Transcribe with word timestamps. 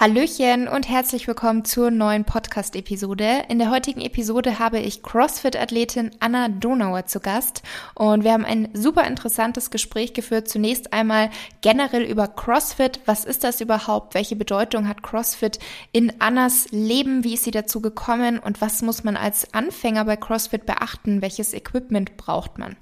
Hallöchen 0.00 0.68
und 0.68 0.88
herzlich 0.88 1.26
willkommen 1.26 1.64
zur 1.64 1.90
neuen 1.90 2.24
Podcast-Episode. 2.24 3.46
In 3.48 3.58
der 3.58 3.72
heutigen 3.72 4.00
Episode 4.00 4.60
habe 4.60 4.78
ich 4.78 5.02
CrossFit-Athletin 5.02 6.12
Anna 6.20 6.46
Donauer 6.46 7.06
zu 7.06 7.18
Gast 7.18 7.64
und 7.96 8.22
wir 8.22 8.30
haben 8.30 8.44
ein 8.44 8.68
super 8.74 9.08
interessantes 9.08 9.72
Gespräch 9.72 10.14
geführt. 10.14 10.48
Zunächst 10.48 10.92
einmal 10.92 11.30
generell 11.62 12.04
über 12.04 12.28
CrossFit. 12.28 13.00
Was 13.06 13.24
ist 13.24 13.42
das 13.42 13.60
überhaupt? 13.60 14.14
Welche 14.14 14.36
Bedeutung 14.36 14.86
hat 14.86 15.02
CrossFit 15.02 15.58
in 15.90 16.12
Annas 16.20 16.68
Leben? 16.70 17.24
Wie 17.24 17.34
ist 17.34 17.42
sie 17.42 17.50
dazu 17.50 17.80
gekommen? 17.80 18.38
Und 18.38 18.60
was 18.60 18.82
muss 18.82 19.02
man 19.02 19.16
als 19.16 19.52
Anfänger 19.52 20.04
bei 20.04 20.14
CrossFit 20.14 20.64
beachten? 20.64 21.22
Welches 21.22 21.52
Equipment 21.52 22.16
braucht 22.16 22.56
man? 22.56 22.76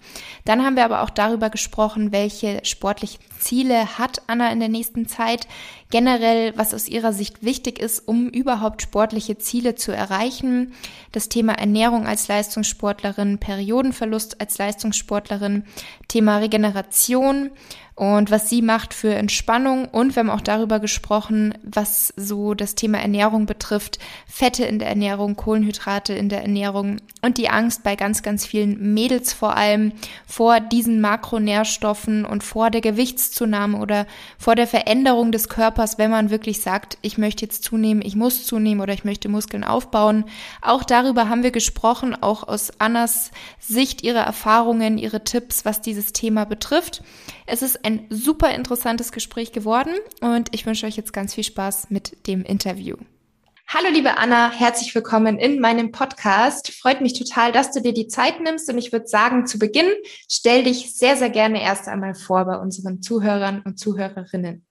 Dann 0.44 0.62
haben 0.62 0.76
wir 0.76 0.84
aber 0.84 1.00
auch 1.00 1.08
darüber 1.08 1.48
gesprochen, 1.48 2.12
welche 2.12 2.62
sportlichen 2.62 3.20
Ziele 3.38 3.98
hat 3.98 4.20
Anna 4.26 4.52
in 4.52 4.60
der 4.60 4.68
nächsten 4.68 5.08
Zeit? 5.08 5.48
Generell, 5.90 6.52
was 6.58 6.74
aus 6.74 6.88
ihrer 7.06 7.12
Sicht 7.12 7.44
wichtig 7.44 7.78
ist, 7.78 8.08
um 8.08 8.28
überhaupt 8.28 8.82
sportliche 8.82 9.38
Ziele 9.38 9.76
zu 9.76 9.92
erreichen. 9.92 10.72
Das 11.12 11.28
Thema 11.28 11.52
Ernährung 11.52 12.04
als 12.04 12.26
Leistungssportlerin, 12.26 13.38
Periodenverlust 13.38 14.40
als 14.40 14.58
Leistungssportlerin, 14.58 15.64
Thema 16.08 16.38
Regeneration 16.38 17.50
und 17.96 18.30
was 18.30 18.50
sie 18.50 18.60
macht 18.60 18.92
für 18.92 19.14
Entspannung. 19.14 19.86
Und 19.86 20.14
wir 20.14 20.20
haben 20.20 20.30
auch 20.30 20.42
darüber 20.42 20.80
gesprochen, 20.80 21.54
was 21.62 22.12
so 22.16 22.52
das 22.52 22.74
Thema 22.74 22.98
Ernährung 22.98 23.46
betrifft. 23.46 23.98
Fette 24.28 24.66
in 24.66 24.78
der 24.78 24.88
Ernährung, 24.88 25.34
Kohlenhydrate 25.34 26.12
in 26.12 26.28
der 26.28 26.42
Ernährung 26.42 26.98
und 27.22 27.38
die 27.38 27.48
Angst 27.48 27.82
bei 27.84 27.96
ganz, 27.96 28.22
ganz 28.22 28.44
vielen 28.44 28.92
Mädels 28.92 29.32
vor 29.32 29.56
allem 29.56 29.92
vor 30.26 30.60
diesen 30.60 31.00
Makronährstoffen 31.00 32.26
und 32.26 32.44
vor 32.44 32.70
der 32.70 32.82
Gewichtszunahme 32.82 33.78
oder 33.78 34.06
vor 34.38 34.56
der 34.56 34.66
Veränderung 34.66 35.32
des 35.32 35.48
Körpers, 35.48 35.96
wenn 35.96 36.10
man 36.10 36.28
wirklich 36.28 36.60
sagt, 36.60 36.98
ich 37.00 37.16
möchte 37.16 37.46
jetzt 37.46 37.64
zunehmen, 37.64 38.02
ich 38.04 38.14
muss 38.14 38.44
zunehmen 38.44 38.82
oder 38.82 38.92
ich 38.92 39.04
möchte 39.04 39.30
Muskeln 39.30 39.64
aufbauen. 39.64 40.26
Auch 40.60 40.84
darüber 40.84 41.30
haben 41.30 41.42
wir 41.42 41.50
gesprochen, 41.50 42.14
auch 42.14 42.46
aus 42.46 42.72
Annas 42.78 43.30
Sicht, 43.58 44.02
ihre 44.02 44.18
Erfahrungen, 44.18 44.98
ihre 44.98 45.24
Tipps, 45.24 45.64
was 45.64 45.80
dieses 45.80 46.12
Thema 46.12 46.44
betrifft. 46.44 47.02
Es 47.46 47.62
ist 47.62 47.85
ein 47.86 48.04
super 48.10 48.52
interessantes 48.52 49.12
Gespräch 49.12 49.52
geworden 49.52 49.94
und 50.20 50.48
ich 50.52 50.66
wünsche 50.66 50.86
euch 50.86 50.96
jetzt 50.96 51.12
ganz 51.12 51.34
viel 51.34 51.44
Spaß 51.44 51.88
mit 51.90 52.26
dem 52.26 52.42
Interview. 52.42 52.96
Hallo 53.68 53.88
liebe 53.92 54.16
Anna, 54.16 54.50
herzlich 54.50 54.92
willkommen 54.92 55.38
in 55.38 55.60
meinem 55.60 55.92
Podcast. 55.92 56.72
Freut 56.72 57.00
mich 57.00 57.16
total, 57.16 57.52
dass 57.52 57.70
du 57.70 57.80
dir 57.80 57.94
die 57.94 58.08
Zeit 58.08 58.40
nimmst 58.40 58.68
und 58.68 58.78
ich 58.78 58.90
würde 58.90 59.06
sagen, 59.06 59.46
zu 59.46 59.60
Beginn 59.60 59.88
stell 60.28 60.64
dich 60.64 60.96
sehr, 60.96 61.16
sehr 61.16 61.30
gerne 61.30 61.62
erst 61.62 61.86
einmal 61.86 62.16
vor 62.16 62.44
bei 62.44 62.56
unseren 62.58 63.02
Zuhörern 63.02 63.62
und 63.64 63.78
Zuhörerinnen. 63.78 64.66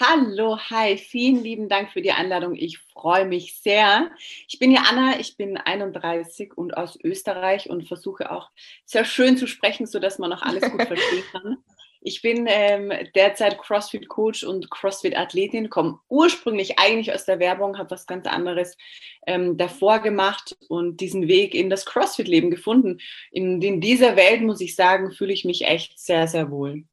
Hallo, 0.00 0.58
hi, 0.58 0.98
vielen 0.98 1.42
lieben 1.42 1.68
Dank 1.68 1.92
für 1.92 2.02
die 2.02 2.12
Einladung. 2.12 2.54
Ich 2.56 2.78
freue 2.92 3.24
mich 3.24 3.60
sehr. 3.62 4.10
Ich 4.48 4.58
bin 4.58 4.72
ja 4.72 4.82
Anna, 4.88 5.20
ich 5.20 5.36
bin 5.36 5.56
31 5.56 6.56
und 6.56 6.76
aus 6.76 6.98
Österreich 7.02 7.70
und 7.70 7.86
versuche 7.86 8.32
auch 8.32 8.50
sehr 8.84 9.04
schön 9.04 9.36
zu 9.36 9.46
sprechen, 9.46 9.86
sodass 9.86 10.18
man 10.18 10.30
noch 10.30 10.42
alles 10.42 10.68
gut 10.70 10.82
verstehen 10.86 11.24
kann. 11.30 11.58
Ich 12.02 12.22
bin 12.22 12.46
ähm, 12.48 12.92
derzeit 13.14 13.58
CrossFit-Coach 13.58 14.44
und 14.44 14.70
CrossFit-Athletin, 14.70 15.68
komme 15.68 15.98
ursprünglich 16.08 16.78
eigentlich 16.78 17.12
aus 17.12 17.26
der 17.26 17.38
Werbung, 17.38 17.76
habe 17.76 17.90
was 17.90 18.06
ganz 18.06 18.26
anderes 18.26 18.78
ähm, 19.26 19.58
davor 19.58 19.98
gemacht 19.98 20.56
und 20.68 21.00
diesen 21.00 21.28
Weg 21.28 21.54
in 21.54 21.68
das 21.68 21.84
CrossFit-Leben 21.84 22.50
gefunden. 22.50 23.00
In, 23.30 23.60
in 23.60 23.82
dieser 23.82 24.16
Welt, 24.16 24.40
muss 24.40 24.62
ich 24.62 24.76
sagen, 24.76 25.12
fühle 25.12 25.34
ich 25.34 25.44
mich 25.44 25.66
echt 25.66 25.98
sehr, 25.98 26.26
sehr 26.26 26.50
wohl. 26.50 26.84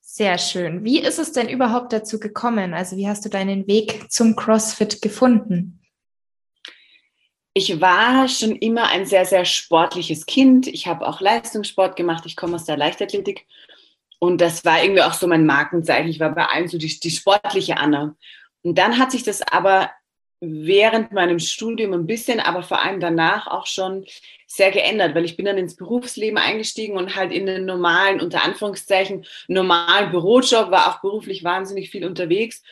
Sehr 0.00 0.38
schön. 0.38 0.84
Wie 0.84 0.98
ist 0.98 1.20
es 1.20 1.30
denn 1.30 1.48
überhaupt 1.48 1.92
dazu 1.92 2.18
gekommen? 2.18 2.74
Also 2.74 2.96
wie 2.96 3.06
hast 3.06 3.24
du 3.24 3.28
deinen 3.28 3.68
Weg 3.68 4.10
zum 4.10 4.34
CrossFit 4.34 5.00
gefunden? 5.00 5.78
Ich 7.54 7.80
war 7.80 8.26
schon 8.28 8.56
immer 8.56 8.88
ein 8.88 9.06
sehr, 9.06 9.24
sehr 9.24 9.44
sportliches 9.44 10.26
Kind. 10.26 10.66
Ich 10.66 10.88
habe 10.88 11.06
auch 11.06 11.20
Leistungssport 11.20 11.94
gemacht. 11.94 12.24
Ich 12.26 12.36
komme 12.36 12.56
aus 12.56 12.64
der 12.64 12.76
Leichtathletik 12.76 13.46
und 14.18 14.40
das 14.40 14.64
war 14.64 14.82
irgendwie 14.82 15.02
auch 15.02 15.12
so 15.12 15.26
mein 15.26 15.46
Markenzeichen. 15.46 16.10
Ich 16.10 16.20
war 16.20 16.34
bei 16.34 16.46
allen 16.46 16.68
so 16.68 16.78
die, 16.78 16.98
die 16.98 17.10
sportliche 17.10 17.76
Anna. 17.76 18.16
Und 18.62 18.76
dann 18.78 18.98
hat 18.98 19.12
sich 19.12 19.22
das 19.22 19.42
aber 19.42 19.90
während 20.40 21.12
meinem 21.12 21.38
Studium 21.38 21.92
ein 21.92 22.06
bisschen, 22.06 22.40
aber 22.40 22.62
vor 22.62 22.82
allem 22.82 23.00
danach 23.00 23.46
auch 23.46 23.66
schon 23.66 24.06
sehr 24.46 24.70
geändert, 24.70 25.14
weil 25.14 25.24
ich 25.24 25.36
bin 25.36 25.46
dann 25.46 25.58
ins 25.58 25.76
Berufsleben 25.76 26.38
eingestiegen 26.38 26.96
und 26.96 27.16
halt 27.16 27.32
in 27.32 27.46
den 27.46 27.64
normalen, 27.64 28.20
unter 28.20 28.44
Anführungszeichen, 28.44 29.26
normalen 29.48 30.10
Bürojob, 30.10 30.70
war 30.70 30.88
auch 30.88 31.00
beruflich 31.00 31.44
wahnsinnig 31.44 31.90
viel 31.90 32.04
unterwegs 32.04 32.62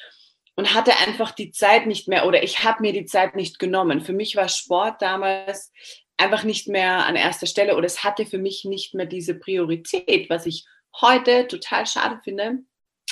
und 0.54 0.74
hatte 0.74 0.92
einfach 1.06 1.32
die 1.32 1.50
Zeit 1.50 1.86
nicht 1.86 2.08
mehr 2.08 2.26
oder 2.26 2.42
ich 2.42 2.64
habe 2.64 2.82
mir 2.82 2.92
die 2.92 3.04
Zeit 3.04 3.36
nicht 3.36 3.58
genommen. 3.58 4.00
Für 4.00 4.12
mich 4.12 4.36
war 4.36 4.48
Sport 4.48 5.02
damals 5.02 5.72
einfach 6.16 6.44
nicht 6.44 6.68
mehr 6.68 7.04
an 7.04 7.16
erster 7.16 7.46
Stelle 7.46 7.76
oder 7.76 7.86
es 7.86 8.04
hatte 8.04 8.26
für 8.26 8.38
mich 8.38 8.64
nicht 8.64 8.94
mehr 8.94 9.06
diese 9.06 9.34
Priorität, 9.34 10.30
was 10.30 10.46
ich 10.46 10.66
heute 11.00 11.46
total 11.48 11.86
schade 11.86 12.20
finde. 12.22 12.58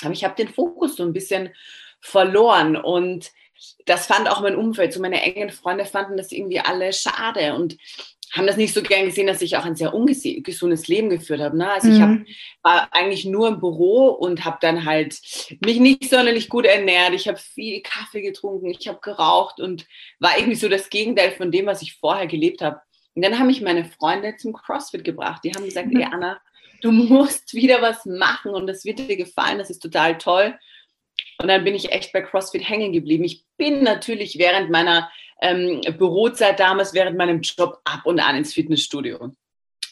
Aber 0.01 0.13
ich 0.13 0.23
habe 0.23 0.35
den 0.35 0.49
Fokus 0.49 0.95
so 0.95 1.03
ein 1.03 1.13
bisschen 1.13 1.53
verloren 2.01 2.75
und 2.75 3.31
das 3.85 4.07
fand 4.07 4.29
auch 4.29 4.41
mein 4.41 4.55
Umfeld. 4.55 4.93
So 4.93 5.01
meine 5.01 5.21
engen 5.21 5.49
Freunde 5.49 5.85
fanden 5.85 6.17
das 6.17 6.31
irgendwie 6.31 6.59
alle 6.59 6.91
schade 6.93 7.55
und 7.55 7.77
haben 8.33 8.47
das 8.47 8.57
nicht 8.57 8.73
so 8.73 8.81
gern 8.81 9.05
gesehen, 9.05 9.27
dass 9.27 9.41
ich 9.41 9.55
auch 9.55 9.63
ein 9.63 9.75
sehr 9.75 9.93
ungesundes 9.93 10.87
Leben 10.87 11.09
geführt 11.09 11.39
habe. 11.39 11.57
Ne? 11.57 11.71
Also 11.71 11.87
mhm. 11.87 11.93
ich 11.93 12.01
hab, 12.01 12.09
war 12.63 12.89
eigentlich 12.91 13.25
nur 13.25 13.47
im 13.47 13.59
Büro 13.59 14.07
und 14.09 14.43
habe 14.43 14.57
dann 14.59 14.83
halt 14.83 15.19
mich 15.63 15.79
nicht 15.79 16.09
sonderlich 16.09 16.49
gut 16.49 16.65
ernährt. 16.65 17.13
Ich 17.13 17.27
habe 17.27 17.37
viel 17.37 17.81
Kaffee 17.81 18.21
getrunken, 18.21 18.69
ich 18.69 18.87
habe 18.87 18.99
geraucht 19.01 19.59
und 19.59 19.85
war 20.19 20.37
irgendwie 20.37 20.57
so 20.57 20.67
das 20.67 20.89
Gegenteil 20.89 21.31
von 21.31 21.51
dem, 21.51 21.65
was 21.65 21.81
ich 21.81 21.95
vorher 21.95 22.27
gelebt 22.27 22.61
habe. 22.61 22.81
Und 23.13 23.23
dann 23.23 23.39
haben 23.39 23.47
mich 23.47 23.61
meine 23.61 23.85
Freunde 23.85 24.35
zum 24.35 24.51
CrossFit 24.51 25.05
gebracht. 25.05 25.41
Die 25.45 25.51
haben 25.51 25.63
gesagt, 25.63 25.87
mhm. 25.87 26.01
ey 26.01 26.07
Anna, 26.11 26.41
du 26.85 26.91
musst 26.91 27.53
wieder 27.53 27.81
was 27.81 28.05
machen 28.05 28.53
und 28.53 28.67
das 28.67 28.85
wird 28.85 28.99
dir 28.99 29.17
gefallen, 29.17 29.57
das 29.57 29.69
ist 29.69 29.81
total 29.81 30.17
toll. 30.17 30.57
Und 31.41 31.47
dann 31.47 31.63
bin 31.63 31.75
ich 31.75 31.91
echt 31.91 32.13
bei 32.13 32.21
CrossFit 32.21 32.67
hängen 32.67 32.93
geblieben. 32.93 33.23
Ich 33.23 33.43
bin 33.57 33.83
natürlich 33.83 34.37
während 34.37 34.69
meiner 34.69 35.09
ähm, 35.41 35.81
Bürozeit 35.97 36.59
damals, 36.59 36.93
während 36.93 37.17
meinem 37.17 37.41
Job 37.41 37.79
ab 37.83 38.01
und 38.05 38.19
an 38.19 38.37
ins 38.37 38.53
Fitnessstudio. 38.53 39.31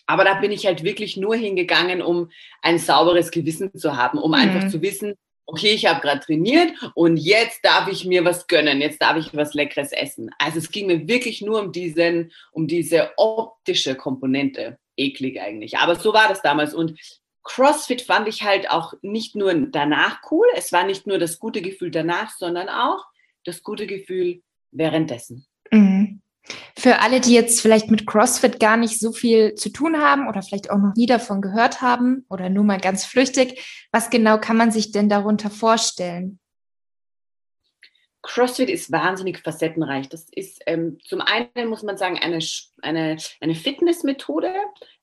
Aber 0.06 0.24
da 0.24 0.36
bin 0.36 0.52
ich 0.52 0.66
halt 0.66 0.84
wirklich 0.84 1.18
nur 1.18 1.36
hingegangen, 1.36 2.02
um 2.02 2.30
ein 2.62 2.78
sauberes 2.78 3.32
Gewissen 3.32 3.74
zu 3.78 3.98
haben, 3.98 4.18
um 4.18 4.32
mhm. 4.32 4.36
einfach 4.36 4.70
zu 4.70 4.82
wissen, 4.82 5.16
okay, 5.46 5.72
ich 5.72 5.86
habe 5.86 6.02
gerade 6.02 6.22
trainiert 6.22 6.72
und 6.96 7.18
jetzt 7.18 7.60
darf 7.64 7.90
ich 7.90 8.06
mir 8.06 8.24
was 8.24 8.48
gönnen, 8.48 8.82
jetzt 8.82 9.02
darf 9.02 9.18
ich 9.18 9.36
was 9.36 9.54
Leckeres 9.54 9.92
essen. 9.92 10.30
Also 10.40 10.60
es 10.60 10.72
ging 10.72 10.88
mir 10.88 11.08
wirklich 11.08 11.42
nur 11.42 11.62
um 11.62 11.72
diesen, 11.72 12.32
um 12.52 12.68
diese 12.68 13.12
optische 13.18 13.96
Komponente 13.96 14.78
eklig 14.98 15.42
eigentlich. 15.42 15.78
Aber 15.78 15.96
so 15.96 16.14
war 16.14 16.28
das 16.28 16.42
damals. 16.42 16.74
Und 16.74 17.00
CrossFit 17.44 18.02
fand 18.02 18.28
ich 18.28 18.44
halt 18.44 18.70
auch 18.70 18.94
nicht 19.02 19.36
nur 19.36 19.54
danach 19.54 20.22
cool. 20.32 20.48
Es 20.56 20.72
war 20.72 20.86
nicht 20.86 21.08
nur 21.08 21.20
das 21.20 21.40
gute 21.40 21.62
Gefühl 21.62 21.92
danach, 21.92 22.32
sondern 22.38 22.70
auch 22.70 23.06
das 23.44 23.64
gute 23.64 23.88
Gefühl 23.88 24.42
währenddessen. 24.72 25.46
Mhm. 25.72 26.22
Für 26.78 27.00
alle, 27.00 27.22
die 27.22 27.34
jetzt 27.34 27.62
vielleicht 27.62 27.90
mit 27.90 28.06
CrossFit 28.06 28.60
gar 28.60 28.76
nicht 28.76 29.00
so 29.00 29.14
viel 29.14 29.56
zu 29.56 29.70
tun 29.70 29.98
haben 29.98 30.28
oder 30.28 30.42
vielleicht 30.42 30.70
auch 30.70 30.78
noch 30.78 30.94
nie 30.96 31.06
davon 31.06 31.42
gehört 31.42 31.82
haben 31.82 32.26
oder 32.30 32.50
nur 32.50 32.66
mal 32.66 32.80
ganz 32.80 33.06
flüchtig, 33.06 33.88
was 33.92 34.10
genau 34.10 34.38
kann 34.38 34.58
man 34.58 34.72
sich 34.72 34.92
denn 34.92 35.08
darunter 35.08 35.50
vorstellen? 35.50 36.40
CrossFit 38.24 38.70
ist 38.70 38.92
wahnsinnig 38.92 39.40
facettenreich. 39.40 40.10
Das 40.10 40.28
ist 40.32 40.62
ähm, 40.66 40.98
zum 41.04 41.22
einen, 41.22 41.68
muss 41.68 41.84
man 41.84 41.98
sagen, 41.98 42.18
eine, 42.18 42.40
eine, 42.82 43.18
eine 43.42 43.56
Fitnessmethode, 43.56 44.52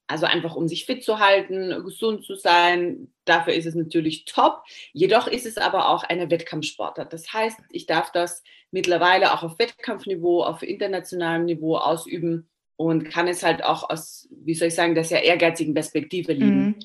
also 0.07 0.27
einfach 0.27 0.57
um 0.57 0.67
sich 0.67 0.87
fit 0.87 1.05
zu 1.05 1.21
halten, 1.21 1.85
gesund 1.85 2.25
zu 2.25 2.35
sein. 2.35 3.13
Dafür 3.27 3.53
ist 3.53 3.67
es 3.67 3.75
natürlich 3.75 4.25
top. 4.25 4.65
Jedoch 4.93 5.29
ist 5.29 5.47
es 5.47 5.59
aber 5.59 5.91
auch 5.91 6.03
eine 6.03 6.31
Wettkampfsportart. 6.31 7.13
Das 7.13 7.33
heißt, 7.33 7.61
ich 7.71 7.87
darf 7.87 8.11
das 8.11 8.43
mittlerweile 8.71 9.35
auch 9.35 9.43
auf 9.43 9.59
Wettkampfniveau, 9.59 10.43
auf 10.43 10.63
internationalem 10.63 11.45
Niveau 11.45 11.77
ausüben 11.77 12.49
und 12.77 13.05
kann 13.05 13.29
es 13.29 13.43
halt 13.43 13.63
auch 13.63 13.91
aus, 13.91 14.29
wie 14.31 14.55
soll 14.55 14.69
ich 14.69 14.75
sagen, 14.75 14.95
der 14.95 15.05
sehr 15.05 15.23
ehrgeizigen 15.23 15.75
Perspektive 15.75 16.33
lieben. 16.33 16.67
Mhm. 16.67 16.79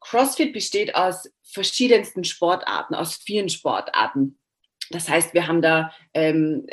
CrossFit 0.00 0.52
besteht 0.52 0.96
aus 0.96 1.30
verschiedensten 1.42 2.24
Sportarten, 2.24 2.94
aus 2.94 3.14
vielen 3.16 3.48
Sportarten. 3.48 4.38
Das 4.90 5.08
heißt, 5.08 5.34
wir 5.34 5.46
haben 5.46 5.62
da 5.62 5.92
ähm, 6.14 6.66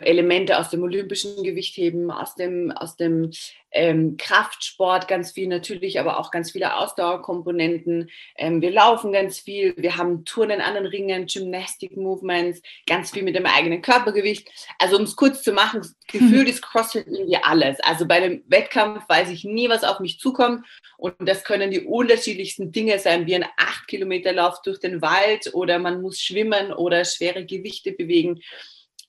Elemente 0.00 0.58
aus 0.58 0.70
dem 0.70 0.82
olympischen 0.82 1.42
Gewichtheben, 1.42 2.10
aus 2.10 2.34
dem, 2.34 2.70
aus 2.72 2.96
dem 2.96 3.30
ähm, 3.72 4.16
Kraftsport 4.16 5.06
ganz 5.06 5.32
viel 5.32 5.46
natürlich, 5.46 6.00
aber 6.00 6.18
auch 6.18 6.30
ganz 6.30 6.50
viele 6.52 6.76
Ausdauerkomponenten. 6.76 8.10
Ähm, 8.36 8.60
wir 8.62 8.70
laufen 8.70 9.12
ganz 9.12 9.38
viel, 9.38 9.74
wir 9.76 9.96
haben 9.96 10.24
Turnen 10.24 10.60
an 10.60 10.74
den 10.74 10.86
Ringen, 10.86 11.26
Gymnastic 11.26 11.96
Movements, 11.96 12.62
ganz 12.86 13.12
viel 13.12 13.22
mit 13.22 13.36
dem 13.36 13.46
eigenen 13.46 13.82
Körpergewicht. 13.82 14.50
Also 14.78 14.96
um 14.96 15.04
es 15.04 15.14
kurz 15.14 15.42
zu 15.42 15.52
machen, 15.52 15.82
gefühlt 16.08 16.48
ist 16.48 16.62
CrossFit 16.62 17.06
irgendwie 17.06 17.38
alles. 17.42 17.78
Also 17.80 18.06
bei 18.06 18.16
einem 18.16 18.42
Wettkampf 18.48 19.08
weiß 19.08 19.30
ich 19.30 19.44
nie, 19.44 19.68
was 19.68 19.84
auf 19.84 20.00
mich 20.00 20.18
zukommt 20.18 20.66
und 20.96 21.14
das 21.20 21.44
können 21.44 21.70
die 21.70 21.80
unterschiedlichsten 21.80 22.72
Dinge 22.72 22.98
sein, 22.98 23.26
wie 23.26 23.36
ein 23.36 23.46
8 23.56 23.86
Kilometer 23.86 24.32
Lauf 24.32 24.60
durch 24.62 24.80
den 24.80 25.00
Wald 25.00 25.54
oder 25.54 25.78
man 25.78 26.02
muss 26.02 26.20
schwimmen 26.20 26.72
oder 26.72 27.04
schwere 27.04 27.44
Gewichte 27.50 27.92
bewegen. 27.92 28.40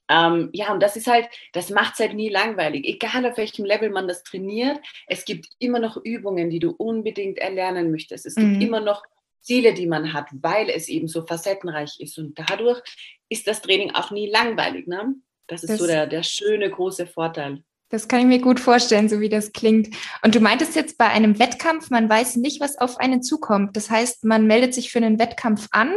Ähm, 0.10 0.50
ja, 0.52 0.74
und 0.74 0.82
das 0.84 0.98
ist 0.98 1.08
halt, 1.08 1.30
das 1.54 1.70
macht 1.70 1.94
es 1.94 2.00
halt 2.00 2.16
nie 2.16 2.30
langweilig. 2.30 2.86
Egal 2.86 3.26
auf 3.26 3.38
welchem 3.38 3.64
Level 3.64 3.90
man 3.90 4.08
das 4.08 4.24
trainiert, 4.24 4.78
es 5.08 5.24
gibt 5.24 5.48
immer 5.60 5.80
noch 5.80 5.98
Übungen, 6.04 6.50
die 6.50 6.60
du 6.60 6.72
unbedingt 6.72 7.38
erlernen 7.38 7.92
möchtest. 7.92 8.26
Es 8.26 8.36
gibt 8.36 8.58
mhm. 8.58 8.62
immer 8.62 8.82
noch 8.82 9.04
Ziele, 9.42 9.74
die 9.74 9.88
man 9.88 10.14
hat, 10.14 10.28
weil 10.34 10.70
es 10.70 10.90
eben 10.90 11.08
so 11.08 11.26
facettenreich 11.26 12.00
ist. 12.00 12.18
Und 12.18 12.38
dadurch 12.38 12.82
ist 13.30 13.48
das 13.48 13.62
Training 13.62 13.92
auch 13.92 14.12
nie 14.12 14.30
langweilig. 14.30 14.86
Ne? 14.88 15.16
Das 15.48 15.64
ist 15.64 15.72
das, 15.72 15.80
so 15.80 15.88
der, 15.88 16.08
der 16.08 16.24
schöne 16.24 16.70
große 16.70 17.08
Vorteil. 17.08 17.64
Das 17.90 18.08
kann 18.08 18.22
ich 18.22 18.26
mir 18.26 18.40
gut 18.40 18.60
vorstellen, 18.60 19.10
so 19.10 19.20
wie 19.20 19.30
das 19.30 19.52
klingt. 19.52 19.96
Und 20.24 20.36
du 20.36 20.40
meintest 20.40 20.76
jetzt 20.76 20.98
bei 20.98 21.08
einem 21.08 21.40
Wettkampf, 21.40 21.90
man 21.90 22.10
weiß 22.10 22.38
nicht, 22.38 22.62
was 22.62 22.78
auf 22.78 22.98
einen 22.98 23.22
zukommt. 23.22 23.76
Das 23.76 23.90
heißt, 23.90 24.24
man 24.26 24.48
meldet 24.48 24.74
sich 24.74 24.92
für 24.92 25.00
einen 25.00 25.20
Wettkampf 25.20 25.68
an 25.72 25.94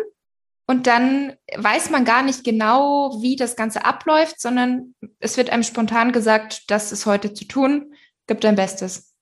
und 0.66 0.86
dann 0.86 1.36
weiß 1.56 1.90
man 1.90 2.04
gar 2.04 2.22
nicht 2.22 2.42
genau, 2.42 3.20
wie 3.20 3.36
das 3.36 3.56
Ganze 3.56 3.84
abläuft, 3.84 4.40
sondern 4.40 4.94
es 5.20 5.36
wird 5.36 5.50
einem 5.50 5.62
spontan 5.62 6.12
gesagt, 6.12 6.70
das 6.70 6.90
ist 6.90 7.04
heute 7.06 7.34
zu 7.34 7.46
tun, 7.46 7.94
gib 8.26 8.40
dein 8.40 8.54
Bestes. 8.54 9.14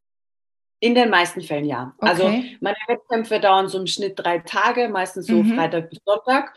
In 0.78 0.94
den 0.94 1.10
meisten 1.10 1.40
Fällen 1.40 1.64
ja. 1.64 1.94
Also 1.98 2.24
okay. 2.24 2.36
Also 2.36 2.56
meine 2.60 2.76
Wettkämpfe 2.86 3.40
dauern 3.40 3.68
so 3.68 3.78
im 3.78 3.86
Schnitt 3.86 4.14
drei 4.16 4.38
Tage, 4.38 4.88
meistens 4.88 5.26
so 5.26 5.42
mhm. 5.42 5.54
Freitag 5.54 5.90
bis 5.90 6.00
Sonntag. 6.04 6.54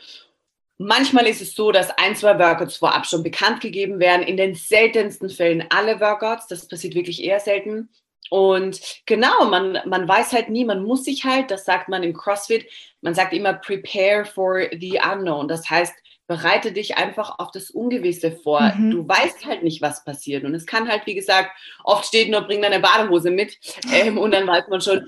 Manchmal 0.78 1.28
ist 1.28 1.42
es 1.42 1.56
so, 1.56 1.72
dass 1.72 1.98
ein, 1.98 2.16
zwei 2.16 2.38
Workouts 2.38 2.78
vorab 2.78 3.06
schon 3.06 3.24
bekannt 3.24 3.62
gegeben 3.62 4.00
werden. 4.00 4.24
In 4.24 4.36
den 4.36 4.56
seltensten 4.56 5.30
Fällen 5.30 5.66
alle 5.70 6.00
Workouts. 6.02 6.48
Das 6.48 6.68
passiert 6.68 6.96
wirklich 6.96 7.24
eher 7.24 7.40
selten. 7.40 7.90
Und 8.30 8.80
genau, 9.06 9.46
man, 9.46 9.80
man 9.86 10.08
weiß 10.08 10.34
halt 10.34 10.50
nie, 10.50 10.66
man 10.66 10.84
muss 10.84 11.06
sich 11.06 11.26
halt, 11.26 11.52
das 11.52 11.66
sagt 11.66 11.90
man 11.90 12.04
im 12.04 12.14
CrossFit, 12.14 12.66
man 13.02 13.14
sagt 13.14 13.34
immer 13.34 13.54
prepare 13.54 14.26
for 14.26 14.62
the 14.80 15.00
unknown. 15.04 15.48
Das 15.48 15.70
heißt, 15.70 15.94
bereite 16.28 16.72
dich 16.72 16.98
einfach 16.98 17.38
auf 17.38 17.52
das 17.52 17.70
Ungewisse 17.70 18.32
vor. 18.32 18.62
Mhm. 18.76 18.92
Du 18.92 19.08
weißt 19.08 19.46
halt 19.46 19.64
nicht, 19.64 19.82
was 19.82 20.04
passiert. 20.04 20.44
Und 20.44 20.56
es 20.56 20.66
kann 20.66 20.90
halt, 20.90 21.06
wie 21.06 21.14
gesagt, 21.14 21.52
oft 21.84 22.06
steht 22.06 22.30
nur, 22.30 22.42
bring 22.42 22.62
deine 22.62 22.80
Badehose 22.80 23.30
mit. 23.30 23.58
Ähm, 23.94 24.18
und 24.18 24.32
dann 24.32 24.48
weiß 24.48 24.68
man 24.68 24.82
schon, 24.82 25.06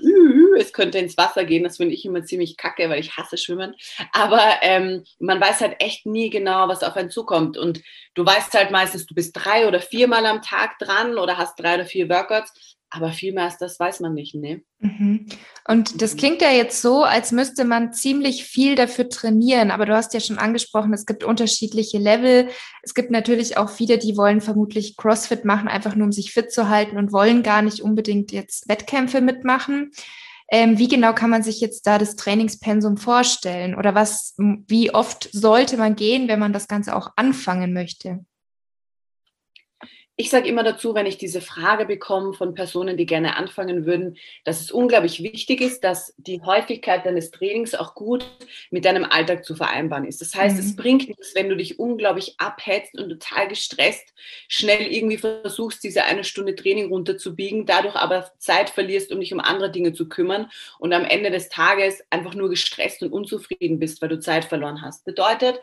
es 0.58 0.72
könnte 0.72 0.98
ins 0.98 1.16
Wasser 1.16 1.44
gehen. 1.44 1.64
Das 1.64 1.78
finde 1.78 1.94
ich 1.94 2.04
immer 2.04 2.22
ziemlich 2.24 2.56
kacke, 2.56 2.88
weil 2.88 3.00
ich 3.00 3.16
hasse 3.16 3.36
Schwimmen. 3.36 3.74
Aber 4.12 4.42
ähm, 4.62 5.04
man 5.18 5.40
weiß 5.40 5.60
halt 5.60 5.76
echt 5.80 6.06
nie 6.06 6.30
genau, 6.30 6.68
was 6.68 6.84
auf 6.84 6.96
einen 6.96 7.10
zukommt. 7.10 7.56
Und 7.56 7.82
du 8.14 8.24
weißt 8.24 8.54
halt 8.54 8.70
meistens, 8.70 9.06
du 9.06 9.14
bist 9.14 9.32
drei 9.34 9.66
oder 9.66 9.80
viermal 9.80 10.24
am 10.26 10.42
Tag 10.42 10.78
dran 10.78 11.18
oder 11.18 11.36
hast 11.36 11.58
drei 11.58 11.74
oder 11.74 11.84
vier 11.84 12.08
Workouts. 12.08 12.77
Aber 12.90 13.12
viel 13.12 13.34
mehr 13.34 13.44
als 13.44 13.58
das 13.58 13.78
weiß 13.78 14.00
man 14.00 14.14
nicht, 14.14 14.34
ne? 14.34 14.62
Mhm. 14.78 15.26
Und 15.66 16.00
das 16.00 16.14
mhm. 16.14 16.18
klingt 16.18 16.42
ja 16.42 16.50
jetzt 16.50 16.80
so, 16.80 17.04
als 17.04 17.32
müsste 17.32 17.64
man 17.64 17.92
ziemlich 17.92 18.44
viel 18.44 18.76
dafür 18.76 19.10
trainieren. 19.10 19.70
Aber 19.70 19.84
du 19.84 19.94
hast 19.94 20.14
ja 20.14 20.20
schon 20.20 20.38
angesprochen, 20.38 20.94
es 20.94 21.04
gibt 21.04 21.22
unterschiedliche 21.22 21.98
Level. 21.98 22.48
Es 22.82 22.94
gibt 22.94 23.10
natürlich 23.10 23.58
auch 23.58 23.68
viele, 23.68 23.98
die 23.98 24.16
wollen 24.16 24.40
vermutlich 24.40 24.96
CrossFit 24.96 25.44
machen, 25.44 25.68
einfach 25.68 25.94
nur 25.96 26.06
um 26.06 26.12
sich 26.12 26.32
fit 26.32 26.50
zu 26.50 26.70
halten 26.70 26.96
und 26.96 27.12
wollen 27.12 27.42
gar 27.42 27.60
nicht 27.60 27.82
unbedingt 27.82 28.32
jetzt 28.32 28.68
Wettkämpfe 28.68 29.20
mitmachen. 29.20 29.90
Ähm, 30.50 30.78
wie 30.78 30.88
genau 30.88 31.12
kann 31.12 31.28
man 31.28 31.42
sich 31.42 31.60
jetzt 31.60 31.86
da 31.86 31.98
das 31.98 32.16
Trainingspensum 32.16 32.96
vorstellen? 32.96 33.74
Oder 33.74 33.94
was, 33.94 34.34
wie 34.38 34.94
oft 34.94 35.28
sollte 35.30 35.76
man 35.76 35.94
gehen, 35.94 36.26
wenn 36.26 36.38
man 36.38 36.54
das 36.54 36.68
Ganze 36.68 36.96
auch 36.96 37.10
anfangen 37.16 37.74
möchte? 37.74 38.24
Ich 40.20 40.30
sage 40.30 40.48
immer 40.48 40.64
dazu, 40.64 40.96
wenn 40.96 41.06
ich 41.06 41.16
diese 41.16 41.40
Frage 41.40 41.86
bekomme 41.86 42.32
von 42.32 42.52
Personen, 42.52 42.96
die 42.96 43.06
gerne 43.06 43.36
anfangen 43.36 43.86
würden, 43.86 44.16
dass 44.42 44.60
es 44.60 44.72
unglaublich 44.72 45.22
wichtig 45.22 45.60
ist, 45.60 45.84
dass 45.84 46.12
die 46.16 46.42
Häufigkeit 46.42 47.06
deines 47.06 47.30
Trainings 47.30 47.76
auch 47.76 47.94
gut 47.94 48.26
mit 48.72 48.84
deinem 48.84 49.04
Alltag 49.04 49.44
zu 49.44 49.54
vereinbaren 49.54 50.04
ist. 50.04 50.20
Das 50.20 50.34
heißt, 50.34 50.56
mhm. 50.56 50.60
es 50.60 50.74
bringt 50.74 51.06
nichts, 51.06 51.36
wenn 51.36 51.48
du 51.48 51.56
dich 51.56 51.78
unglaublich 51.78 52.34
abhetzt 52.38 52.98
und 52.98 53.10
total 53.10 53.46
gestresst 53.46 54.12
schnell 54.48 54.92
irgendwie 54.92 55.18
versuchst, 55.18 55.84
diese 55.84 56.02
eine 56.02 56.24
Stunde 56.24 56.56
Training 56.56 56.88
runterzubiegen, 56.88 57.64
dadurch 57.64 57.94
aber 57.94 58.28
Zeit 58.38 58.70
verlierst, 58.70 59.12
um 59.12 59.20
dich 59.20 59.32
um 59.32 59.38
andere 59.38 59.70
Dinge 59.70 59.92
zu 59.92 60.08
kümmern 60.08 60.50
und 60.80 60.92
am 60.92 61.04
Ende 61.04 61.30
des 61.30 61.48
Tages 61.48 62.02
einfach 62.10 62.34
nur 62.34 62.50
gestresst 62.50 63.04
und 63.04 63.12
unzufrieden 63.12 63.78
bist, 63.78 64.02
weil 64.02 64.08
du 64.08 64.18
Zeit 64.18 64.46
verloren 64.46 64.82
hast. 64.82 65.04
Bedeutet, 65.04 65.60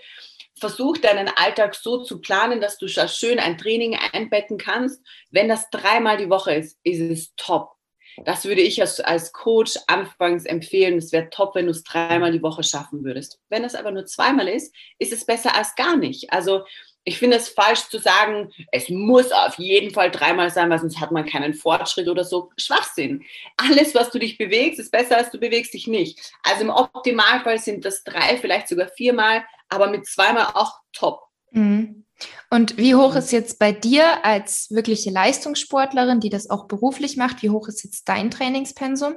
versuch 0.60 0.98
deinen 0.98 1.30
Alltag 1.36 1.76
so 1.76 2.04
zu 2.04 2.22
planen, 2.22 2.62
dass 2.62 2.78
du 2.78 2.88
schön 2.88 3.40
ein 3.40 3.58
Training 3.58 3.98
einbetten 4.14 4.58
kannst. 4.58 5.02
Wenn 5.32 5.50
das 5.50 5.70
dreimal 5.70 6.18
die 6.18 6.30
Woche 6.30 6.56
ist, 6.56 6.80
ist 6.84 7.00
es 7.00 7.36
top. 7.36 7.76
Das 8.24 8.46
würde 8.46 8.62
ich 8.62 8.80
als, 8.80 9.02
als 9.02 9.34
Coach 9.34 9.78
anfangs 9.88 10.46
empfehlen. 10.46 10.98
Es 10.98 11.12
wäre 11.12 11.30
top, 11.30 11.56
wenn 11.56 11.66
du 11.66 11.72
es 11.72 11.84
dreimal 11.84 12.32
die 12.32 12.42
Woche 12.42 12.64
schaffen 12.64 13.04
würdest. 13.04 13.40
Wenn 13.50 13.66
es 13.66 13.76
aber 13.76 13.92
nur 13.92 14.06
zweimal 14.06 14.48
ist, 14.48 14.74
ist 15.00 15.12
es 15.12 15.26
besser 15.26 15.56
als 15.56 15.76
gar 15.76 15.98
nicht. 15.98 16.32
Also 16.32 16.64
ich 17.06 17.20
finde 17.20 17.38
es 17.38 17.50
falsch 17.50 17.88
zu 17.88 18.00
sagen, 18.00 18.52
es 18.72 18.90
muss 18.90 19.32
auf 19.32 19.60
jeden 19.60 19.94
Fall 19.94 20.10
dreimal 20.10 20.50
sein, 20.50 20.70
weil 20.72 20.80
sonst 20.80 21.00
hat 21.00 21.12
man 21.12 21.26
keinen 21.26 21.54
Fortschritt 21.54 22.08
oder 22.08 22.24
so. 22.24 22.52
Schwachsinn. 22.58 23.24
Alles, 23.58 23.94
was 23.94 24.10
du 24.10 24.18
dich 24.18 24.40
bewegst, 24.40 24.80
ist 24.80 24.92
besser, 24.92 25.18
als 25.18 25.30
du 25.30 25.40
bewegst 25.40 25.74
dich 25.76 25.88
nicht. 25.88 26.34
Also 26.44 26.64
im 26.64 26.72
Optimalfall 26.72 27.60
sind 27.60 27.86
das 27.86 28.04
drei, 28.04 28.38
vielleicht 28.38 28.68
sogar 28.68 28.88
viermal, 28.90 29.46
aber 29.70 29.88
mit 29.88 30.08
zweimal 30.08 30.48
auch 30.56 30.74
top. 30.92 31.22
Mhm. 31.52 32.06
Und 32.50 32.78
wie 32.78 32.96
hoch 32.96 33.16
ist 33.16 33.32
jetzt 33.32 33.60
bei 33.60 33.72
dir 33.72 34.26
als 34.26 34.72
wirkliche 34.72 35.12
Leistungssportlerin, 35.12 36.22
die 36.22 36.30
das 36.30 36.50
auch 36.50 36.66
beruflich 36.66 37.18
macht, 37.18 37.44
wie 37.44 37.52
hoch 37.52 37.68
ist 37.68 37.84
jetzt 37.84 38.10
dein 38.10 38.32
Trainingspensum? 38.32 39.16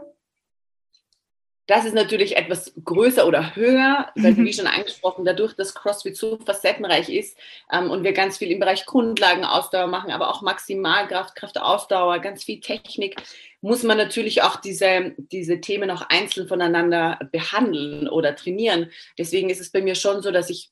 Das 1.68 1.84
ist 1.84 1.94
natürlich 1.94 2.34
etwas 2.38 2.72
größer 2.82 3.26
oder 3.26 3.54
höher, 3.54 4.10
weil, 4.14 4.32
mhm. 4.32 4.46
wie 4.46 4.54
schon 4.54 4.66
angesprochen, 4.66 5.26
dadurch, 5.26 5.54
dass 5.54 5.74
CrossFit 5.74 6.16
so 6.16 6.38
facettenreich 6.38 7.10
ist 7.10 7.36
ähm, 7.70 7.90
und 7.90 8.04
wir 8.04 8.14
ganz 8.14 8.38
viel 8.38 8.50
im 8.50 8.58
Bereich 8.58 8.86
Grundlagenausdauer 8.86 9.86
machen, 9.86 10.10
aber 10.10 10.30
auch 10.30 10.40
Maximalkraft, 10.40 11.36
Kraftausdauer, 11.36 12.20
ganz 12.20 12.42
viel 12.42 12.60
Technik, 12.60 13.16
muss 13.60 13.82
man 13.82 13.98
natürlich 13.98 14.42
auch 14.42 14.56
diese, 14.56 15.14
diese 15.18 15.60
Themen 15.60 15.90
auch 15.90 16.00
einzeln 16.08 16.48
voneinander 16.48 17.18
behandeln 17.32 18.08
oder 18.08 18.34
trainieren. 18.34 18.90
Deswegen 19.18 19.50
ist 19.50 19.60
es 19.60 19.70
bei 19.70 19.82
mir 19.82 19.94
schon 19.94 20.22
so, 20.22 20.30
dass 20.30 20.48
ich 20.48 20.70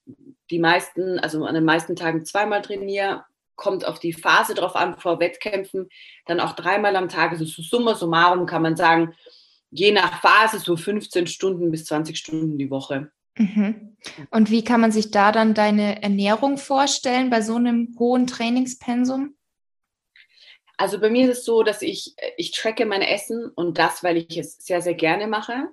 die 0.50 0.58
meisten, 0.58 1.18
also 1.18 1.44
an 1.44 1.54
den 1.54 1.64
meisten 1.64 1.94
Tagen 1.94 2.24
zweimal 2.24 2.62
trainiere, 2.62 3.22
kommt 3.54 3.86
auf 3.86 3.98
die 3.98 4.14
Phase 4.14 4.54
drauf 4.54 4.74
an, 4.74 4.98
vor 4.98 5.20
Wettkämpfen, 5.20 5.90
dann 6.24 6.40
auch 6.40 6.54
dreimal 6.54 6.96
am 6.96 7.10
Tag, 7.10 7.32
also 7.32 7.44
so 7.44 7.60
summa 7.60 7.94
summarum 7.94 8.46
kann 8.46 8.62
man 8.62 8.76
sagen, 8.76 9.14
je 9.78 9.92
nach 9.92 10.20
Phase 10.20 10.58
so 10.58 10.76
15 10.76 11.26
Stunden 11.26 11.70
bis 11.70 11.84
20 11.84 12.16
Stunden 12.16 12.58
die 12.58 12.70
Woche. 12.70 13.10
Mhm. 13.38 13.96
Und 14.30 14.50
wie 14.50 14.64
kann 14.64 14.80
man 14.80 14.92
sich 14.92 15.10
da 15.10 15.32
dann 15.32 15.54
deine 15.54 16.02
Ernährung 16.02 16.58
vorstellen 16.58 17.30
bei 17.30 17.42
so 17.42 17.56
einem 17.56 17.94
hohen 17.98 18.26
Trainingspensum? 18.26 19.36
Also 20.78 21.00
bei 21.00 21.10
mir 21.10 21.30
ist 21.30 21.38
es 21.38 21.44
so, 21.44 21.62
dass 21.62 21.82
ich, 21.82 22.14
ich 22.36 22.52
tracke 22.52 22.84
mein 22.84 23.02
Essen 23.02 23.50
und 23.54 23.78
das, 23.78 24.02
weil 24.02 24.16
ich 24.16 24.36
es 24.36 24.58
sehr, 24.58 24.82
sehr 24.82 24.94
gerne 24.94 25.26
mache. 25.26 25.68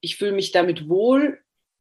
Ich 0.00 0.16
fühle 0.16 0.32
mich 0.32 0.52
damit 0.52 0.88
wohl. 0.88 1.38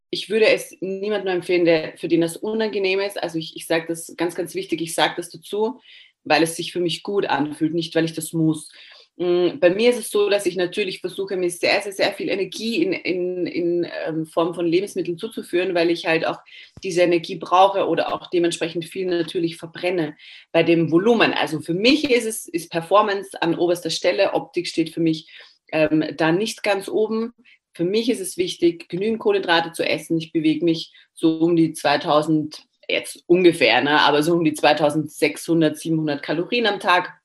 Ich 0.10 0.30
würde 0.30 0.48
es 0.48 0.76
niemandem 0.80 1.36
empfehlen, 1.36 1.66
der, 1.66 1.98
für 1.98 2.08
den 2.08 2.22
das 2.22 2.38
unangenehm 2.38 3.00
ist. 3.00 3.22
Also 3.22 3.38
ich, 3.38 3.56
ich 3.56 3.68
sage 3.68 3.86
das 3.88 4.14
ganz, 4.16 4.36
ganz 4.36 4.56
wichtig, 4.56 4.82
ich 4.82 4.96
sage 4.96 5.16
das 5.18 5.30
dazu, 5.30 5.82
weil 6.24 6.44
es 6.44 6.56
sich 6.56 6.72
für 6.72 6.80
mich 6.80 7.04
gut 7.04 7.26
anfühlt, 7.26 7.74
nicht 7.74 7.94
weil 7.96 8.06
ich 8.06 8.14
das 8.14 8.32
muss. 8.32 8.70
Mm, 9.18 9.60
bei 9.60 9.72
mir 9.72 9.90
ist 9.90 9.98
es 9.98 10.12
so, 10.12 10.30
dass 10.30 10.46
ich 10.46 10.56
natürlich 10.56 11.02
versuche, 11.02 11.36
mir 11.38 11.50
sehr, 11.50 11.82
sehr, 11.82 11.92
sehr 11.92 12.14
viel 12.14 12.30
Energie 12.30 12.84
in, 12.84 12.94
in, 12.94 13.48
in 13.48 13.88
ähm, 14.06 14.26
Form 14.28 14.54
von 14.54 14.68
Lebensmitteln 14.68 15.18
zuzuführen, 15.18 15.74
weil 15.74 15.90
ich 15.90 16.06
halt 16.06 16.26
auch 16.26 16.40
diese 16.84 17.02
Energie 17.02 17.36
brauche 17.36 17.88
oder 17.88 18.14
auch 18.14 18.28
dementsprechend 18.28 18.86
viel 18.86 19.08
natürlich 19.08 19.58
verbrenne 19.58 20.16
bei 20.52 20.62
dem 20.62 20.92
Volumen. 20.92 21.34
Also 21.34 21.62
für 21.62 21.74
mich 21.74 22.12
ist 22.12 22.26
es 22.26 22.48
ist 22.48 22.70
Performance 22.70 23.42
an 23.42 23.58
oberster 23.58 23.90
Stelle. 23.90 24.34
Optik 24.34 24.68
steht 24.68 24.92
für 24.92 25.02
mich 25.02 25.28
ähm, 25.72 26.04
da 26.16 26.32
nicht 26.32 26.62
ganz 26.62 26.88
oben. 26.88 27.34
Für 27.74 27.86
mich 27.86 28.10
ist 28.10 28.20
es 28.20 28.38
wichtig, 28.38 28.88
genügend 28.88 29.20
Kohlenhydrate 29.20 29.72
zu 29.72 29.84
essen. 29.84 30.18
Ich 30.20 30.32
bewege 30.32 30.64
mich 30.64 30.94
so 31.14 31.40
um 31.40 31.56
die 31.56 31.74
2000, 31.74 32.66
jetzt 32.88 33.24
ungefähr, 33.26 33.82
ne, 33.82 34.02
aber 34.02 34.22
so 34.22 34.34
um 34.34 34.44
die 34.44 34.54
2600, 34.54 35.78
700 35.78 36.22
Kalorien 36.22 36.68
am 36.68 36.80
Tag. 36.80 37.20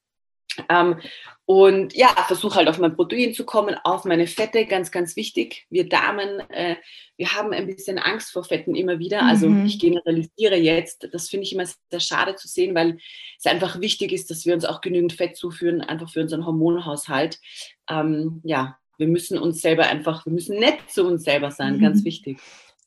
Ähm, 0.68 0.96
und 1.52 1.94
ja, 1.94 2.08
versuche 2.26 2.56
halt 2.56 2.68
auf 2.68 2.78
mein 2.78 2.94
Protein 2.94 3.34
zu 3.34 3.44
kommen, 3.44 3.76
auf 3.84 4.04
meine 4.04 4.26
Fette, 4.26 4.64
ganz, 4.66 4.90
ganz 4.90 5.16
wichtig. 5.16 5.66
Wir 5.70 5.88
Damen, 5.88 6.40
äh, 6.50 6.76
wir 7.16 7.32
haben 7.32 7.52
ein 7.52 7.66
bisschen 7.66 7.98
Angst 7.98 8.32
vor 8.32 8.44
Fetten 8.44 8.74
immer 8.74 8.98
wieder. 8.98 9.24
Also 9.24 9.48
mhm. 9.48 9.66
ich 9.66 9.78
generalisiere 9.78 10.56
jetzt. 10.56 11.08
Das 11.12 11.28
finde 11.28 11.44
ich 11.44 11.52
immer 11.52 11.66
sehr 11.66 12.00
schade 12.00 12.36
zu 12.36 12.48
sehen, 12.48 12.74
weil 12.74 12.98
es 13.38 13.46
einfach 13.46 13.80
wichtig 13.80 14.12
ist, 14.12 14.30
dass 14.30 14.46
wir 14.46 14.54
uns 14.54 14.64
auch 14.64 14.80
genügend 14.80 15.12
Fett 15.12 15.36
zuführen, 15.36 15.80
einfach 15.80 16.10
für 16.10 16.20
unseren 16.20 16.46
Hormonhaushalt. 16.46 17.40
Ähm, 17.90 18.40
ja, 18.44 18.78
wir 18.98 19.08
müssen 19.08 19.36
uns 19.36 19.60
selber 19.60 19.86
einfach, 19.86 20.24
wir 20.26 20.32
müssen 20.32 20.58
nett 20.58 20.78
zu 20.88 21.04
uns 21.04 21.24
selber 21.24 21.50
sein, 21.50 21.78
mhm. 21.78 21.82
ganz 21.82 22.04
wichtig. 22.04 22.38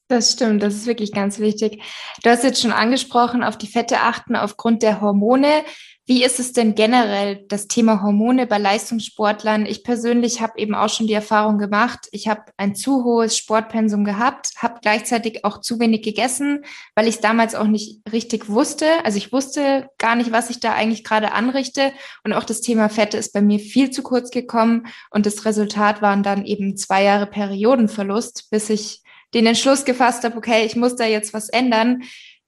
Das 0.08 0.34
stimmt, 0.34 0.62
das 0.62 0.76
ist 0.76 0.86
wirklich 0.86 1.12
ganz 1.12 1.40
wichtig. 1.40 1.82
Du 2.24 2.30
hast 2.30 2.44
jetzt 2.44 2.62
schon 2.62 2.72
angesprochen, 2.72 3.44
auf 3.44 3.58
die 3.58 3.68
Fette 3.68 4.02
achten 4.02 4.36
aufgrund 4.36 4.84
der 4.84 5.02
Hormone. 5.02 5.64
Wie 6.08 6.24
ist 6.24 6.40
es 6.40 6.54
denn 6.54 6.76
generell, 6.76 7.46
das 7.48 7.68
Thema 7.68 8.04
Hormone 8.04 8.46
bei 8.46 8.60
Leistungssportlern? 8.60 9.66
Ich 9.66 9.84
persönlich 9.84 10.40
habe 10.40 10.60
eben 10.60 10.76
auch 10.76 10.90
schon 10.90 11.08
die 11.08 11.14
Erfahrung 11.14 11.58
gemacht, 11.58 12.08
ich 12.12 12.28
habe 12.28 12.44
ein 12.58 12.76
zu 12.76 13.04
hohes 13.04 13.36
Sportpensum 13.36 14.06
gehabt, 14.06 14.52
habe 14.58 14.78
gleichzeitig 14.84 15.44
auch 15.44 15.62
zu 15.62 15.80
wenig 15.80 16.04
gegessen, 16.04 16.64
weil 16.94 17.08
ich 17.08 17.16
es 17.16 17.22
damals 17.22 17.56
auch 17.56 17.66
nicht 17.66 18.02
richtig 18.12 18.50
wusste. 18.50 18.86
Also 19.04 19.18
ich 19.18 19.34
wusste 19.34 19.90
gar 19.98 20.16
nicht, 20.16 20.32
was 20.32 20.52
ich 20.52 20.60
da 20.60 20.74
eigentlich 20.74 21.04
gerade 21.04 21.32
anrichte. 21.32 21.92
Und 22.24 22.34
auch 22.34 22.44
das 22.44 22.62
Thema 22.62 22.88
Fette 22.90 23.18
ist 23.18 23.34
bei 23.34 23.42
mir 23.42 23.58
viel 23.58 23.90
zu 23.90 24.04
kurz 24.04 24.30
gekommen. 24.30 24.86
Und 25.10 25.26
das 25.26 25.44
Resultat 25.44 26.04
waren 26.04 26.22
dann 26.22 26.46
eben 26.46 26.78
zwei 26.78 27.04
Jahre 27.04 27.26
Periodenverlust, 27.26 28.52
bis 28.52 28.70
ich 28.70 29.02
den 29.34 29.48
Entschluss 29.48 29.86
gefasst 29.86 30.24
habe, 30.24 30.38
okay, 30.38 30.66
ich 30.66 30.76
muss 30.76 30.96
da 30.96 31.06
jetzt 31.06 31.34
was 31.34 31.50
ändern. 31.50 32.04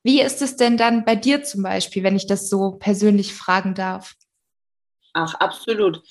Wie 0.08 0.22
ist 0.22 0.42
es 0.42 0.56
denn 0.56 0.78
dann 0.78 1.04
bei 1.04 1.18
dir 1.18 1.44
zum 1.44 1.64
Beispiel, 1.64 2.02
wenn 2.02 2.16
ich 2.16 2.28
das 2.28 2.50
so 2.50 2.78
persönlich 2.80 3.34
fragen 3.34 3.74
darf? 3.74 4.16
Ach, 5.12 5.34
absolut. 5.34 6.02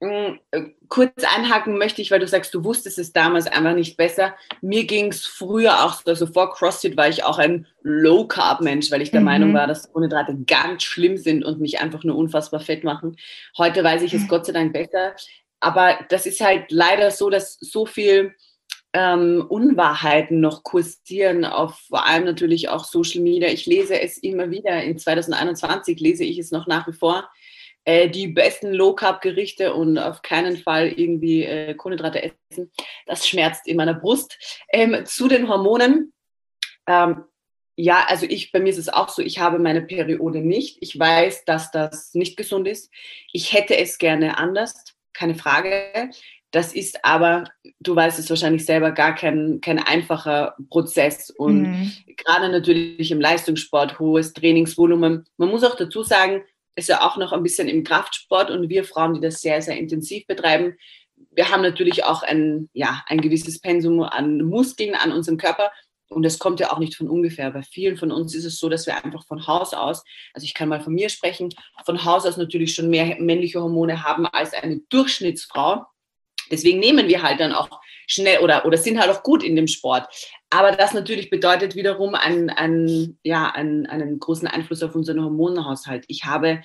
Mm, 0.00 0.40
äh, 0.50 0.62
kurz 0.88 1.12
einhaken 1.22 1.78
möchte 1.78 2.02
ich, 2.02 2.10
weil 2.10 2.18
du 2.18 2.26
sagst, 2.26 2.52
du 2.54 2.64
wusstest 2.64 2.98
es 2.98 3.12
damals 3.12 3.46
einfach 3.46 3.74
nicht 3.74 3.96
besser. 3.96 4.34
Mir 4.62 4.82
ging 4.82 5.12
es 5.12 5.26
früher 5.26 5.84
auch, 5.84 6.04
also 6.06 6.26
vor 6.26 6.54
CrossFit 6.54 6.96
war 6.96 7.08
ich 7.08 7.22
auch 7.22 7.38
ein 7.38 7.68
Low-Carb-Mensch, 7.82 8.90
weil 8.90 9.00
ich 9.00 9.12
der 9.12 9.20
mhm. 9.20 9.26
Meinung 9.26 9.54
war, 9.54 9.68
dass 9.68 9.92
Kohlenhydrate 9.92 10.36
ganz 10.44 10.82
schlimm 10.82 11.16
sind 11.16 11.44
und 11.44 11.60
mich 11.60 11.80
einfach 11.80 12.02
nur 12.02 12.16
unfassbar 12.16 12.58
fett 12.58 12.82
machen. 12.82 13.16
Heute 13.56 13.84
weiß 13.84 14.02
ich 14.02 14.12
es. 14.12 14.26
Gott 14.26 14.46
sei 14.46 14.54
Dank 14.54 14.72
besser. 14.72 15.14
Aber 15.60 15.96
das 16.08 16.26
ist 16.26 16.40
halt 16.40 16.72
leider 16.72 17.12
so, 17.12 17.30
dass 17.30 17.58
so 17.60 17.86
viel 17.86 18.34
ähm, 18.98 19.44
Unwahrheiten 19.46 20.40
noch 20.40 20.62
kursieren, 20.62 21.44
auf 21.44 21.80
vor 21.80 22.06
allem 22.06 22.24
natürlich 22.24 22.70
auch 22.70 22.84
Social 22.84 23.20
Media. 23.20 23.50
Ich 23.50 23.66
lese 23.66 24.00
es 24.00 24.16
immer 24.16 24.50
wieder. 24.50 24.82
In 24.82 24.98
2021 24.98 26.00
lese 26.00 26.24
ich 26.24 26.38
es 26.38 26.50
noch 26.50 26.66
nach 26.66 26.88
wie 26.88 26.94
vor. 26.94 27.28
Äh, 27.84 28.08
die 28.08 28.28
besten 28.28 28.72
Low-Carb-Gerichte 28.72 29.74
und 29.74 29.98
auf 29.98 30.22
keinen 30.22 30.56
Fall 30.56 30.88
irgendwie 30.88 31.44
äh, 31.44 31.74
Kohlenhydrate 31.74 32.22
essen. 32.22 32.72
Das 33.04 33.28
schmerzt 33.28 33.66
in 33.68 33.76
meiner 33.76 33.92
Brust. 33.92 34.38
Ähm, 34.72 35.04
zu 35.04 35.28
den 35.28 35.46
Hormonen. 35.46 36.14
Ähm, 36.86 37.24
ja, 37.76 38.06
also 38.08 38.24
ich, 38.24 38.50
bei 38.50 38.60
mir 38.60 38.70
ist 38.70 38.78
es 38.78 38.88
auch 38.88 39.10
so, 39.10 39.20
ich 39.20 39.40
habe 39.40 39.58
meine 39.58 39.82
Periode 39.82 40.40
nicht. 40.40 40.78
Ich 40.80 40.98
weiß, 40.98 41.44
dass 41.44 41.70
das 41.70 42.14
nicht 42.14 42.38
gesund 42.38 42.66
ist. 42.66 42.90
Ich 43.30 43.52
hätte 43.52 43.76
es 43.76 43.98
gerne 43.98 44.38
anders, 44.38 44.96
keine 45.12 45.34
Frage. 45.34 46.10
Das 46.56 46.72
ist 46.72 47.04
aber, 47.04 47.44
du 47.80 47.94
weißt 47.94 48.18
es 48.18 48.30
wahrscheinlich 48.30 48.64
selber, 48.64 48.90
gar 48.90 49.14
kein, 49.14 49.60
kein 49.60 49.78
einfacher 49.78 50.56
Prozess. 50.70 51.28
Und 51.28 51.64
mhm. 51.64 51.92
gerade 52.16 52.48
natürlich 52.48 53.10
im 53.10 53.20
Leistungssport, 53.20 53.98
hohes 53.98 54.32
Trainingsvolumen. 54.32 55.26
Man 55.36 55.50
muss 55.50 55.64
auch 55.64 55.76
dazu 55.76 56.02
sagen, 56.02 56.40
ist 56.74 56.88
ja 56.88 57.02
auch 57.02 57.18
noch 57.18 57.34
ein 57.34 57.42
bisschen 57.42 57.68
im 57.68 57.84
Kraftsport 57.84 58.50
und 58.50 58.70
wir 58.70 58.84
Frauen, 58.84 59.12
die 59.12 59.20
das 59.20 59.42
sehr, 59.42 59.60
sehr 59.60 59.76
intensiv 59.76 60.26
betreiben, 60.26 60.78
wir 61.32 61.50
haben 61.50 61.60
natürlich 61.60 62.04
auch 62.04 62.22
ein, 62.22 62.70
ja, 62.72 63.04
ein 63.06 63.20
gewisses 63.20 63.60
Pensum 63.60 64.02
an 64.02 64.38
Muskeln 64.40 64.94
an 64.94 65.12
unserem 65.12 65.36
Körper. 65.36 65.70
Und 66.08 66.22
das 66.22 66.38
kommt 66.38 66.58
ja 66.58 66.72
auch 66.72 66.78
nicht 66.78 66.96
von 66.96 67.10
ungefähr. 67.10 67.50
Bei 67.50 67.62
vielen 67.62 67.98
von 67.98 68.12
uns 68.12 68.34
ist 68.34 68.46
es 68.46 68.58
so, 68.58 68.70
dass 68.70 68.86
wir 68.86 69.04
einfach 69.04 69.26
von 69.26 69.46
Haus 69.46 69.74
aus, 69.74 70.04
also 70.32 70.44
ich 70.46 70.54
kann 70.54 70.70
mal 70.70 70.80
von 70.80 70.94
mir 70.94 71.10
sprechen, 71.10 71.52
von 71.84 72.02
Haus 72.02 72.24
aus 72.24 72.38
natürlich 72.38 72.74
schon 72.74 72.88
mehr 72.88 73.20
männliche 73.20 73.60
Hormone 73.60 74.02
haben 74.02 74.26
als 74.26 74.54
eine 74.54 74.78
Durchschnittsfrau. 74.88 75.84
Deswegen 76.50 76.80
nehmen 76.80 77.08
wir 77.08 77.22
halt 77.22 77.40
dann 77.40 77.52
auch 77.52 77.68
schnell 78.06 78.40
oder, 78.40 78.64
oder 78.64 78.78
sind 78.78 79.00
halt 79.00 79.10
auch 79.10 79.22
gut 79.22 79.42
in 79.42 79.56
dem 79.56 79.66
Sport. 79.66 80.06
Aber 80.50 80.72
das 80.72 80.94
natürlich 80.94 81.30
bedeutet 81.30 81.74
wiederum 81.74 82.14
einen, 82.14 82.50
einen, 82.50 83.18
ja, 83.22 83.50
einen, 83.50 83.86
einen 83.86 84.18
großen 84.18 84.46
Einfluss 84.46 84.82
auf 84.82 84.94
unseren 84.94 85.22
Hormonhaushalt. 85.22 86.04
Ich 86.08 86.24
habe, 86.24 86.62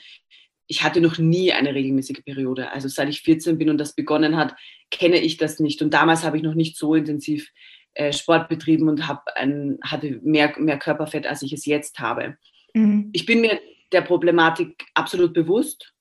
ich 0.68 0.84
hatte 0.84 1.02
noch 1.02 1.18
nie 1.18 1.52
eine 1.52 1.74
regelmäßige 1.74 2.24
Periode. 2.24 2.72
Also 2.72 2.88
seit 2.88 3.10
ich 3.10 3.22
14 3.22 3.58
bin 3.58 3.70
und 3.70 3.78
das 3.78 3.96
begonnen 3.96 4.38
hat, 4.38 4.56
kenne 4.92 5.20
ich 5.20 5.38
das 5.38 5.60
nicht. 5.60 5.82
Und 5.82 5.94
damals 5.94 6.24
habe 6.24 6.38
ich 6.38 6.44
noch 6.44 6.54
nicht 6.54 6.78
so 6.78 6.94
intensiv 6.94 7.50
äh, 7.94 8.14
Sport 8.14 8.50
betrieben 8.50 8.88
und 8.88 9.04
ein, 9.36 9.80
hatte 9.84 10.20
mehr, 10.24 10.54
mehr 10.58 10.78
Körperfett, 10.78 11.26
als 11.26 11.42
ich 11.42 11.54
es 11.54 11.66
jetzt 11.66 12.00
habe. 12.00 12.38
Mhm. 12.74 13.10
Ich 13.14 13.26
bin 13.26 13.42
mir 13.42 13.60
der 13.92 14.02
Problematik 14.02 14.86
absolut 14.94 15.34
bewusst 15.34 15.94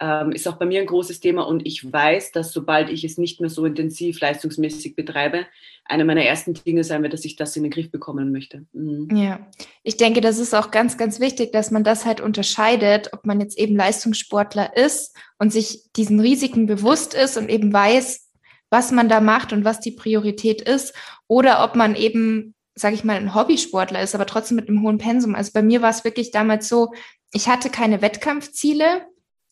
ähm, 0.00 0.32
ist 0.32 0.48
auch 0.48 0.56
bei 0.56 0.66
mir 0.66 0.80
ein 0.80 0.86
großes 0.86 1.20
Thema 1.20 1.42
und 1.46 1.66
ich 1.66 1.92
weiß, 1.92 2.32
dass 2.32 2.52
sobald 2.52 2.88
ich 2.88 3.04
es 3.04 3.18
nicht 3.18 3.40
mehr 3.40 3.50
so 3.50 3.64
intensiv 3.66 4.20
leistungsmäßig 4.20 4.96
betreibe, 4.96 5.46
eine 5.84 6.04
meiner 6.04 6.24
ersten 6.24 6.54
Dinge 6.54 6.84
sein 6.84 7.02
wird, 7.02 7.12
dass 7.12 7.24
ich 7.24 7.36
das 7.36 7.56
in 7.56 7.64
den 7.64 7.72
Griff 7.72 7.90
bekommen 7.90 8.32
möchte. 8.32 8.64
Mhm. 8.72 9.14
Ja, 9.14 9.46
ich 9.82 9.96
denke, 9.96 10.20
das 10.20 10.38
ist 10.38 10.54
auch 10.54 10.70
ganz, 10.70 10.96
ganz 10.96 11.20
wichtig, 11.20 11.52
dass 11.52 11.70
man 11.70 11.84
das 11.84 12.06
halt 12.06 12.20
unterscheidet, 12.20 13.12
ob 13.12 13.26
man 13.26 13.40
jetzt 13.40 13.58
eben 13.58 13.76
Leistungssportler 13.76 14.76
ist 14.76 15.14
und 15.38 15.52
sich 15.52 15.90
diesen 15.96 16.20
Risiken 16.20 16.66
bewusst 16.66 17.14
ist 17.14 17.36
und 17.36 17.50
eben 17.50 17.72
weiß, 17.72 18.28
was 18.70 18.92
man 18.92 19.08
da 19.08 19.20
macht 19.20 19.52
und 19.52 19.64
was 19.64 19.80
die 19.80 19.90
Priorität 19.90 20.62
ist, 20.62 20.94
oder 21.26 21.62
ob 21.64 21.74
man 21.74 21.96
eben, 21.96 22.54
sage 22.74 22.94
ich 22.94 23.04
mal, 23.04 23.16
ein 23.16 23.34
Hobbysportler 23.34 24.00
ist, 24.00 24.14
aber 24.14 24.26
trotzdem 24.26 24.56
mit 24.56 24.68
einem 24.68 24.82
hohen 24.82 24.98
Pensum. 24.98 25.34
Also 25.34 25.50
bei 25.52 25.62
mir 25.62 25.82
war 25.82 25.90
es 25.90 26.04
wirklich 26.04 26.30
damals 26.30 26.68
so, 26.68 26.92
ich 27.32 27.48
hatte 27.48 27.68
keine 27.68 28.00
Wettkampfziele, 28.00 29.02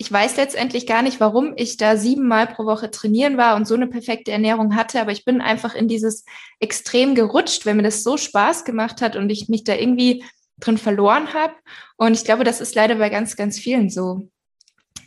ich 0.00 0.10
weiß 0.10 0.36
letztendlich 0.36 0.86
gar 0.86 1.02
nicht, 1.02 1.18
warum 1.18 1.54
ich 1.56 1.76
da 1.76 1.96
siebenmal 1.96 2.46
pro 2.46 2.64
Woche 2.64 2.90
trainieren 2.90 3.36
war 3.36 3.56
und 3.56 3.66
so 3.66 3.74
eine 3.74 3.88
perfekte 3.88 4.30
Ernährung 4.30 4.76
hatte, 4.76 5.00
aber 5.00 5.10
ich 5.10 5.24
bin 5.24 5.40
einfach 5.40 5.74
in 5.74 5.88
dieses 5.88 6.24
Extrem 6.60 7.16
gerutscht, 7.16 7.66
wenn 7.66 7.76
mir 7.76 7.82
das 7.82 8.04
so 8.04 8.16
Spaß 8.16 8.64
gemacht 8.64 9.02
hat 9.02 9.16
und 9.16 9.28
ich 9.28 9.48
mich 9.48 9.64
da 9.64 9.74
irgendwie 9.74 10.24
drin 10.60 10.78
verloren 10.78 11.34
habe. 11.34 11.54
Und 11.96 12.12
ich 12.12 12.24
glaube, 12.24 12.44
das 12.44 12.60
ist 12.60 12.76
leider 12.76 12.94
bei 12.94 13.08
ganz, 13.08 13.34
ganz 13.34 13.58
vielen 13.58 13.90
so. 13.90 14.28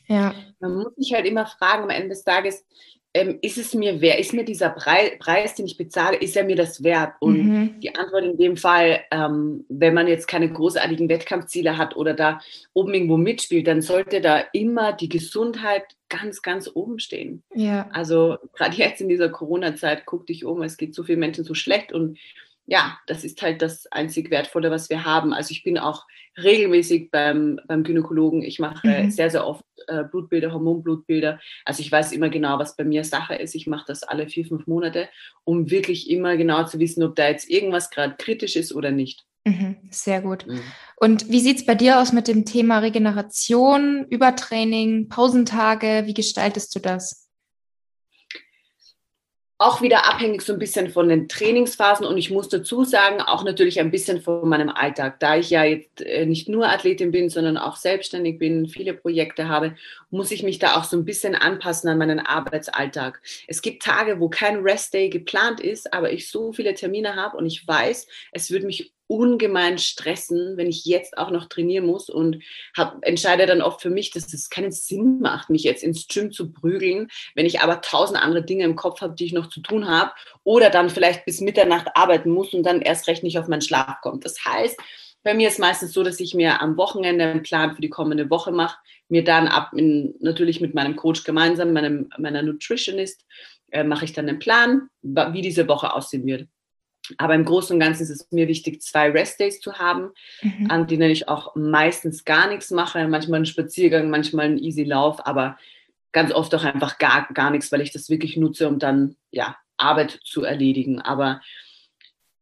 Ja. 0.08 0.36
Man 0.60 0.76
muss 0.76 0.94
sich 0.98 1.14
halt 1.14 1.26
immer 1.26 1.46
fragen 1.46 1.84
am 1.84 1.90
Ende 1.90 2.10
des 2.10 2.26
Tages, 2.26 2.66
ähm, 3.14 3.40
ist 3.42 3.58
es 3.58 3.74
mir 3.74 4.00
wert, 4.00 4.20
ist 4.20 4.34
mir 4.34 4.46
dieser 4.46 4.70
Preis, 4.70 5.12
Preis, 5.20 5.56
den 5.56 5.66
ich 5.66 5.78
bezahle, 5.78 6.18
ist 6.18 6.38
er 6.38 6.46
mir 6.46 6.56
das 6.56 6.84
wert? 6.84 7.14
Und 7.20 7.38
mhm. 7.38 7.80
die 7.82 7.94
Antwort 7.94 8.24
in 8.24 8.38
dem 8.38 8.58
Fall, 8.58 9.02
ähm, 9.12 9.66
wenn 9.68 9.94
man 9.94 10.08
jetzt 10.08 10.28
keine 10.28 10.52
großartigen 10.52 11.10
Wettkampfziele 11.10 11.78
hat 11.78 11.96
oder 11.96 12.14
da 12.14 12.40
oben 12.74 12.94
irgendwo 12.94 13.18
mitspielt, 13.18 13.68
dann 13.68 13.82
sollte 13.82 14.22
da 14.22 14.40
immer 14.54 14.94
die 14.94 15.10
Gesundheit 15.10 15.84
ganz, 16.08 16.42
ganz 16.42 16.70
oben 16.74 17.00
stehen. 17.00 17.44
Ja. 17.54 17.90
Also 17.92 18.38
gerade 18.54 18.76
jetzt 18.78 19.02
in 19.02 19.10
dieser 19.10 19.30
Corona-Zeit, 19.30 20.06
guck 20.06 20.26
dich 20.28 20.46
um, 20.46 20.62
es 20.62 20.78
geht 20.78 20.96
so 20.96 21.04
vielen 21.04 21.20
Menschen 21.20 21.44
so 21.44 21.54
schlecht 21.54 21.92
und 21.92 22.18
ja, 22.72 22.98
das 23.06 23.26
ist 23.26 23.42
halt 23.42 23.62
das 23.62 23.86
einzig 23.92 24.32
Wertvolle, 24.32 24.72
was 24.72 24.90
wir 24.90 25.04
haben. 25.04 25.34
Also 25.34 25.52
ich 25.52 25.62
bin 25.62 25.78
auch 25.78 26.08
regelmäßig 26.42 27.12
beim, 27.12 27.60
beim 27.68 27.84
Gynäkologen. 27.84 28.44
Ich 28.44 28.60
mache 28.60 28.88
mhm. 28.88 29.12
sehr, 29.12 29.30
sehr 29.30 29.46
oft 29.46 29.66
äh, 29.88 30.06
Blutbilder, 30.06 30.54
Hormonblutbilder. 30.54 31.38
Also 31.66 31.82
ich 31.82 31.92
weiß 31.92 32.14
immer 32.14 32.30
genau, 32.30 32.60
was 32.60 32.78
bei 32.78 32.86
mir 32.86 33.04
Sache 33.04 33.36
ist. 33.36 33.56
Ich 33.56 33.68
mache 33.68 33.84
das 33.90 34.04
alle 34.04 34.30
vier, 34.30 34.46
fünf 34.46 34.68
Monate, 34.68 35.10
um 35.44 35.70
wirklich 35.70 36.10
immer 36.10 36.38
genau 36.38 36.64
zu 36.64 36.80
wissen, 36.80 37.04
ob 37.04 37.18
da 37.18 37.28
jetzt 37.28 37.50
irgendwas 37.50 37.90
gerade 37.90 38.16
kritisch 38.18 38.56
ist 38.56 38.74
oder 38.74 38.92
nicht. 38.92 39.26
Mhm, 39.44 39.76
sehr 39.90 40.22
gut. 40.22 40.48
Mhm. 40.48 40.62
Und 40.96 41.30
wie 41.30 41.42
sieht 41.42 41.58
es 41.58 41.66
bei 41.66 41.76
dir 41.76 42.00
aus 42.00 42.14
mit 42.14 42.30
dem 42.30 42.46
Thema 42.46 42.80
Regeneration, 42.80 44.06
Übertraining, 44.10 45.10
Pausentage? 45.10 46.04
Wie 46.06 46.14
gestaltest 46.14 46.74
du 46.74 46.80
das? 46.80 47.21
Auch 49.62 49.82
wieder 49.84 50.10
abhängig 50.10 50.42
so 50.42 50.54
ein 50.54 50.60
bisschen 50.60 50.90
von 50.90 51.08
den 51.08 51.28
Trainingsphasen. 51.28 52.06
Und 52.06 52.18
ich 52.18 52.32
muss 52.32 52.50
dazu 52.50 52.84
sagen, 52.84 53.22
auch 53.22 53.44
natürlich 53.44 53.80
ein 53.80 53.92
bisschen 53.92 54.20
von 54.20 54.50
meinem 54.50 54.70
Alltag, 54.70 55.20
da 55.20 55.38
ich 55.38 55.52
ja 55.52 55.64
jetzt 55.64 56.02
äh, 56.02 56.26
nicht 56.26 56.50
nur 56.50 56.68
Athletin 56.68 57.12
bin, 57.12 57.30
sondern 57.30 57.58
auch 57.58 57.76
selbstständig 57.76 58.40
bin, 58.40 58.68
viele 58.68 58.96
Projekte 58.96 59.50
habe, 59.50 59.76
muss 60.12 60.32
ich 60.32 60.44
mich 60.44 60.60
da 60.60 60.76
auch 60.76 60.84
so 60.84 60.98
ein 60.98 61.06
bisschen 61.06 61.36
anpassen 61.36 61.90
an 61.90 61.98
meinen 61.98 62.20
Arbeitsalltag. 62.20 63.22
Es 63.48 63.62
gibt 63.62 63.82
Tage, 63.82 64.20
wo 64.20 64.30
kein 64.30 64.58
Rest-Day 64.58 65.10
geplant 65.10 65.60
ist, 65.60 65.94
aber 65.94 66.12
ich 66.12 66.30
so 66.30 66.54
viele 66.54 66.76
Termine 66.76 67.16
habe 67.16 67.38
und 67.38 67.46
ich 67.46 67.68
weiß, 67.68 68.08
es 68.34 68.52
würde 68.52 68.66
mich 68.66 68.94
ungemein 69.12 69.78
stressen, 69.78 70.56
wenn 70.56 70.68
ich 70.68 70.86
jetzt 70.86 71.18
auch 71.18 71.32
noch 71.32 71.50
trainieren 71.50 71.86
muss 71.86 72.10
und 72.10 72.42
hab, 72.78 73.06
entscheide 73.06 73.46
dann 73.46 73.62
oft 73.62 73.82
für 73.82 73.90
mich, 73.90 74.12
dass 74.12 74.32
es 74.34 74.50
keinen 74.50 74.72
Sinn 74.72 75.20
macht, 75.20 75.50
mich 75.50 75.64
jetzt 75.64 75.84
ins 75.84 76.08
Gym 76.08 76.32
zu 76.32 76.54
prügeln, 76.54 77.10
wenn 77.36 77.46
ich 77.46 77.60
aber 77.60 77.82
tausend 77.82 78.18
andere 78.18 78.46
Dinge 78.46 78.64
im 78.64 78.78
Kopf 78.78 79.02
habe, 79.02 79.16
die 79.16 79.26
ich 79.26 79.34
noch 79.34 79.50
zu 79.50 79.60
tun 79.60 79.90
habe 79.90 80.12
oder 80.46 80.70
dann 80.70 80.90
vielleicht 80.90 81.26
bis 81.26 81.42
Mitternacht 81.42 81.88
arbeiten 81.96 82.30
muss 82.30 82.54
und 82.54 82.64
dann 82.64 82.82
erst 82.82 83.08
recht 83.08 83.22
nicht 83.24 83.38
auf 83.38 83.50
meinen 83.50 83.62
Schlaf 83.62 84.00
kommt. 84.02 84.24
Das 84.24 84.46
heißt, 84.46 84.80
bei 85.24 85.34
mir 85.34 85.48
ist 85.48 85.60
meistens 85.60 85.94
so, 85.94 86.04
dass 86.04 86.20
ich 86.20 86.34
mir 86.34 86.62
am 86.62 86.78
Wochenende 86.78 87.26
einen 87.26 87.44
Plan 87.44 87.76
für 87.76 87.82
die 87.82 87.90
kommende 87.90 88.30
Woche 88.30 88.52
mache, 88.52 88.78
mir 89.10 89.24
dann 89.24 89.48
ab, 89.48 89.72
in, 89.76 90.16
natürlich 90.20 90.62
mit 90.62 90.74
meinem 90.74 90.96
Coach 90.96 91.24
gemeinsam, 91.24 91.74
meinem, 91.74 92.10
meiner 92.18 92.42
Nutritionist, 92.42 93.26
äh, 93.72 93.84
mache 93.84 94.06
ich 94.06 94.14
dann 94.14 94.28
einen 94.28 94.40
Plan, 94.40 94.90
wie 95.02 95.42
diese 95.42 95.68
Woche 95.68 95.94
aussehen 95.94 96.26
wird. 96.26 96.48
Aber 97.18 97.36
im 97.36 97.46
Großen 97.46 97.74
und 97.74 97.80
Ganzen 97.80 98.04
ist 98.04 98.10
es 98.10 98.32
mir 98.32 98.48
wichtig, 98.48 98.82
zwei 98.82 99.10
Restdays 99.10 99.60
zu 99.60 99.74
haben, 99.74 100.12
mhm. 100.42 100.70
an 100.70 100.88
denen 100.88 101.10
ich 101.10 101.28
auch 101.28 101.56
meistens 101.56 102.24
gar 102.26 102.48
nichts 102.48 102.72
mache. 102.72 103.08
Manchmal 103.08 103.38
einen 103.38 103.46
Spaziergang, 103.46 104.10
manchmal 104.10 104.46
einen 104.46 104.60
Easy 104.60 104.84
Lauf, 104.84 105.26
aber 105.26 105.58
ganz 106.12 106.32
oft 106.32 106.54
auch 106.54 106.64
einfach 106.64 106.98
gar, 107.00 107.28
gar 107.34 107.52
nichts, 107.52 107.72
weil 107.72 107.82
ich 107.82 107.92
das 107.92 108.10
wirklich 108.10 108.38
nutze, 108.38 108.68
um 108.68 108.80
dann 108.80 109.16
ja, 109.32 109.58
Arbeit 109.78 110.20
zu 110.24 110.44
erledigen. 110.44 111.02
Aber 111.02 111.42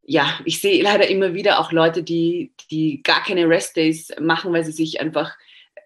ja, 0.09 0.39
ich 0.43 0.59
sehe 0.59 0.81
leider 0.81 1.07
immer 1.07 1.35
wieder 1.35 1.59
auch 1.59 1.71
Leute, 1.71 2.01
die, 2.01 2.51
die 2.71 3.03
gar 3.03 3.23
keine 3.23 3.47
Restdays 3.47 4.09
machen, 4.19 4.51
weil 4.51 4.63
sie 4.63 4.71
sich 4.71 4.99
einfach 4.99 5.37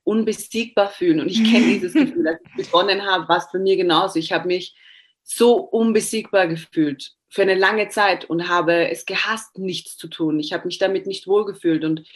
unbesiegbar 0.06 0.88
fühlen. 0.88 1.20
Und 1.20 1.27
ich 1.27 1.44
kenne 1.44 1.65
dieses 1.74 1.92
Gefühl, 1.92 2.30
als 2.30 2.39
ich 2.46 2.65
begonnen 2.65 3.06
habe, 3.06 3.27
war 3.27 3.39
es 3.39 3.51
bei 3.51 3.60
mir 3.60 3.75
genauso. 3.75 4.18
Ich 4.18 4.32
habe 4.32 4.48
mich 4.48 4.77
so 5.24 5.56
unbesiegbar 5.56 6.48
gefühlt 6.48 7.12
für 7.27 7.42
eine 7.42 7.56
lange 7.56 7.89
Zeit 7.89 8.24
und 8.24 8.48
habe 8.48 8.89
es 8.89 9.06
gehasst, 9.06 9.58
nichts 9.58 9.98
zu 9.98 10.08
tun. 10.08 10.39
Ich 10.39 10.53
habe 10.53 10.68
mich 10.68 10.77
damit 10.77 11.06
nicht 11.06 11.27
wohlgefühlt 11.27 11.84
und 11.84 12.08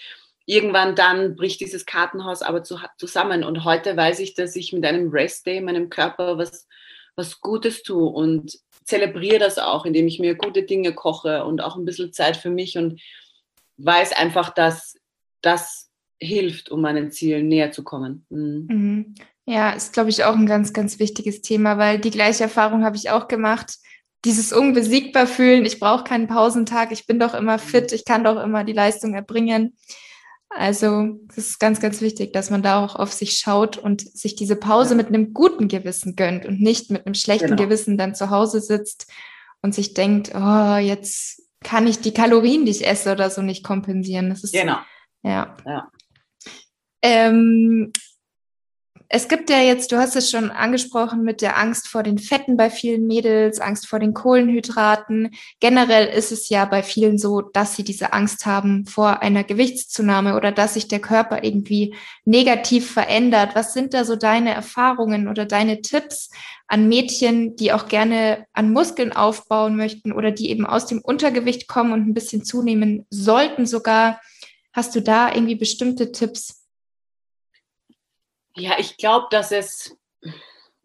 irgendwann 0.46 0.96
dann 0.96 1.36
bricht 1.36 1.60
dieses 1.60 1.86
Kartenhaus 1.86 2.42
aber 2.42 2.64
zu, 2.64 2.80
zusammen. 2.98 3.44
Und 3.44 3.66
heute 3.66 3.98
weiß 3.98 4.20
ich, 4.20 4.34
dass 4.34 4.56
ich 4.56 4.72
mit 4.72 4.86
einem 4.86 5.10
Rest 5.10 5.46
Day 5.46 5.60
meinem 5.60 5.90
Körper 5.90 6.38
was, 6.38 6.70
was 7.18 7.42
Gutes 7.42 7.84
tue 7.84 8.08
und 8.08 8.58
zelebriere 8.88 9.40
das 9.40 9.58
auch, 9.58 9.86
indem 9.86 10.08
ich 10.08 10.20
mir 10.20 10.36
gute 10.36 10.64
Dinge 10.64 10.94
koche 10.94 11.46
und 11.46 11.62
auch 11.62 11.76
ein 11.76 11.86
bisschen 11.86 12.14
Zeit 12.14 12.38
für 12.38 12.50
mich 12.50 12.78
und 12.78 13.02
weiß 13.78 14.14
einfach, 14.14 14.50
dass 14.50 14.96
das 15.42 15.92
hilft, 16.20 16.70
um 16.70 16.82
meinen 16.82 17.12
Zielen 17.12 17.48
näher 17.48 17.72
zu 17.72 17.84
kommen. 17.84 18.26
Mhm. 18.30 18.68
Mhm. 18.70 19.16
Ja, 19.46 19.70
ist, 19.70 19.94
glaube 19.94 20.10
ich, 20.10 20.24
auch 20.24 20.36
ein 20.36 20.46
ganz, 20.46 20.74
ganz 20.74 21.00
wichtiges 21.00 21.42
Thema, 21.42 21.78
weil 21.78 22.00
die 22.00 22.10
gleiche 22.10 22.44
Erfahrung 22.44 22.84
habe 22.84 22.98
ich 22.98 23.12
auch 23.12 23.28
gemacht 23.28 23.78
dieses 24.26 24.52
unbesiegbar 24.52 25.28
fühlen, 25.28 25.66
ich 25.66 25.80
brauche 25.80 26.04
keinen 26.04 26.28
Pausentag, 26.28 26.92
ich 26.92 27.06
bin 27.06 27.20
doch 27.20 27.34
immer 27.34 27.60
fit, 27.60 27.92
ich 27.92 28.04
kann 28.04 28.24
doch 28.24 28.42
immer 28.42 28.64
die 28.64 28.74
Leistung 28.74 29.14
erbringen. 29.14 29.78
Also 30.50 31.20
es 31.30 31.38
ist 31.38 31.60
ganz, 31.60 31.80
ganz 31.80 32.02
wichtig, 32.02 32.34
dass 32.34 32.50
man 32.50 32.64
da 32.64 32.84
auch 32.84 32.96
auf 32.96 33.12
sich 33.12 33.38
schaut 33.38 33.78
und 33.78 34.02
sich 34.02 34.36
diese 34.36 34.56
Pause 34.56 34.92
ja. 34.92 34.98
mit 34.98 35.08
einem 35.08 35.34
guten 35.34 35.68
Gewissen 35.68 36.16
gönnt 36.16 36.46
und 36.46 36.62
nicht 36.62 36.90
mit 36.90 37.06
einem 37.06 37.16
schlechten 37.16 37.50
genau. 37.50 37.64
Gewissen 37.64 37.98
dann 37.98 38.16
zu 38.16 38.30
Hause 38.30 38.62
sitzt 38.62 39.12
und 39.62 39.76
sich 39.76 39.94
denkt, 39.94 40.32
oh, 40.34 40.78
jetzt 40.78 41.42
kann 41.62 41.88
ich 41.88 42.00
die 42.00 42.14
Kalorien, 42.14 42.66
die 42.66 42.72
ich 42.72 42.88
esse 42.88 43.12
oder 43.12 43.30
so 43.30 43.42
nicht 43.42 43.64
kompensieren. 43.64 44.30
Das 44.30 44.44
ist 44.44 44.54
genau. 44.54 44.78
Ja. 45.24 45.58
ja. 45.66 45.92
Ähm, 47.02 47.92
es 49.10 49.30
gibt 49.30 49.50
ja 49.50 49.62
jetzt, 49.62 49.94
du 49.94 49.98
hast 49.98 50.18
es 50.18 50.30
schon 50.30 50.52
angesprochen, 50.52 51.24
mit 51.24 51.42
der 51.42 51.58
Angst 51.58 51.88
vor 51.88 52.04
den 52.04 52.18
Fetten 52.18 52.58
bei 52.58 52.70
vielen 52.70 53.08
Mädels, 53.08 53.62
Angst 53.62 53.88
vor 53.88 54.00
den 54.00 54.14
Kohlenhydraten. 54.14 55.34
Generell 55.62 56.08
ist 56.08 56.34
es 56.34 56.50
ja 56.50 56.66
bei 56.66 56.84
vielen 56.84 57.18
so, 57.18 57.40
dass 57.42 57.78
sie 57.78 57.86
diese 57.86 58.12
Angst 58.12 58.46
haben 58.46 58.86
vor 58.86 59.22
einer 59.22 59.46
Gewichtszunahme 59.46 60.36
oder 60.36 60.52
dass 60.52 60.74
sich 60.74 60.90
der 60.90 61.00
Körper 61.00 61.44
irgendwie 61.44 61.96
negativ 62.26 62.92
verändert. 62.92 63.52
Was 63.56 63.74
sind 63.74 63.94
da 63.94 64.04
so 64.04 64.18
deine 64.18 64.54
Erfahrungen 64.54 65.30
oder 65.30 65.46
deine 65.46 65.82
Tipps 65.82 66.30
an 66.68 66.90
Mädchen, 66.90 67.56
die 67.56 67.72
auch 67.72 67.88
gerne 67.88 68.46
an 68.52 68.74
Muskeln 68.74 69.14
aufbauen 69.14 69.78
möchten 69.78 70.12
oder 70.12 70.32
die 70.32 70.50
eben 70.50 70.66
aus 70.66 70.86
dem 70.86 71.00
Untergewicht 71.00 71.70
kommen 71.70 71.94
und 71.94 72.08
ein 72.08 72.14
bisschen 72.14 72.44
zunehmen 72.44 73.06
sollten 73.10 73.66
sogar? 73.66 74.20
Hast 74.74 74.96
du 74.96 75.02
da 75.02 75.34
irgendwie 75.34 75.56
bestimmte 75.56 76.12
Tipps? 76.12 76.57
Ja, 78.58 78.76
ich 78.80 78.98
glaube, 78.98 79.28
dass 79.30 79.52
es, 79.52 79.98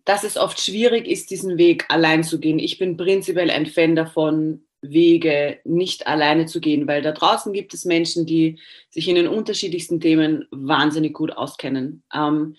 dass 0.04 0.24
es 0.24 0.36
oft 0.36 0.60
schwierig 0.60 1.06
ist, 1.06 1.30
diesen 1.30 1.56
Weg 1.56 1.86
allein 1.88 2.22
zu 2.22 2.38
gehen. 2.38 2.58
Ich 2.58 2.78
bin 2.78 2.96
prinzipiell 2.96 3.50
ein 3.50 3.66
Fan 3.66 3.96
davon, 3.96 4.64
Wege 4.82 5.60
nicht 5.64 6.06
alleine 6.08 6.46
zu 6.46 6.60
gehen, 6.60 6.88
weil 6.88 7.02
da 7.02 7.12
draußen 7.12 7.52
gibt 7.52 7.72
es 7.72 7.84
Menschen, 7.84 8.26
die 8.26 8.58
sich 8.90 9.08
in 9.08 9.14
den 9.14 9.28
unterschiedlichsten 9.28 10.00
Themen 10.00 10.46
wahnsinnig 10.50 11.14
gut 11.14 11.32
auskennen. 11.32 12.02
Ähm, 12.12 12.56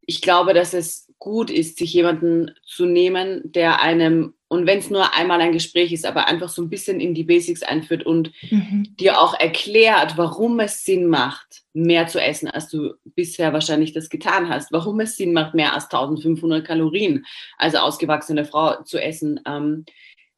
ich 0.00 0.20
glaube, 0.20 0.52
dass 0.52 0.74
es 0.74 1.12
gut 1.18 1.50
ist, 1.50 1.78
sich 1.78 1.92
jemanden 1.94 2.54
zu 2.64 2.84
nehmen, 2.84 3.40
der 3.44 3.80
einem 3.80 4.34
und 4.54 4.66
wenn 4.66 4.78
es 4.78 4.88
nur 4.88 5.14
einmal 5.14 5.40
ein 5.40 5.52
Gespräch 5.52 5.92
ist, 5.92 6.06
aber 6.06 6.26
einfach 6.26 6.48
so 6.48 6.62
ein 6.62 6.70
bisschen 6.70 7.00
in 7.00 7.12
die 7.12 7.24
Basics 7.24 7.62
einführt 7.62 8.06
und 8.06 8.32
mhm. 8.50 8.94
dir 8.98 9.20
auch 9.20 9.38
erklärt, 9.38 10.16
warum 10.16 10.60
es 10.60 10.84
Sinn 10.84 11.08
macht, 11.08 11.64
mehr 11.72 12.06
zu 12.06 12.20
essen, 12.20 12.48
als 12.48 12.68
du 12.68 12.94
bisher 13.04 13.52
wahrscheinlich 13.52 13.92
das 13.92 14.08
getan 14.08 14.48
hast, 14.48 14.72
warum 14.72 15.00
es 15.00 15.16
Sinn 15.16 15.32
macht, 15.32 15.54
mehr 15.54 15.74
als 15.74 15.84
1500 15.84 16.64
Kalorien 16.64 17.26
als 17.58 17.74
ausgewachsene 17.74 18.44
Frau 18.44 18.82
zu 18.84 18.98
essen. 18.98 19.40
Ähm, 19.46 19.84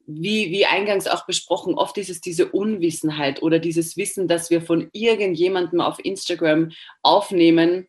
wie, 0.07 0.51
wie 0.51 0.65
eingangs 0.65 1.05
auch 1.05 1.25
besprochen, 1.25 1.73
oft 1.75 1.97
ist 1.97 2.09
es 2.09 2.21
diese 2.21 2.49
Unwissenheit 2.49 3.43
oder 3.43 3.59
dieses 3.59 3.97
Wissen, 3.97 4.27
dass 4.27 4.49
wir 4.49 4.61
von 4.61 4.89
irgendjemandem 4.93 5.81
auf 5.81 6.03
Instagram 6.03 6.71
aufnehmen, 7.03 7.87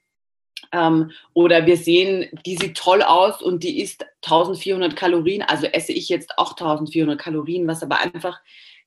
ähm, 0.73 1.13
oder 1.33 1.67
wir 1.67 1.77
sehen, 1.77 2.29
die 2.45 2.57
sieht 2.57 2.77
toll 2.77 3.03
aus 3.03 3.43
und 3.43 3.63
die 3.63 3.81
isst 3.81 4.05
1400 4.25 4.97
Kalorien, 4.97 5.43
also 5.43 5.67
esse 5.67 5.93
ich 5.93 6.09
jetzt 6.09 6.33
auch 6.37 6.53
1400 6.53 7.19
Kalorien, 7.19 7.67
was 7.67 7.83
aber 7.83 7.99
einfach, 7.99 8.41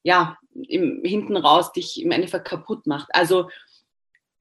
ja, 0.03 0.37
im, 0.67 1.01
hinten 1.03 1.37
raus 1.37 1.71
dich 1.71 2.01
im 2.01 2.11
Endeffekt 2.11 2.45
kaputt 2.45 2.87
macht. 2.87 3.09
Also 3.13 3.49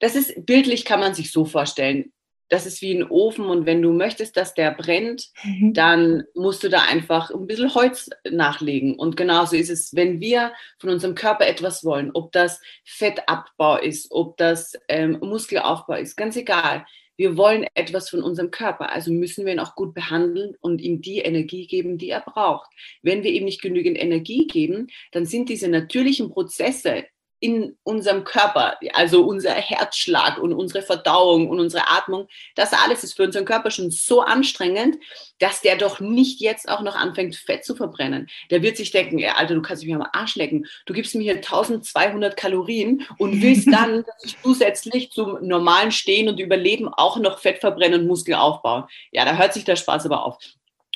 das 0.00 0.16
ist, 0.16 0.46
bildlich 0.46 0.84
kann 0.84 1.00
man 1.00 1.14
sich 1.14 1.30
so 1.30 1.44
vorstellen. 1.44 2.12
Das 2.48 2.66
ist 2.66 2.82
wie 2.82 2.92
ein 2.92 3.08
Ofen 3.08 3.44
und 3.44 3.64
wenn 3.64 3.80
du 3.80 3.92
möchtest, 3.92 4.36
dass 4.36 4.54
der 4.54 4.72
brennt, 4.72 5.28
mhm. 5.44 5.72
dann 5.72 6.24
musst 6.34 6.64
du 6.64 6.68
da 6.68 6.82
einfach 6.82 7.30
ein 7.30 7.46
bisschen 7.46 7.72
Holz 7.74 8.10
nachlegen. 8.28 8.96
Und 8.96 9.16
genauso 9.16 9.54
ist 9.54 9.70
es, 9.70 9.94
wenn 9.94 10.20
wir 10.20 10.52
von 10.78 10.90
unserem 10.90 11.14
Körper 11.14 11.46
etwas 11.46 11.84
wollen, 11.84 12.10
ob 12.12 12.32
das 12.32 12.60
Fettabbau 12.82 13.76
ist, 13.76 14.10
ob 14.10 14.36
das 14.36 14.72
ähm, 14.88 15.18
Muskelaufbau 15.20 15.94
ist, 15.94 16.16
ganz 16.16 16.34
egal 16.34 16.84
wir 17.20 17.36
wollen 17.36 17.66
etwas 17.74 18.08
von 18.08 18.22
unserem 18.22 18.50
Körper, 18.50 18.90
also 18.90 19.12
müssen 19.12 19.44
wir 19.44 19.52
ihn 19.52 19.60
auch 19.60 19.74
gut 19.74 19.92
behandeln 19.92 20.56
und 20.62 20.80
ihm 20.80 21.02
die 21.02 21.18
Energie 21.18 21.66
geben, 21.66 21.98
die 21.98 22.08
er 22.08 22.22
braucht. 22.22 22.70
Wenn 23.02 23.22
wir 23.22 23.30
ihm 23.30 23.44
nicht 23.44 23.60
genügend 23.60 24.00
Energie 24.00 24.46
geben, 24.46 24.86
dann 25.12 25.26
sind 25.26 25.50
diese 25.50 25.68
natürlichen 25.68 26.30
Prozesse 26.30 27.04
in 27.40 27.76
unserem 27.84 28.24
Körper, 28.24 28.76
also 28.92 29.24
unser 29.24 29.52
Herzschlag 29.52 30.38
und 30.38 30.52
unsere 30.52 30.82
Verdauung 30.82 31.48
und 31.48 31.58
unsere 31.58 31.88
Atmung, 31.88 32.28
das 32.54 32.74
alles 32.74 33.02
ist 33.02 33.14
für 33.16 33.24
unseren 33.24 33.46
Körper 33.46 33.70
schon 33.70 33.90
so 33.90 34.20
anstrengend, 34.20 34.98
dass 35.38 35.62
der 35.62 35.76
doch 35.76 36.00
nicht 36.00 36.40
jetzt 36.40 36.68
auch 36.68 36.82
noch 36.82 36.94
anfängt, 36.94 37.34
Fett 37.34 37.64
zu 37.64 37.74
verbrennen. 37.74 38.28
Der 38.50 38.62
wird 38.62 38.76
sich 38.76 38.90
denken, 38.90 39.18
ey, 39.18 39.30
Alter, 39.34 39.54
du 39.54 39.62
kannst 39.62 39.82
mich 39.82 39.94
am 39.94 40.06
Arsch 40.12 40.36
lecken. 40.36 40.66
Du 40.84 40.92
gibst 40.92 41.14
mir 41.14 41.22
hier 41.22 41.36
1200 41.36 42.36
Kalorien 42.36 43.06
und 43.16 43.40
willst 43.40 43.66
dann, 43.72 44.04
dass 44.04 44.24
ich 44.24 44.36
zusätzlich 44.42 45.10
zum 45.10 45.38
normalen 45.40 45.92
Stehen 45.92 46.28
und 46.28 46.38
Überleben 46.38 46.88
auch 46.88 47.16
noch 47.16 47.38
Fett 47.38 47.58
verbrennen 47.58 48.02
und 48.02 48.06
Muskel 48.06 48.34
aufbauen. 48.34 48.84
Ja, 49.12 49.24
da 49.24 49.36
hört 49.36 49.54
sich 49.54 49.64
der 49.64 49.76
Spaß 49.76 50.04
aber 50.04 50.24
auf. 50.24 50.36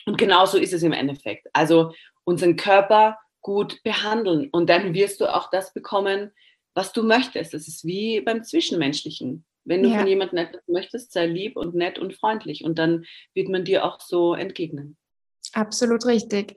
Und 0.05 0.19
genauso 0.19 0.59
ist 0.59 0.75
es 0.75 0.83
im 0.83 0.93
Endeffekt. 0.93 1.49
Also 1.55 1.95
unseren 2.25 2.57
Körper 2.57 3.19
gut 3.45 3.83
behandeln. 3.85 4.49
Und 4.51 4.69
dann 4.69 4.95
wirst 4.95 5.21
du 5.21 5.33
auch 5.33 5.51
das 5.51 5.73
bekommen, 5.73 6.33
was 6.75 6.93
du 6.93 7.05
möchtest. 7.05 7.55
Das 7.55 7.69
ist 7.69 7.85
wie 7.85 8.21
beim 8.23 8.43
Zwischenmenschlichen. 8.43 9.45
Wenn 9.65 9.83
du 9.83 9.91
ja. 9.91 9.99
von 9.99 10.09
jemandem 10.09 10.39
etwas 10.39 10.63
möchtest, 10.67 11.13
sei 11.13 11.27
lieb 11.27 11.57
und 11.57 11.75
nett 11.75 11.99
und 11.99 12.15
freundlich. 12.15 12.65
Und 12.65 12.79
dann 12.79 13.05
wird 13.35 13.49
man 13.49 13.65
dir 13.65 13.85
auch 13.85 14.01
so 14.01 14.35
entgegnen. 14.35 14.97
Absolut 15.53 16.07
richtig. 16.07 16.57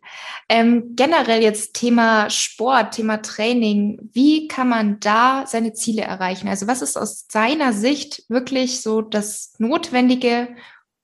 Ähm, 0.50 0.96
generell 0.96 1.44
jetzt 1.44 1.76
Thema 1.76 2.30
Sport, 2.30 2.96
Thema 2.96 3.22
Training. 3.22 4.10
Wie 4.14 4.48
kann 4.48 4.70
man 4.70 5.00
da 5.00 5.46
seine 5.46 5.74
Ziele 5.74 6.04
erreichen? 6.04 6.48
Also 6.48 6.68
was 6.68 6.82
ist 6.82 6.98
aus 6.98 7.28
seiner 7.30 7.74
Sicht 7.74 8.24
wirklich 8.30 8.82
so 8.82 9.02
das 9.02 9.54
Notwendige, 9.60 10.56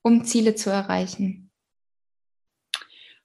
um 0.02 0.24
Ziele 0.24 0.56
zu 0.56 0.70
erreichen? 0.70 1.43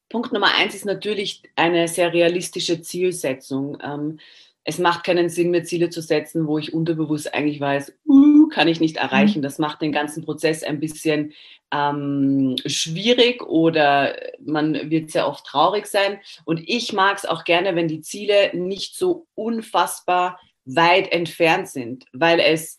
Punkt 0.09 0.33
Nummer 0.33 0.55
eins 0.55 0.75
ist 0.75 0.87
natürlich 0.87 1.43
eine 1.57 1.89
sehr 1.89 2.13
realistische 2.13 2.81
Zielsetzung. 2.81 3.79
Ähm, 3.83 4.19
es 4.65 4.79
macht 4.79 5.05
keinen 5.05 5.31
Sinn, 5.31 5.51
mir 5.51 5.65
Ziele 5.65 5.89
zu 5.89 6.03
setzen, 6.03 6.47
wo 6.47 6.59
ich 6.59 6.75
unterbewusst 6.75 7.33
eigentlich 7.33 7.59
weiß, 7.59 7.95
uh, 8.07 8.49
kann 8.49 8.69
ich 8.69 8.81
nicht 8.81 8.99
erreichen. 8.99 9.39
Mhm. 9.39 9.43
Das 9.43 9.59
macht 9.59 9.81
den 9.81 9.93
ganzen 9.93 10.25
Prozess 10.25 10.63
ein 10.63 10.79
bisschen 10.79 11.33
ähm, 11.73 12.57
schwierig 12.67 13.43
oder 13.43 14.15
man 14.45 14.91
wird 14.91 15.11
sehr 15.11 15.27
oft 15.27 15.47
traurig 15.47 15.87
sein. 15.87 16.21
Und 16.45 16.61
ich 16.67 16.93
mag 16.93 17.17
es 17.17 17.25
auch 17.25 17.45
gerne, 17.45 17.77
wenn 17.77 17.89
die 17.89 18.03
Ziele 18.03 18.51
nicht 18.55 18.95
so 18.95 19.27
unfassbar 19.35 20.39
weit 20.67 21.13
entfernt 21.13 21.69
sind, 21.69 22.05
weil 22.13 22.39
es 22.39 22.77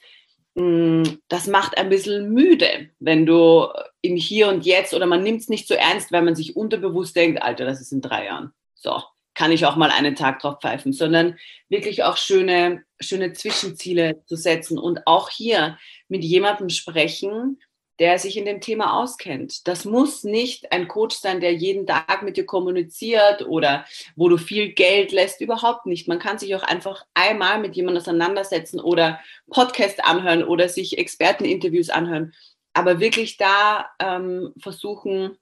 das 0.55 1.47
macht 1.47 1.77
ein 1.77 1.89
bisschen 1.89 2.31
müde, 2.31 2.89
wenn 2.99 3.25
du 3.25 3.67
im 4.01 4.15
Hier 4.15 4.49
und 4.49 4.65
Jetzt 4.65 4.93
oder 4.93 5.05
man 5.05 5.23
nimmt 5.23 5.41
es 5.41 5.49
nicht 5.49 5.67
so 5.67 5.73
ernst, 5.73 6.11
weil 6.11 6.23
man 6.23 6.35
sich 6.35 6.55
unterbewusst 6.55 7.15
denkt, 7.15 7.41
Alter, 7.41 7.65
das 7.65 7.79
ist 7.79 7.91
in 7.91 8.01
drei 8.01 8.25
Jahren. 8.25 8.51
So, 8.73 9.01
kann 9.35 9.51
ich 9.51 9.65
auch 9.65 9.75
mal 9.75 9.91
einen 9.91 10.15
Tag 10.15 10.39
drauf 10.39 10.57
pfeifen, 10.61 10.91
sondern 10.91 11.37
wirklich 11.69 12.03
auch 12.03 12.17
schöne, 12.17 12.83
schöne 12.99 13.31
Zwischenziele 13.33 14.23
zu 14.25 14.35
setzen 14.35 14.77
und 14.77 15.05
auch 15.05 15.29
hier 15.29 15.77
mit 16.07 16.23
jemandem 16.23 16.69
sprechen, 16.69 17.59
der 17.99 18.17
sich 18.17 18.37
in 18.37 18.45
dem 18.45 18.61
Thema 18.61 18.97
auskennt. 18.99 19.67
Das 19.67 19.83
muss 19.83 20.23
nicht 20.23 20.71
ein 20.71 20.87
Coach 20.87 21.17
sein, 21.17 21.41
der 21.41 21.53
jeden 21.53 21.85
Tag 21.85 22.23
mit 22.23 22.37
dir 22.37 22.45
kommuniziert 22.45 23.45
oder 23.45 23.85
wo 24.15 24.29
du 24.29 24.37
viel 24.37 24.69
Geld 24.69 25.11
lässt. 25.11 25.41
Überhaupt 25.41 25.85
nicht. 25.85 26.07
Man 26.07 26.19
kann 26.19 26.39
sich 26.39 26.55
auch 26.55 26.63
einfach 26.63 27.05
einmal 27.13 27.59
mit 27.59 27.75
jemandem 27.75 28.01
auseinandersetzen 28.01 28.79
oder 28.79 29.19
Podcast 29.49 30.03
anhören 30.05 30.43
oder 30.43 30.69
sich 30.69 30.97
Experteninterviews 30.97 31.89
anhören. 31.89 32.33
Aber 32.73 33.01
wirklich 33.01 33.35
da 33.35 33.89
ähm, 33.99 34.53
versuchen, 34.57 35.37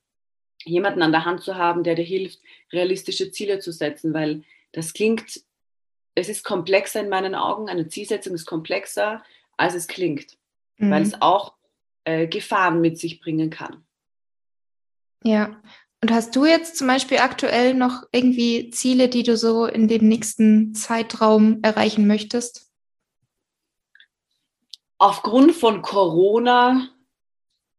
jemanden 0.65 1.03
an 1.03 1.11
der 1.11 1.25
Hand 1.25 1.43
zu 1.43 1.55
haben, 1.55 1.83
der 1.83 1.93
dir 1.93 2.03
hilft, 2.03 2.39
realistische 2.73 3.31
Ziele 3.31 3.59
zu 3.59 3.71
setzen, 3.71 4.13
weil 4.15 4.43
das 4.71 4.93
klingt, 4.93 5.41
es 6.15 6.29
ist 6.29 6.43
komplexer 6.43 7.01
in 7.01 7.09
meinen 7.09 7.35
Augen. 7.35 7.69
Eine 7.69 7.87
Zielsetzung 7.87 8.33
ist 8.33 8.47
komplexer, 8.47 9.23
als 9.57 9.75
es 9.75 9.87
klingt, 9.87 10.37
mhm. 10.77 10.89
weil 10.89 11.03
es 11.03 11.21
auch 11.21 11.56
äh, 12.07 12.25
Gefahren 12.27 12.79
mit 12.79 12.97
sich 12.97 13.19
bringen 13.19 13.49
kann. 13.49 13.83
Ja. 15.23 15.61
Und 16.01 16.11
hast 16.11 16.35
du 16.35 16.45
jetzt 16.45 16.77
zum 16.77 16.87
Beispiel 16.87 17.17
aktuell 17.17 17.73
noch 17.73 18.03
irgendwie 18.11 18.69
Ziele, 18.69 19.09
die 19.09 19.23
du 19.23 19.35
so 19.35 19.65
in 19.65 19.87
dem 19.87 20.07
nächsten 20.07 20.73
Zeitraum 20.73 21.59
erreichen 21.63 22.07
möchtest? 22.07 22.71
Aufgrund 24.99 25.53
von 25.53 25.81
Corona 25.81 26.89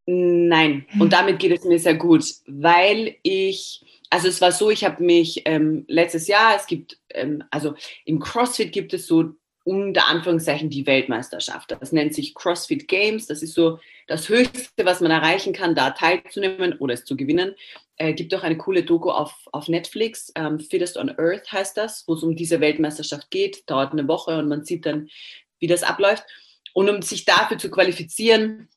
nein. 0.04 0.86
Und 0.94 1.00
hm. 1.00 1.10
damit 1.10 1.38
geht 1.38 1.58
es 1.58 1.64
mir 1.64 1.78
sehr 1.78 1.94
gut, 1.94 2.24
weil 2.46 3.16
ich, 3.22 4.02
also 4.10 4.28
es 4.28 4.40
war 4.40 4.52
so, 4.52 4.70
ich 4.70 4.84
habe 4.84 5.02
mich 5.02 5.42
ähm, 5.44 5.84
letztes 5.88 6.28
Jahr, 6.28 6.56
es 6.56 6.66
gibt, 6.66 6.98
ähm, 7.10 7.44
also 7.50 7.74
im 8.04 8.18
CrossFit 8.18 8.72
gibt 8.72 8.92
es 8.94 9.06
so 9.06 9.34
unter 9.68 10.08
Anführungszeichen 10.08 10.70
die 10.70 10.86
Weltmeisterschaft. 10.86 11.76
Das 11.78 11.92
nennt 11.92 12.14
sich 12.14 12.34
CrossFit 12.34 12.88
Games. 12.88 13.26
Das 13.26 13.42
ist 13.42 13.52
so 13.52 13.78
das 14.06 14.30
Höchste, 14.30 14.86
was 14.86 15.02
man 15.02 15.10
erreichen 15.10 15.52
kann, 15.52 15.74
da 15.74 15.90
teilzunehmen 15.90 16.78
oder 16.78 16.94
es 16.94 17.04
zu 17.04 17.18
gewinnen. 17.18 17.54
Äh, 17.96 18.14
gibt 18.14 18.34
auch 18.34 18.44
eine 18.44 18.56
coole 18.56 18.82
Doku 18.82 19.10
auf, 19.10 19.34
auf 19.52 19.68
Netflix, 19.68 20.32
ähm, 20.36 20.58
Fittest 20.58 20.96
on 20.96 21.10
Earth 21.10 21.52
heißt 21.52 21.76
das, 21.76 22.08
wo 22.08 22.14
es 22.14 22.22
um 22.22 22.34
diese 22.34 22.60
Weltmeisterschaft 22.62 23.30
geht. 23.30 23.68
Dauert 23.68 23.92
eine 23.92 24.08
Woche 24.08 24.38
und 24.38 24.48
man 24.48 24.64
sieht 24.64 24.86
dann, 24.86 25.10
wie 25.58 25.66
das 25.66 25.82
abläuft. 25.82 26.24
Und 26.72 26.88
um 26.88 27.02
sich 27.02 27.26
dafür 27.26 27.58
zu 27.58 27.70
qualifizieren, 27.70 28.68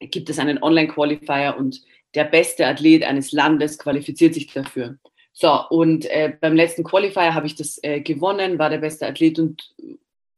gibt 0.00 0.30
es 0.30 0.40
einen 0.40 0.60
Online-Qualifier 0.60 1.54
und 1.56 1.80
der 2.16 2.24
beste 2.24 2.66
Athlet 2.66 3.04
eines 3.04 3.30
Landes 3.30 3.78
qualifiziert 3.78 4.34
sich 4.34 4.52
dafür. 4.52 4.98
So, 5.32 5.68
und 5.68 6.06
äh, 6.06 6.32
beim 6.40 6.56
letzten 6.56 6.82
Qualifier 6.82 7.34
habe 7.34 7.46
ich 7.46 7.54
das 7.54 7.78
äh, 7.82 8.00
gewonnen, 8.00 8.58
war 8.58 8.70
der 8.70 8.78
beste 8.78 9.06
Athlet 9.06 9.38
und 9.38 9.62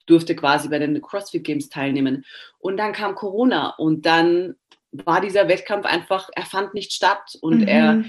durfte 0.06 0.34
quasi 0.34 0.68
bei 0.68 0.78
den 0.78 1.00
CrossFit 1.02 1.44
Games 1.44 1.68
teilnehmen. 1.68 2.24
Und 2.58 2.76
dann 2.76 2.92
kam 2.92 3.14
Corona 3.14 3.70
und 3.76 4.06
dann 4.06 4.56
war 4.92 5.20
dieser 5.20 5.48
Wettkampf 5.48 5.84
einfach, 5.84 6.30
er 6.34 6.46
fand 6.46 6.74
nicht 6.74 6.92
statt 6.92 7.36
und 7.40 7.58
mhm. 7.58 7.68
er, 7.68 8.04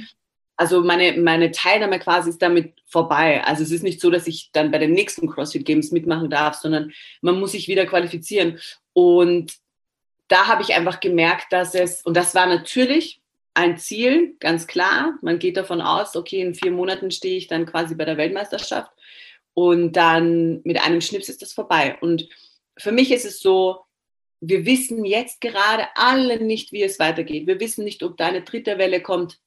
also 0.56 0.82
meine, 0.82 1.20
meine 1.20 1.52
Teilnahme 1.52 2.00
quasi 2.00 2.30
ist 2.30 2.42
damit 2.42 2.74
vorbei. 2.86 3.44
Also 3.44 3.64
es 3.64 3.72
ist 3.72 3.84
nicht 3.84 4.00
so, 4.00 4.10
dass 4.10 4.28
ich 4.28 4.52
dann 4.54 4.72
bei 4.72 4.78
den 4.78 4.94
nächsten 4.94 5.28
CrossFit 5.28 5.66
Games 5.66 5.92
mitmachen 5.92 6.30
darf, 6.30 6.56
sondern 6.56 6.92
man 7.22 7.40
muss 7.40 7.52
sich 7.52 7.68
wieder 7.68 7.86
qualifizieren. 7.86 8.60
Und 8.94 9.54
da 10.28 10.48
habe 10.48 10.62
ich 10.62 10.76
einfach 10.76 11.00
gemerkt, 11.00 11.52
dass 11.52 11.76
es, 11.76 12.02
und 12.04 12.16
das 12.16 12.36
war 12.36 12.48
natürlich 12.48 13.22
ein 13.54 13.78
Ziel, 13.78 14.36
ganz 14.40 14.68
klar. 14.68 15.18
Man 15.22 15.40
geht 15.40 15.58
davon 15.58 15.82
aus, 15.82 16.16
okay, 16.16 16.42
in 16.42 16.54
vier 16.54 16.72
Monaten 16.72 17.12
stehe 17.12 17.38
ich 17.38 17.48
dann 17.48 17.66
quasi 17.66 17.96
bei 17.96 18.06
der 18.06 18.18
Weltmeisterschaft. 18.18 18.92
Und 19.58 19.94
dann 19.94 20.62
mit 20.66 20.80
einem 20.80 21.02
Schnips 21.02 21.30
ist 21.30 21.42
das 21.42 21.52
vorbei. 21.52 21.98
Und 22.00 22.30
für 22.78 22.92
mich 22.92 23.12
ist 23.12 23.26
es 23.26 23.40
so, 23.40 23.80
wir 24.40 24.68
wissen 24.68 25.04
jetzt 25.04 25.42
gerade 25.42 25.88
alle 25.96 26.40
nicht, 26.40 26.72
wie 26.74 26.84
es 26.84 27.00
weitergeht. 27.00 27.48
Wir 27.48 27.60
wissen 27.60 27.84
nicht, 27.84 28.04
ob 28.04 28.18
da 28.18 28.28
eine 28.28 28.44
dritte 28.44 28.78
Welle 28.78 29.02
kommt. 29.02 29.40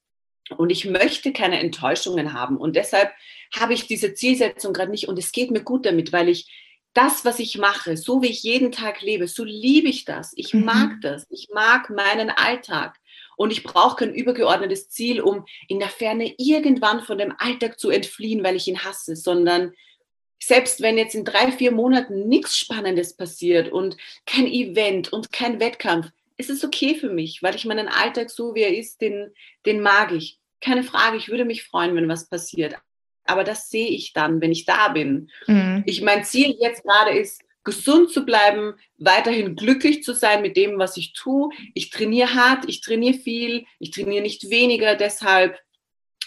Und 0.58 0.70
ich 0.70 0.84
möchte 0.84 1.32
keine 1.32 1.60
Enttäuschungen 1.60 2.32
haben. 2.32 2.56
Und 2.56 2.74
deshalb 2.74 3.12
habe 3.56 3.72
ich 3.72 3.86
diese 3.86 4.12
Zielsetzung 4.12 4.72
gerade 4.72 4.90
nicht. 4.90 5.06
Und 5.06 5.16
es 5.16 5.30
geht 5.30 5.52
mir 5.52 5.62
gut 5.62 5.86
damit, 5.86 6.12
weil 6.12 6.28
ich 6.28 6.50
das, 6.92 7.24
was 7.24 7.38
ich 7.38 7.56
mache, 7.58 7.96
so 7.96 8.20
wie 8.20 8.30
ich 8.30 8.42
jeden 8.42 8.72
Tag 8.72 9.02
lebe, 9.02 9.28
so 9.28 9.44
liebe 9.44 9.86
ich 9.86 10.06
das. 10.06 10.32
Ich 10.34 10.52
mhm. 10.52 10.64
mag 10.64 11.00
das. 11.02 11.24
Ich 11.30 11.50
mag 11.54 11.88
meinen 11.88 12.30
Alltag. 12.30 12.98
Und 13.36 13.52
ich 13.52 13.62
brauche 13.62 14.04
kein 14.04 14.12
übergeordnetes 14.12 14.88
Ziel, 14.88 15.20
um 15.20 15.44
in 15.68 15.78
der 15.78 15.88
Ferne 15.88 16.34
irgendwann 16.36 17.00
von 17.00 17.16
dem 17.16 17.32
Alltag 17.38 17.78
zu 17.78 17.90
entfliehen, 17.90 18.42
weil 18.42 18.56
ich 18.56 18.66
ihn 18.66 18.82
hasse, 18.82 19.14
sondern 19.14 19.72
selbst 20.42 20.80
wenn 20.80 20.98
jetzt 20.98 21.14
in 21.14 21.24
drei, 21.24 21.52
vier 21.52 21.70
Monaten 21.70 22.28
nichts 22.28 22.56
Spannendes 22.56 23.14
passiert 23.16 23.70
und 23.70 23.96
kein 24.26 24.46
Event 24.46 25.12
und 25.12 25.32
kein 25.32 25.60
Wettkampf, 25.60 26.08
ist 26.36 26.50
es 26.50 26.64
okay 26.64 26.94
für 26.94 27.10
mich, 27.10 27.42
weil 27.42 27.54
ich 27.54 27.66
meinen 27.66 27.88
Alltag 27.88 28.30
so, 28.30 28.54
wie 28.54 28.62
er 28.62 28.76
ist, 28.76 29.00
den, 29.00 29.32
den 29.66 29.82
mag 29.82 30.12
ich. 30.12 30.38
Keine 30.60 30.82
Frage, 30.82 31.16
ich 31.16 31.28
würde 31.28 31.44
mich 31.44 31.64
freuen, 31.64 31.94
wenn 31.94 32.08
was 32.08 32.28
passiert. 32.28 32.74
Aber 33.24 33.44
das 33.44 33.68
sehe 33.68 33.88
ich 33.88 34.12
dann, 34.12 34.40
wenn 34.40 34.50
ich 34.50 34.64
da 34.64 34.88
bin. 34.88 35.30
Mhm. 35.46 35.84
Ich, 35.86 36.00
mein 36.00 36.24
Ziel 36.24 36.56
jetzt 36.58 36.82
gerade 36.82 37.16
ist, 37.18 37.42
gesund 37.62 38.10
zu 38.10 38.24
bleiben, 38.24 38.74
weiterhin 38.96 39.54
glücklich 39.54 40.02
zu 40.02 40.14
sein 40.14 40.40
mit 40.40 40.56
dem, 40.56 40.78
was 40.78 40.96
ich 40.96 41.12
tue. 41.12 41.50
Ich 41.74 41.90
trainiere 41.90 42.34
hart, 42.34 42.64
ich 42.66 42.80
trainiere 42.80 43.18
viel, 43.18 43.66
ich 43.78 43.90
trainiere 43.90 44.22
nicht 44.22 44.48
weniger, 44.50 44.96
deshalb 44.96 45.60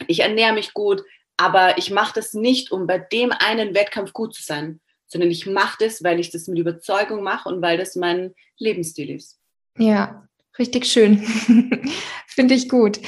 ich 0.08 0.22
ernähre 0.22 0.54
mich 0.54 0.74
gut, 0.74 1.04
aber 1.38 1.78
ich 1.78 1.92
mache 1.92 2.14
das 2.16 2.34
nicht, 2.34 2.72
um 2.72 2.88
bei 2.88 3.00
dem 3.00 3.32
einen 3.32 3.74
Wettkampf 3.74 4.14
gut 4.14 4.34
zu 4.34 4.44
sein, 4.44 4.80
sondern 5.08 5.32
ich 5.32 5.46
mache 5.46 5.78
das, 5.80 6.04
weil 6.04 6.20
ich 6.20 6.32
das 6.32 6.48
mit 6.48 6.60
Überzeugung 6.60 7.24
mache 7.24 7.50
und 7.50 7.62
weil 7.62 7.78
das 7.78 7.96
mein 7.96 8.34
Lebensstil 8.58 9.10
ist. 9.10 9.40
Ja, 9.78 10.28
richtig 10.60 10.86
schön. 10.86 11.24
Finde 12.28 12.56
ich 12.56 12.70
gut. 12.70 13.00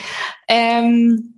Ähm, 0.48 1.36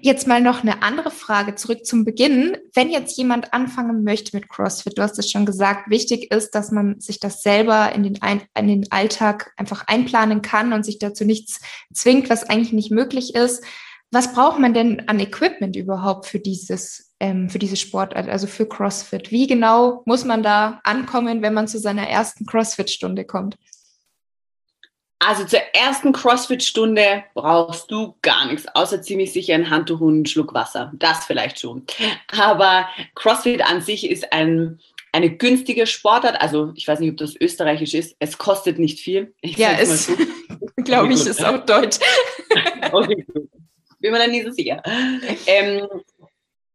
Jetzt 0.00 0.26
mal 0.26 0.40
noch 0.40 0.62
eine 0.62 0.82
andere 0.82 1.10
Frage 1.10 1.54
zurück 1.54 1.84
zum 1.84 2.04
Beginn. 2.04 2.56
Wenn 2.74 2.90
jetzt 2.90 3.16
jemand 3.18 3.52
anfangen 3.52 4.04
möchte 4.04 4.34
mit 4.34 4.48
CrossFit, 4.48 4.96
du 4.96 5.02
hast 5.02 5.18
es 5.18 5.30
schon 5.30 5.44
gesagt, 5.44 5.90
wichtig 5.90 6.32
ist, 6.32 6.54
dass 6.54 6.70
man 6.70 7.00
sich 7.00 7.20
das 7.20 7.42
selber 7.42 7.92
in 7.92 8.02
den, 8.02 8.18
in 8.56 8.68
den 8.68 8.90
Alltag 8.90 9.52
einfach 9.56 9.86
einplanen 9.86 10.40
kann 10.40 10.72
und 10.72 10.84
sich 10.84 10.98
dazu 10.98 11.24
nichts 11.24 11.60
zwingt, 11.92 12.30
was 12.30 12.44
eigentlich 12.44 12.72
nicht 12.72 12.90
möglich 12.90 13.34
ist. 13.34 13.62
Was 14.12 14.34
braucht 14.34 14.58
man 14.58 14.74
denn 14.74 15.08
an 15.08 15.18
Equipment 15.20 15.74
überhaupt 15.74 16.26
für 16.26 16.38
dieses, 16.38 17.14
ähm, 17.18 17.48
für 17.48 17.58
diese 17.58 17.76
Sportart, 17.76 18.28
also 18.28 18.46
für 18.46 18.68
CrossFit? 18.68 19.30
Wie 19.30 19.46
genau 19.46 20.02
muss 20.04 20.26
man 20.26 20.42
da 20.42 20.80
ankommen, 20.84 21.40
wenn 21.40 21.54
man 21.54 21.66
zu 21.66 21.78
seiner 21.78 22.06
ersten 22.06 22.44
CrossFit-Stunde 22.44 23.24
kommt? 23.24 23.56
Also 25.18 25.44
zur 25.44 25.60
ersten 25.72 26.12
CrossFit-Stunde 26.12 27.24
brauchst 27.32 27.90
du 27.90 28.16
gar 28.20 28.46
nichts, 28.48 28.66
außer 28.74 29.00
ziemlich 29.00 29.32
sicher 29.32 29.54
ein 29.54 29.70
Handtuch 29.70 30.00
und 30.00 30.14
einen 30.14 30.26
Schluck 30.26 30.52
Wasser. 30.52 30.92
Das 30.94 31.24
vielleicht 31.24 31.58
schon. 31.58 31.84
Aber 32.28 32.88
CrossFit 33.14 33.62
an 33.62 33.80
sich 33.80 34.10
ist 34.10 34.30
ein, 34.30 34.78
eine 35.12 35.30
günstige 35.30 35.86
Sportart. 35.86 36.38
Also 36.42 36.72
ich 36.74 36.86
weiß 36.86 37.00
nicht, 37.00 37.12
ob 37.12 37.16
das 37.16 37.34
österreichisch 37.40 37.94
ist. 37.94 38.14
Es 38.18 38.36
kostet 38.36 38.78
nicht 38.78 39.00
viel. 39.00 39.32
Ich 39.40 39.56
ja, 39.56 39.70
es, 39.80 40.10
glaube 40.76 41.14
ich, 41.14 41.24
ist 41.24 41.42
auch 41.42 41.64
deutsch. 41.64 41.98
okay, 42.92 43.24
bin 44.02 44.12
mir 44.12 44.18
da 44.18 44.26
nie 44.26 44.42
so 44.42 44.50
sicher. 44.50 44.82
Ähm, 45.46 45.86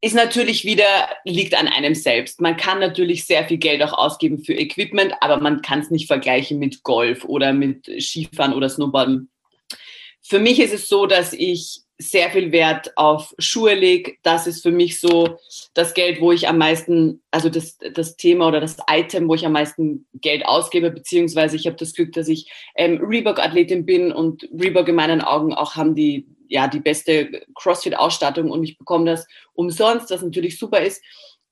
ist 0.01 0.15
natürlich 0.15 0.63
wieder, 0.63 0.85
liegt 1.25 1.55
an 1.55 1.67
einem 1.67 1.95
selbst. 1.95 2.39
Man 2.39 2.55
kann 2.57 2.79
natürlich 2.79 3.25
sehr 3.25 3.45
viel 3.47 3.57
Geld 3.57 3.81
auch 3.83 3.93
ausgeben 3.93 4.43
für 4.43 4.53
Equipment, 4.53 5.13
aber 5.21 5.39
man 5.39 5.61
kann 5.61 5.79
es 5.79 5.91
nicht 5.91 6.07
vergleichen 6.07 6.59
mit 6.59 6.83
Golf 6.83 7.25
oder 7.25 7.53
mit 7.53 7.89
Skifahren 7.99 8.53
oder 8.53 8.69
Snowboarden. 8.69 9.29
Für 10.21 10.39
mich 10.39 10.59
ist 10.59 10.73
es 10.73 10.87
so, 10.87 11.05
dass 11.05 11.33
ich 11.33 11.81
sehr 11.99 12.29
viel 12.29 12.51
Wert 12.51 12.95
auf 12.95 13.33
Schuhe 13.39 13.73
lege. 13.73 14.17
Das 14.21 14.45
ist 14.45 14.61
für 14.61 14.71
mich 14.71 14.99
so 14.99 15.39
das 15.73 15.95
Geld, 15.95 16.21
wo 16.21 16.31
ich 16.31 16.47
am 16.47 16.59
meisten, 16.59 17.23
also 17.31 17.49
das, 17.49 17.79
das 17.79 18.17
Thema 18.17 18.47
oder 18.47 18.59
das 18.59 18.77
Item, 18.87 19.27
wo 19.27 19.33
ich 19.33 19.47
am 19.47 19.53
meisten 19.53 20.05
Geld 20.21 20.45
ausgebe, 20.45 20.91
beziehungsweise 20.91 21.55
ich 21.55 21.65
habe 21.65 21.77
das 21.77 21.93
Glück, 21.93 22.11
dass 22.13 22.27
ich 22.27 22.51
ähm, 22.75 22.99
Reebok-Athletin 23.03 23.85
bin 23.85 24.11
und 24.11 24.47
Reebok 24.53 24.87
in 24.89 24.95
meinen 24.95 25.21
Augen 25.21 25.53
auch 25.53 25.75
haben 25.75 25.95
die 25.95 26.27
ja 26.49 26.67
die 26.67 26.79
beste 26.79 27.45
CrossFit-Ausstattung 27.55 28.51
und 28.51 28.63
ich 28.63 28.77
bekomme 28.77 29.05
das 29.05 29.27
umsonst, 29.53 30.09
was 30.11 30.21
natürlich 30.21 30.57
super 30.57 30.81
ist. 30.81 31.03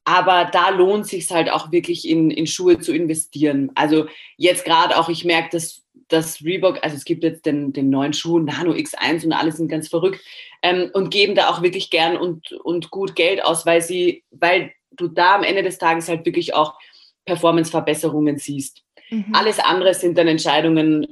aber 0.08 0.46
da 0.46 0.70
lohnt 0.70 1.08
sich 1.08 1.32
halt 1.32 1.50
auch 1.50 1.72
wirklich 1.72 2.08
in, 2.08 2.30
in 2.30 2.46
Schuhe 2.46 2.80
zu 2.80 2.94
investieren. 2.94 3.72
Also 3.74 4.06
jetzt 4.38 4.64
gerade 4.64 5.00
auch, 5.00 5.10
ich 5.10 5.26
merke, 5.26 5.50
dass 5.52 5.82
das 6.08 6.44
Reebok, 6.44 6.84
also 6.84 6.96
es 6.96 7.06
gibt 7.06 7.24
jetzt 7.24 7.46
den, 7.46 7.74
den 7.74 7.90
neuen 7.90 8.14
Schuh 8.14 8.40
Nano 8.40 8.72
X1 8.74 9.26
und 9.26 9.34
alle 9.34 9.52
sind 9.52 9.68
ganz 9.68 9.88
verrückt 9.88 10.22
ähm, 10.62 10.92
und 10.94 11.10
geben 11.10 11.34
da 11.36 11.50
auch 11.50 11.64
wirklich 11.64 11.90
gern 11.90 12.18
und, 12.18 12.52
und 12.52 12.92
gut 12.92 13.16
Geld 13.16 13.44
aus, 13.44 13.66
weil 13.66 13.82
sie, 13.82 14.24
weil 14.30 14.72
du 14.92 15.08
da 15.08 15.36
am 15.36 15.44
Ende 15.44 15.64
des 15.64 15.78
Tages 15.78 16.08
halt 16.08 16.26
wirklich 16.26 16.54
auch 16.54 16.76
Performance-Verbesserungen 17.26 18.38
siehst. 18.38 18.84
Mhm. 19.10 19.34
Alles 19.34 19.60
andere 19.60 19.94
sind 19.94 20.18
dann 20.18 20.28
Entscheidungen, 20.28 21.08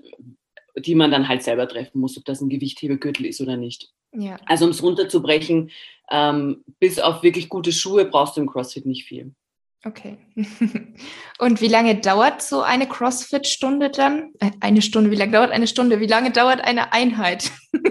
die 0.75 0.95
man 0.95 1.11
dann 1.11 1.27
halt 1.27 1.43
selber 1.43 1.67
treffen 1.67 1.99
muss, 1.99 2.17
ob 2.17 2.25
das 2.25 2.41
ein 2.41 2.49
Gewichthebegürtel 2.49 3.25
ist 3.25 3.41
oder 3.41 3.57
nicht. 3.57 3.91
Ja. 4.11 4.37
Also 4.45 4.65
um 4.65 4.71
es 4.71 4.83
runterzubrechen, 4.83 5.71
ähm, 6.11 6.63
bis 6.79 6.99
auf 6.99 7.23
wirklich 7.23 7.49
gute 7.49 7.71
Schuhe 7.71 8.05
brauchst 8.05 8.37
du 8.37 8.41
im 8.41 8.47
CrossFit 8.47 8.85
nicht 8.85 9.05
viel. 9.05 9.33
Okay. 9.85 10.17
Und 11.39 11.59
wie 11.59 11.67
lange 11.67 11.95
dauert 11.95 12.41
so 12.41 12.61
eine 12.61 12.87
CrossFit-Stunde 12.87 13.89
dann? 13.89 14.31
Äh, 14.39 14.51
eine 14.61 14.81
Stunde, 14.81 15.11
wie 15.11 15.15
lange 15.15 15.33
dauert 15.33 15.51
eine 15.51 15.67
Stunde? 15.67 15.99
Wie 15.99 16.07
lange 16.07 16.31
dauert 16.31 16.61
eine 16.61 16.93
Einheit? 16.93 17.51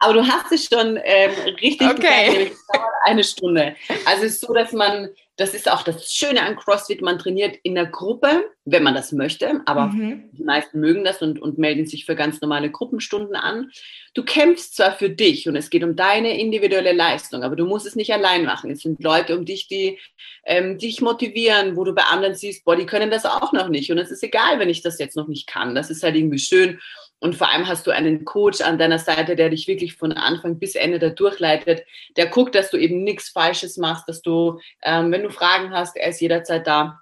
Aber 0.00 0.14
du 0.14 0.26
hast 0.26 0.50
es 0.50 0.66
schon 0.66 0.98
ähm, 1.02 1.30
richtig 1.60 1.88
okay. 1.88 2.48
gesagt, 2.48 2.56
eine 3.04 3.24
Stunde. 3.24 3.76
Also 4.04 4.24
es 4.24 4.34
ist 4.34 4.40
so, 4.40 4.52
dass 4.52 4.72
man 4.72 5.10
das 5.36 5.52
ist 5.52 5.70
auch 5.70 5.82
das 5.82 6.12
Schöne 6.12 6.42
an 6.42 6.54
CrossFit, 6.54 7.02
man 7.02 7.18
trainiert 7.18 7.56
in 7.64 7.74
der 7.74 7.86
Gruppe, 7.86 8.48
wenn 8.64 8.84
man 8.84 8.94
das 8.94 9.10
möchte, 9.10 9.62
aber 9.66 9.86
mhm. 9.86 10.30
die 10.32 10.44
meisten 10.44 10.78
mögen 10.78 11.02
das 11.02 11.22
und, 11.22 11.42
und 11.42 11.58
melden 11.58 11.86
sich 11.86 12.04
für 12.04 12.14
ganz 12.14 12.40
normale 12.40 12.70
Gruppenstunden 12.70 13.34
an. 13.34 13.72
Du 14.14 14.24
kämpfst 14.24 14.76
zwar 14.76 14.92
für 14.92 15.10
dich 15.10 15.48
und 15.48 15.56
es 15.56 15.70
geht 15.70 15.82
um 15.82 15.96
deine 15.96 16.38
individuelle 16.38 16.92
Leistung, 16.92 17.42
aber 17.42 17.56
du 17.56 17.66
musst 17.66 17.84
es 17.84 17.96
nicht 17.96 18.12
allein 18.12 18.44
machen. 18.44 18.70
Es 18.70 18.82
sind 18.82 19.02
Leute 19.02 19.36
um 19.36 19.44
dich, 19.44 19.66
die 19.66 19.98
ähm, 20.46 20.78
dich 20.78 21.00
motivieren, 21.00 21.76
wo 21.76 21.82
du 21.82 21.94
bei 21.94 22.04
anderen 22.04 22.36
siehst, 22.36 22.64
boah, 22.64 22.76
die 22.76 22.86
können 22.86 23.10
das 23.10 23.26
auch 23.26 23.52
noch 23.52 23.68
nicht 23.68 23.90
und 23.90 23.98
es 23.98 24.12
ist 24.12 24.22
egal, 24.22 24.60
wenn 24.60 24.68
ich 24.68 24.82
das 24.82 25.00
jetzt 25.00 25.16
noch 25.16 25.26
nicht 25.26 25.48
kann. 25.48 25.74
Das 25.74 25.90
ist 25.90 26.04
halt 26.04 26.14
irgendwie 26.14 26.38
schön 26.38 26.78
und 27.24 27.34
vor 27.34 27.50
allem 27.50 27.66
hast 27.66 27.86
du 27.86 27.90
einen 27.90 28.26
Coach 28.26 28.60
an 28.60 28.76
deiner 28.76 28.98
Seite, 28.98 29.34
der 29.34 29.48
dich 29.48 29.66
wirklich 29.66 29.96
von 29.96 30.12
Anfang 30.12 30.58
bis 30.58 30.74
Ende 30.74 30.98
da 30.98 31.08
durchleitet, 31.08 31.82
der 32.18 32.26
guckt, 32.26 32.54
dass 32.54 32.70
du 32.70 32.76
eben 32.76 33.02
nichts 33.02 33.30
Falsches 33.30 33.78
machst, 33.78 34.06
dass 34.10 34.20
du, 34.20 34.60
ähm, 34.82 35.10
wenn 35.10 35.22
du 35.22 35.30
Fragen 35.30 35.70
hast, 35.70 35.96
er 35.96 36.10
ist 36.10 36.20
jederzeit 36.20 36.66
da. 36.66 37.00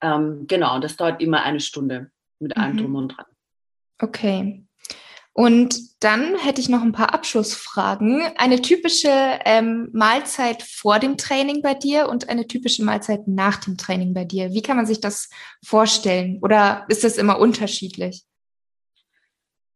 Ähm, 0.00 0.46
genau, 0.48 0.78
das 0.78 0.96
dauert 0.96 1.20
immer 1.20 1.42
eine 1.42 1.60
Stunde 1.60 2.10
mit 2.38 2.56
allem 2.56 2.76
mhm. 2.76 2.78
drum 2.78 2.94
und 2.94 3.08
dran. 3.08 3.26
Okay. 4.00 4.64
Und 5.34 6.02
dann 6.02 6.38
hätte 6.38 6.62
ich 6.62 6.70
noch 6.70 6.80
ein 6.80 6.92
paar 6.92 7.12
Abschlussfragen. 7.12 8.22
Eine 8.38 8.62
typische 8.62 9.10
ähm, 9.44 9.90
Mahlzeit 9.92 10.62
vor 10.62 10.98
dem 10.98 11.18
Training 11.18 11.60
bei 11.60 11.74
dir 11.74 12.08
und 12.08 12.30
eine 12.30 12.46
typische 12.46 12.84
Mahlzeit 12.84 13.28
nach 13.28 13.58
dem 13.58 13.76
Training 13.76 14.14
bei 14.14 14.24
dir. 14.24 14.54
Wie 14.54 14.62
kann 14.62 14.78
man 14.78 14.86
sich 14.86 15.00
das 15.00 15.28
vorstellen? 15.62 16.38
Oder 16.40 16.86
ist 16.88 17.04
das 17.04 17.18
immer 17.18 17.38
unterschiedlich? 17.38 18.24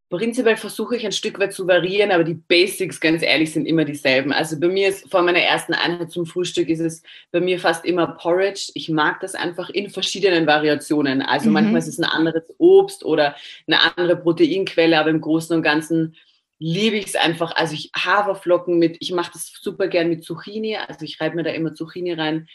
Prinzipiell 0.09 0.57
versuche 0.57 0.97
ich 0.97 1.05
ein 1.05 1.11
Stück 1.11 1.41
weit 1.41 1.53
zu 1.53 1.67
variieren, 1.67 2.13
aber 2.13 2.23
die 2.23 2.35
Basics, 2.35 3.01
ganz 3.01 3.23
ehrlich, 3.23 3.53
sind 3.53 3.67
immer 3.67 3.85
dieselben. 3.85 4.33
Also 4.33 4.59
bei 4.61 4.69
mir 4.69 4.89
ist 4.89 5.11
vor 5.11 5.23
meiner 5.23 5.41
ersten 5.41 5.75
Einheit 5.75 6.13
zum 6.13 6.27
Frühstück 6.27 6.69
ist 6.69 6.79
es 6.79 7.03
bei 7.33 7.41
mir 7.41 7.59
fast 7.59 7.85
immer 7.85 8.07
Porridge. 8.07 8.71
Ich 8.75 8.89
mag 8.89 9.19
das 9.19 9.35
einfach 9.35 9.69
in 9.69 9.91
verschiedenen 9.91 10.47
Variationen. 10.47 11.23
Also 11.23 11.49
mhm. 11.49 11.55
manchmal 11.55 11.79
ist 11.81 11.89
es 11.89 11.99
ein 11.99 12.05
anderes 12.05 12.45
Obst 12.59 13.05
oder 13.05 13.35
eine 13.67 13.97
andere 13.97 14.17
Proteinquelle, 14.17 14.97
aber 14.97 15.11
im 15.11 15.21
Großen 15.21 15.57
und 15.57 15.63
Ganzen 15.63 16.15
liebe 16.61 16.97
ich 16.97 17.07
es 17.07 17.17
einfach. 17.17 17.57
Also 17.57 17.75
ich 17.75 17.91
Haferflocken 17.97 18.79
mit, 18.79 18.99
ich 19.01 19.11
mache 19.11 19.33
das 19.33 19.53
super 19.61 19.89
gern 19.89 20.09
mit 20.09 20.23
Zucchini. 20.23 20.77
Also 20.77 21.05
ich 21.05 21.21
reibe 21.21 21.35
mir 21.35 21.43
da 21.43 21.51
immer 21.51 21.75
Zucchini 21.75 22.13
rein, 22.13 22.49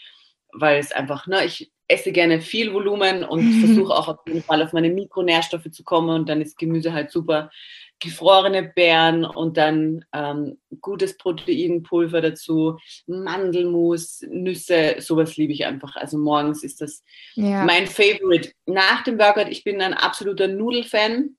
weil 0.53 0.79
es 0.79 0.93
einfach, 0.93 1.27
ne, 1.27 1.43
ich 1.43 1.69
esse 1.91 2.11
gerne 2.11 2.41
viel 2.41 2.73
Volumen 2.73 3.23
und 3.23 3.43
mhm. 3.43 3.65
versuche 3.65 3.93
auch 3.93 4.07
auf 4.07 4.19
jeden 4.27 4.43
Fall 4.43 4.61
auf 4.63 4.73
meine 4.73 4.89
Mikronährstoffe 4.89 5.69
zu 5.71 5.83
kommen 5.83 6.09
und 6.09 6.29
dann 6.29 6.41
ist 6.41 6.57
Gemüse 6.57 6.93
halt 6.93 7.11
super. 7.11 7.51
Gefrorene 7.99 8.63
Beeren 8.63 9.25
und 9.25 9.57
dann 9.57 10.03
ähm, 10.11 10.57
gutes 10.81 11.17
Proteinpulver 11.17 12.21
dazu, 12.21 12.79
Mandelmus, 13.05 14.25
Nüsse, 14.27 14.95
sowas 14.97 15.37
liebe 15.37 15.53
ich 15.53 15.67
einfach. 15.67 15.95
Also 15.97 16.17
morgens 16.17 16.63
ist 16.63 16.81
das 16.81 17.03
ja. 17.35 17.63
mein 17.63 17.85
Favorite. 17.85 18.53
Nach 18.65 19.03
dem 19.03 19.19
Workout, 19.19 19.49
ich 19.49 19.63
bin 19.63 19.81
ein 19.81 19.93
absoluter 19.93 20.47
Nudelfan. 20.47 21.35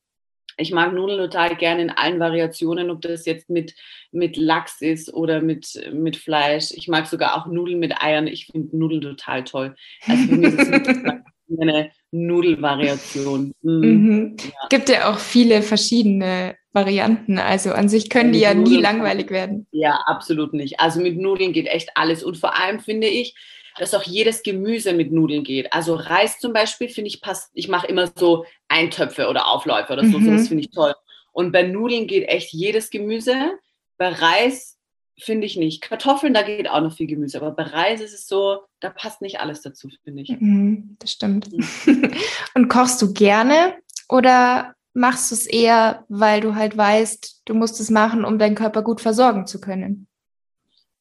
Ich 0.62 0.72
mag 0.72 0.94
Nudeln 0.94 1.18
total 1.18 1.56
gerne 1.56 1.82
in 1.82 1.90
allen 1.90 2.18
Variationen, 2.18 2.90
ob 2.90 3.02
das 3.02 3.26
jetzt 3.26 3.50
mit, 3.50 3.74
mit 4.12 4.36
Lachs 4.36 4.80
ist 4.80 5.12
oder 5.12 5.42
mit, 5.42 5.78
mit 5.92 6.16
Fleisch. 6.16 6.70
Ich 6.70 6.88
mag 6.88 7.06
sogar 7.06 7.36
auch 7.36 7.46
Nudeln 7.46 7.78
mit 7.78 8.00
Eiern. 8.02 8.26
Ich 8.26 8.46
finde 8.46 8.76
Nudeln 8.76 9.02
total 9.02 9.44
toll. 9.44 9.74
Also 10.06 10.28
für 10.28 10.36
mich 10.36 10.54
ist 10.54 10.70
es 10.70 11.58
eine 11.60 11.90
Nudelvariation. 12.12 13.52
Mhm. 13.62 13.80
Mhm. 13.80 14.36
Ja. 14.42 14.68
Gibt 14.70 14.88
ja 14.88 15.12
auch 15.12 15.18
viele 15.18 15.62
verschiedene 15.62 16.56
Varianten. 16.72 17.38
Also 17.38 17.72
an 17.72 17.88
sich 17.88 18.08
können 18.08 18.32
ja, 18.32 18.32
die 18.32 18.40
ja 18.40 18.54
Nudeln 18.54 18.76
nie 18.76 18.82
langweilig 18.82 19.30
werden. 19.30 19.66
Ja, 19.72 19.98
absolut 20.06 20.54
nicht. 20.54 20.80
Also 20.80 21.00
mit 21.00 21.18
Nudeln 21.18 21.52
geht 21.52 21.66
echt 21.66 21.90
alles. 21.96 22.22
Und 22.22 22.38
vor 22.38 22.58
allem 22.58 22.80
finde 22.80 23.08
ich, 23.08 23.34
dass 23.78 23.94
auch 23.94 24.02
jedes 24.02 24.42
Gemüse 24.42 24.92
mit 24.92 25.12
Nudeln 25.12 25.44
geht. 25.44 25.72
Also 25.72 25.94
Reis 25.94 26.38
zum 26.38 26.52
Beispiel 26.52 26.88
finde 26.88 27.08
ich 27.08 27.20
passt, 27.20 27.50
ich 27.54 27.68
mache 27.68 27.86
immer 27.86 28.10
so 28.16 28.44
Eintöpfe 28.68 29.28
oder 29.28 29.48
Aufläufe 29.48 29.92
oder 29.92 30.04
so, 30.04 30.18
mhm. 30.18 30.24
sowas 30.24 30.48
finde 30.48 30.64
ich 30.64 30.70
toll. 30.70 30.94
Und 31.32 31.52
bei 31.52 31.62
Nudeln 31.62 32.06
geht 32.06 32.28
echt 32.28 32.52
jedes 32.52 32.90
Gemüse. 32.90 33.52
Bei 33.96 34.08
Reis 34.08 34.78
finde 35.18 35.46
ich 35.46 35.56
nicht. 35.56 35.80
Kartoffeln, 35.82 36.34
da 36.34 36.42
geht 36.42 36.68
auch 36.68 36.80
noch 36.80 36.94
viel 36.94 37.06
Gemüse, 37.06 37.38
aber 37.40 37.52
bei 37.52 37.64
Reis 37.64 38.00
ist 38.00 38.14
es 38.14 38.26
so, 38.26 38.60
da 38.80 38.90
passt 38.90 39.22
nicht 39.22 39.40
alles 39.40 39.62
dazu, 39.62 39.88
finde 40.04 40.22
ich. 40.22 40.28
Mhm, 40.28 40.96
das 40.98 41.12
stimmt. 41.12 41.50
Mhm. 41.52 42.12
Und 42.54 42.68
kochst 42.68 43.00
du 43.00 43.12
gerne 43.12 43.74
oder 44.08 44.74
machst 44.94 45.30
du 45.30 45.34
es 45.34 45.46
eher, 45.46 46.04
weil 46.08 46.40
du 46.40 46.54
halt 46.54 46.76
weißt, 46.76 47.42
du 47.46 47.54
musst 47.54 47.80
es 47.80 47.90
machen, 47.90 48.24
um 48.24 48.38
deinen 48.38 48.54
Körper 48.54 48.82
gut 48.82 49.00
versorgen 49.00 49.46
zu 49.46 49.60
können? 49.60 50.06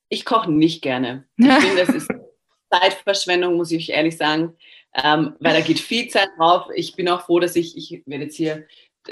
Ich 0.09 0.25
koche 0.25 0.51
nicht 0.51 0.81
gerne. 0.81 1.25
Ich 1.37 1.47
finde, 1.47 1.85
das 1.85 1.95
ist 1.95 2.09
Zeitverschwendung, 2.71 3.55
muss 3.55 3.71
ich 3.71 3.91
ehrlich 3.91 4.17
sagen, 4.17 4.55
ähm, 4.95 5.35
weil 5.39 5.53
da 5.53 5.61
geht 5.61 5.79
viel 5.79 6.07
Zeit 6.09 6.29
drauf. 6.37 6.67
Ich 6.75 6.95
bin 6.95 7.09
auch 7.09 7.21
froh, 7.21 7.39
dass 7.39 7.55
ich, 7.55 7.77
ich 7.77 8.03
werde 8.05 8.25
jetzt 8.25 8.35
hier 8.35 8.65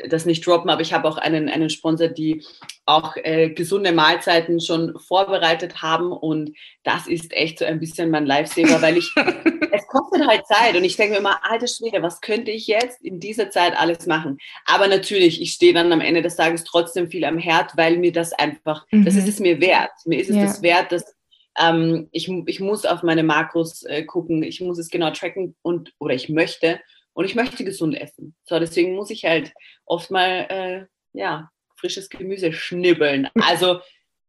das 0.07 0.25
nicht 0.25 0.45
droppen, 0.45 0.69
aber 0.69 0.81
ich 0.81 0.93
habe 0.93 1.07
auch 1.07 1.17
einen, 1.17 1.49
einen 1.49 1.69
Sponsor, 1.69 2.09
die 2.09 2.45
auch 2.85 3.15
äh, 3.17 3.49
gesunde 3.49 3.91
Mahlzeiten 3.91 4.59
schon 4.59 4.97
vorbereitet 4.99 5.81
haben 5.81 6.11
und 6.11 6.51
das 6.83 7.07
ist 7.07 7.33
echt 7.33 7.59
so 7.59 7.65
ein 7.65 7.79
bisschen 7.79 8.11
mein 8.11 8.25
Lifesaver, 8.25 8.81
weil 8.81 8.97
ich, 8.97 9.11
es 9.15 9.87
kostet 9.87 10.27
halt 10.27 10.45
Zeit 10.45 10.75
und 10.75 10.83
ich 10.83 10.95
denke 10.95 11.13
mir 11.13 11.19
immer, 11.19 11.39
alte 11.43 11.67
Schwede, 11.67 12.03
was 12.03 12.21
könnte 12.21 12.51
ich 12.51 12.67
jetzt 12.67 13.01
in 13.01 13.19
dieser 13.19 13.49
Zeit 13.49 13.75
alles 13.75 14.05
machen? 14.05 14.37
Aber 14.65 14.87
natürlich, 14.87 15.41
ich 15.41 15.53
stehe 15.53 15.73
dann 15.73 15.91
am 15.91 16.01
Ende 16.01 16.21
des 16.21 16.35
Tages 16.35 16.63
trotzdem 16.63 17.09
viel 17.09 17.25
am 17.25 17.39
Herd, 17.39 17.75
weil 17.75 17.97
mir 17.97 18.11
das 18.11 18.33
einfach, 18.33 18.85
mhm. 18.91 19.05
das 19.05 19.15
ist 19.15 19.27
es 19.27 19.39
mir 19.39 19.59
wert. 19.59 19.91
Mir 20.05 20.19
ist 20.19 20.29
es 20.29 20.35
ja. 20.35 20.43
das 20.43 20.61
wert, 20.61 20.91
dass 20.91 21.15
ähm, 21.59 22.07
ich, 22.11 22.29
ich 22.47 22.59
muss 22.59 22.85
auf 22.85 23.03
meine 23.03 23.23
Makros 23.23 23.83
äh, 23.83 24.03
gucken, 24.03 24.43
ich 24.43 24.61
muss 24.61 24.79
es 24.79 24.89
genau 24.89 25.11
tracken 25.11 25.55
und 25.61 25.93
oder 25.99 26.15
ich 26.15 26.29
möchte 26.29 26.79
und 27.13 27.25
ich 27.25 27.35
möchte 27.35 27.63
gesund 27.63 27.99
essen. 27.99 28.35
So, 28.45 28.59
deswegen 28.59 28.95
muss 28.95 29.09
ich 29.09 29.25
halt 29.25 29.53
oft 29.85 30.09
mal 30.09 30.47
äh, 30.49 30.85
ja, 31.13 31.51
frisches 31.75 32.09
Gemüse 32.09 32.53
schnibbeln. 32.53 33.29
Also 33.41 33.81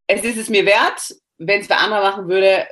es 0.07 0.25
ist 0.25 0.39
es 0.39 0.49
mir 0.49 0.67
wert. 0.67 1.15
Wenn 1.39 1.61
es 1.61 1.69
wer 1.69 1.81
andere 1.81 2.03
machen 2.03 2.29
würde, 2.29 2.67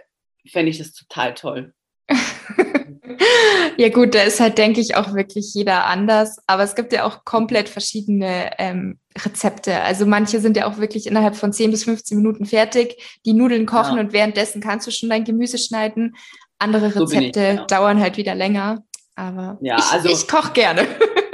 fände 0.51 0.71
ich 0.71 0.79
das 0.79 0.93
total 0.93 1.35
toll. 1.35 1.73
ja 3.77 3.89
gut, 3.91 4.15
da 4.15 4.23
ist 4.23 4.41
halt, 4.41 4.59
denke 4.59 4.81
ich, 4.81 4.97
auch 4.97 5.15
wirklich 5.15 5.55
jeder 5.55 5.87
anders. 5.87 6.39
Aber 6.47 6.63
es 6.63 6.75
gibt 6.75 6.93
ja 6.93 7.05
auch 7.05 7.25
komplett 7.25 7.69
verschiedene 7.69 8.51
ähm, 8.59 8.99
Rezepte. 9.17 9.81
Also 9.83 10.07
manche 10.07 10.41
sind 10.41 10.57
ja 10.57 10.67
auch 10.67 10.79
wirklich 10.79 11.07
innerhalb 11.07 11.37
von 11.37 11.53
10 11.53 11.71
bis 11.71 11.85
15 11.85 12.17
Minuten 12.19 12.47
fertig, 12.47 13.21
die 13.25 13.35
Nudeln 13.35 13.67
kochen 13.67 13.97
ja. 13.97 14.03
und 14.03 14.13
währenddessen 14.13 14.61
kannst 14.61 14.87
du 14.87 14.91
schon 14.91 15.09
dein 15.09 15.25
Gemüse 15.25 15.59
schneiden. 15.59 16.17
Andere 16.59 16.95
Rezepte 16.95 17.41
so 17.41 17.51
ich, 17.51 17.57
ja. 17.57 17.65
dauern 17.67 18.01
halt 18.01 18.17
wieder 18.17 18.35
länger. 18.35 18.83
Aber 19.15 19.59
ja, 19.61 19.77
ich, 19.79 19.93
also, 19.93 20.09
ich 20.09 20.29
koche 20.29 20.53
gerne. 20.53 20.87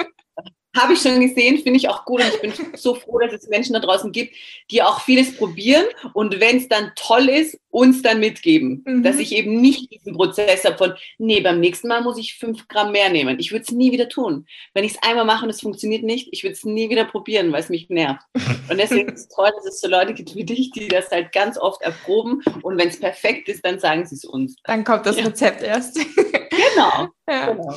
Habe 0.77 0.95
ich 0.95 1.01
schon 1.01 1.21
gesehen, 1.21 1.59
finde 1.59 1.77
ich 1.77 1.89
auch 1.89 2.05
gut 2.05 2.21
und 2.21 2.29
ich 2.29 2.41
bin 2.41 2.53
so 2.77 2.95
froh, 2.95 3.19
dass 3.19 3.33
es 3.33 3.49
Menschen 3.49 3.75
da 3.75 3.81
draußen 3.81 4.13
gibt, 4.13 4.35
die 4.71 4.83
auch 4.83 5.01
vieles 5.01 5.37
probieren 5.37 5.85
und 6.13 6.41
wenn 6.41 6.57
es 6.57 6.69
dann 6.69 6.93
toll 6.97 7.29
ist, 7.29 7.59
uns 7.71 8.03
dann 8.03 8.21
mitgeben. 8.21 8.83
Mhm. 8.87 9.03
Dass 9.03 9.19
ich 9.19 9.33
eben 9.33 9.61
nicht 9.61 9.93
diesen 9.93 10.15
Prozess 10.15 10.65
habe 10.65 10.77
von, 10.77 10.95
nee, 11.19 11.41
beim 11.41 11.61
nächsten 11.61 11.89
Mal 11.89 12.03
muss 12.03 12.19
ich 12.19 12.37
fünf 12.37 12.69
Gramm 12.69 12.93
mehr 12.93 13.11
nehmen. 13.11 13.39
Ich 13.41 13.51
würde 13.51 13.65
es 13.65 13.73
nie 13.73 13.93
wieder 13.93 14.09
tun. 14.09 14.47
Wenn 14.75 14.85
ich 14.85 14.93
es 14.93 15.03
einmal 15.03 15.25
mache 15.25 15.45
und 15.45 15.51
es 15.51 15.61
funktioniert 15.61 16.05
nicht, 16.05 16.29
ich 16.31 16.45
würde 16.45 16.53
es 16.53 16.65
nie 16.65 16.89
wieder 16.89 17.05
probieren, 17.05 17.51
weil 17.53 17.61
es 17.61 17.69
mich 17.69 17.89
nervt. 17.91 18.23
Und 18.71 18.79
deswegen 18.79 19.09
ist 19.13 19.21
es 19.21 19.29
toll, 19.29 19.51
dass 19.57 19.67
es 19.67 19.81
so 19.81 19.89
Leute 19.89 20.15
gibt 20.15 20.35
wie 20.37 20.45
dich, 20.45 20.71
die 20.71 20.89
das 20.89 21.11
halt 21.11 21.33
ganz 21.33 21.59
oft 21.59 21.83
erproben 21.83 22.43
und 22.63 22.79
wenn 22.79 22.89
es 22.89 23.01
perfekt 23.01 23.49
ist, 23.49 23.65
dann 23.65 23.79
sagen 23.79 24.07
sie 24.07 24.15
es 24.15 24.25
uns. 24.25 24.57
Dann 24.65 24.85
kommt 24.85 25.07
das 25.07 25.17
ja. 25.19 25.25
Rezept 25.25 25.63
erst. 25.63 25.97
Genau. 25.97 27.09
ja. 27.29 27.53
genau. 27.53 27.77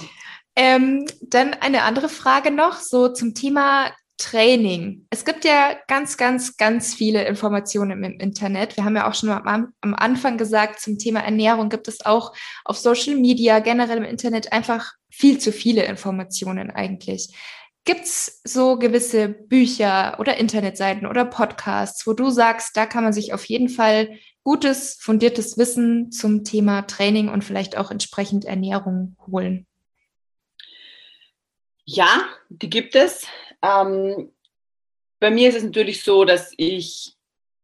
Ähm, 0.60 1.06
dann 1.22 1.54
eine 1.54 1.84
andere 1.84 2.10
Frage 2.10 2.50
noch, 2.50 2.80
so 2.80 3.10
zum 3.10 3.36
Thema 3.36 3.92
Training. 4.18 5.06
Es 5.12 5.24
gibt 5.24 5.46
ja 5.46 5.76
ganz, 5.88 6.18
ganz, 6.18 6.58
ganz 6.58 6.96
viele 6.96 7.26
Informationen 7.26 8.04
im 8.04 8.20
Internet. 8.20 8.76
Wir 8.76 8.84
haben 8.84 8.96
ja 8.96 9.08
auch 9.08 9.14
schon 9.14 9.30
am, 9.30 9.72
am, 9.80 9.94
Anfang 9.94 10.40
gesagt, 10.40 10.80
zum 10.80 10.98
Thema 10.98 11.20
Ernährung 11.20 11.70
gibt 11.70 11.88
es 11.88 12.04
auch 12.04 12.34
auf 12.66 12.78
Social 12.80 13.16
Media, 13.18 13.60
generell 13.60 13.98
im 13.98 14.04
Internet 14.04 14.52
einfach 14.52 14.94
viel 15.12 15.38
zu 15.38 15.52
viele 15.52 15.86
Informationen 15.86 16.72
eigentlich. 16.72 17.36
Gibt 17.86 18.06
es 18.06 18.42
so 18.44 18.80
gewisse 18.80 19.30
Bücher 19.30 20.20
oder 20.20 20.38
Internetseiten 20.38 21.06
oder 21.06 21.24
Podcasts, 21.24 22.08
wo 22.08 22.14
du 22.14 22.32
sagst, 22.32 22.76
da 22.76 22.88
kann 22.88 23.04
man 23.04 23.14
sich 23.14 23.32
auf 23.32 23.46
jeden 23.46 23.70
Fall 23.70 24.10
gutes, 24.44 24.98
fundiertes 25.00 25.60
Wissen 25.60 26.12
zum 26.12 26.44
Thema 26.44 26.82
Training 26.82 27.30
und 27.30 27.44
vielleicht 27.44 27.78
auch 27.78 27.92
entsprechend 27.92 28.44
Ernährung 28.44 29.16
holen? 29.28 29.67
Ja, 31.90 32.24
die 32.50 32.70
gibt 32.70 32.96
es. 32.96 33.26
Ähm, 33.62 34.30
bei 35.22 35.32
mir 35.32 35.48
ist 35.48 35.56
es 35.56 35.64
natürlich 35.64 36.04
so, 36.04 36.26
dass 36.26 36.54
ich 36.58 37.16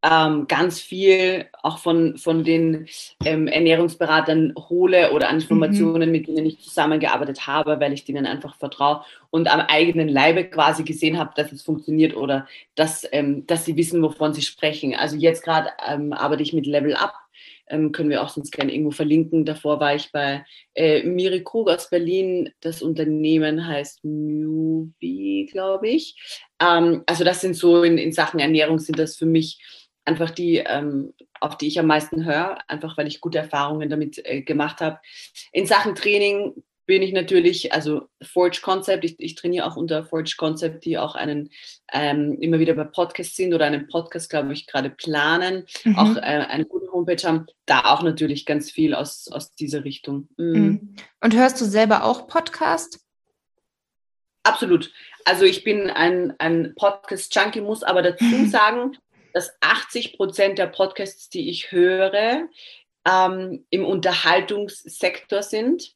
ähm, 0.01 0.47
ganz 0.47 0.79
viel 0.79 1.47
auch 1.62 1.77
von, 1.77 2.17
von 2.17 2.45
den 2.45 2.88
ähm, 3.25 3.47
Ernährungsberatern 3.47 4.53
hole 4.69 5.12
oder 5.12 5.27
an 5.27 5.36
Informationen, 5.36 6.07
mhm. 6.07 6.12
mit 6.12 6.27
denen 6.27 6.45
ich 6.45 6.59
zusammengearbeitet 6.62 7.47
habe, 7.47 7.81
weil 7.81 7.91
ich 7.91 8.05
denen 8.05 8.25
einfach 8.25 8.55
vertraue 8.55 9.03
und 9.29 9.51
am 9.51 9.59
eigenen 9.59 10.07
Leibe 10.07 10.45
quasi 10.45 10.83
gesehen 10.83 11.19
habe, 11.19 11.31
dass 11.36 11.51
es 11.51 11.62
funktioniert 11.62 12.15
oder 12.15 12.47
dass, 12.75 13.05
ähm, 13.12 13.45
dass 13.45 13.65
sie 13.65 13.75
wissen, 13.75 14.01
wovon 14.01 14.33
sie 14.33 14.41
sprechen. 14.41 14.95
Also 14.95 15.17
jetzt 15.17 15.43
gerade 15.43 15.69
ähm, 15.86 16.13
arbeite 16.13 16.43
ich 16.43 16.53
mit 16.53 16.65
Level 16.65 16.95
Up 16.95 17.13
ähm, 17.67 17.91
können 17.91 18.10
wir 18.10 18.21
auch 18.21 18.30
sonst 18.30 18.52
gerne 18.52 18.73
irgendwo 18.73 18.91
verlinken. 18.91 19.45
Davor 19.45 19.80
war 19.80 19.95
ich 19.95 20.12
bei 20.12 20.45
äh, 20.73 21.04
Miri 21.04 21.43
Krug 21.43 21.69
aus 21.69 21.89
Berlin. 21.89 22.49
Das 22.60 22.82
Unternehmen 22.82 23.67
heißt 23.67 24.04
Newbie, 24.04 25.49
glaube 25.52 25.89
ich. 25.89 26.45
Ähm, 26.60 27.04
also 27.06 27.23
das 27.23 27.41
sind 27.41 27.56
so 27.56 27.84
in, 27.84 27.97
in 27.97 28.12
Sachen 28.12 28.39
Ernährung 28.39 28.80
sind 28.80 28.99
das 28.99 29.15
für 29.15 29.26
mich 29.26 29.60
einfach 30.06 30.32
die, 30.32 30.58
ähm, 30.58 31.13
auf 31.39 31.58
die 31.58 31.67
ich 31.67 31.80
am 31.80 31.88
meisten 31.88 32.26
höre, 32.26 32.58
einfach 32.67 32.97
weil 32.97 33.08
ich 33.08 33.21
gute 33.21 33.38
Erfahrungen 33.38 33.89
damit 33.89 34.21
äh, 34.26 34.41
gemacht 34.41 34.82
habe. 34.82 34.99
In 35.52 35.65
Sachen 35.65 35.95
Training 35.95 36.54
bin 36.85 37.01
ich 37.01 37.13
natürlich, 37.13 37.73
also 37.73 38.09
Forge 38.21 38.59
Concept, 38.61 39.05
ich, 39.05 39.15
ich 39.19 39.35
trainiere 39.35 39.65
auch 39.65 39.75
unter 39.75 40.03
Forge 40.03 40.35
Concept, 40.37 40.85
die 40.85 40.97
auch 40.97 41.15
einen 41.15 41.49
ähm, 41.91 42.37
immer 42.41 42.59
wieder 42.59 42.73
bei 42.73 42.83
Podcasts 42.83 43.35
sind 43.35 43.53
oder 43.53 43.65
einen 43.65 43.87
Podcast, 43.87 44.29
glaube 44.29 44.51
ich, 44.53 44.67
gerade 44.67 44.89
planen, 44.89 45.65
mhm. 45.83 45.97
auch 45.97 46.15
äh, 46.17 46.19
eine 46.21 46.65
gute 46.65 46.91
Homepage 46.91 47.25
haben, 47.25 47.45
da 47.65 47.85
auch 47.85 48.03
natürlich 48.03 48.45
ganz 48.45 48.69
viel 48.69 48.93
aus, 48.93 49.29
aus 49.31 49.53
dieser 49.55 49.83
Richtung. 49.85 50.27
Mhm. 50.37 50.53
mhm. 50.53 50.95
Und 51.21 51.35
hörst 51.35 51.59
du 51.61 51.65
selber 51.65 52.03
auch 52.03 52.27
Podcast? 52.27 52.99
Absolut. 54.43 54.91
Also 55.23 55.45
ich 55.45 55.63
bin 55.63 55.89
ein, 55.89 56.33
ein 56.37 56.73
Podcast-Junkie, 56.75 57.61
muss 57.61 57.83
aber 57.83 58.01
dazu 58.01 58.25
sagen, 58.47 58.97
dass 59.33 59.51
80 59.61 60.17
Prozent 60.17 60.59
der 60.59 60.67
Podcasts, 60.67 61.29
die 61.29 61.49
ich 61.49 61.71
höre, 61.71 62.47
ähm, 63.05 63.65
im 63.69 63.85
Unterhaltungssektor 63.85 65.43
sind. 65.43 65.95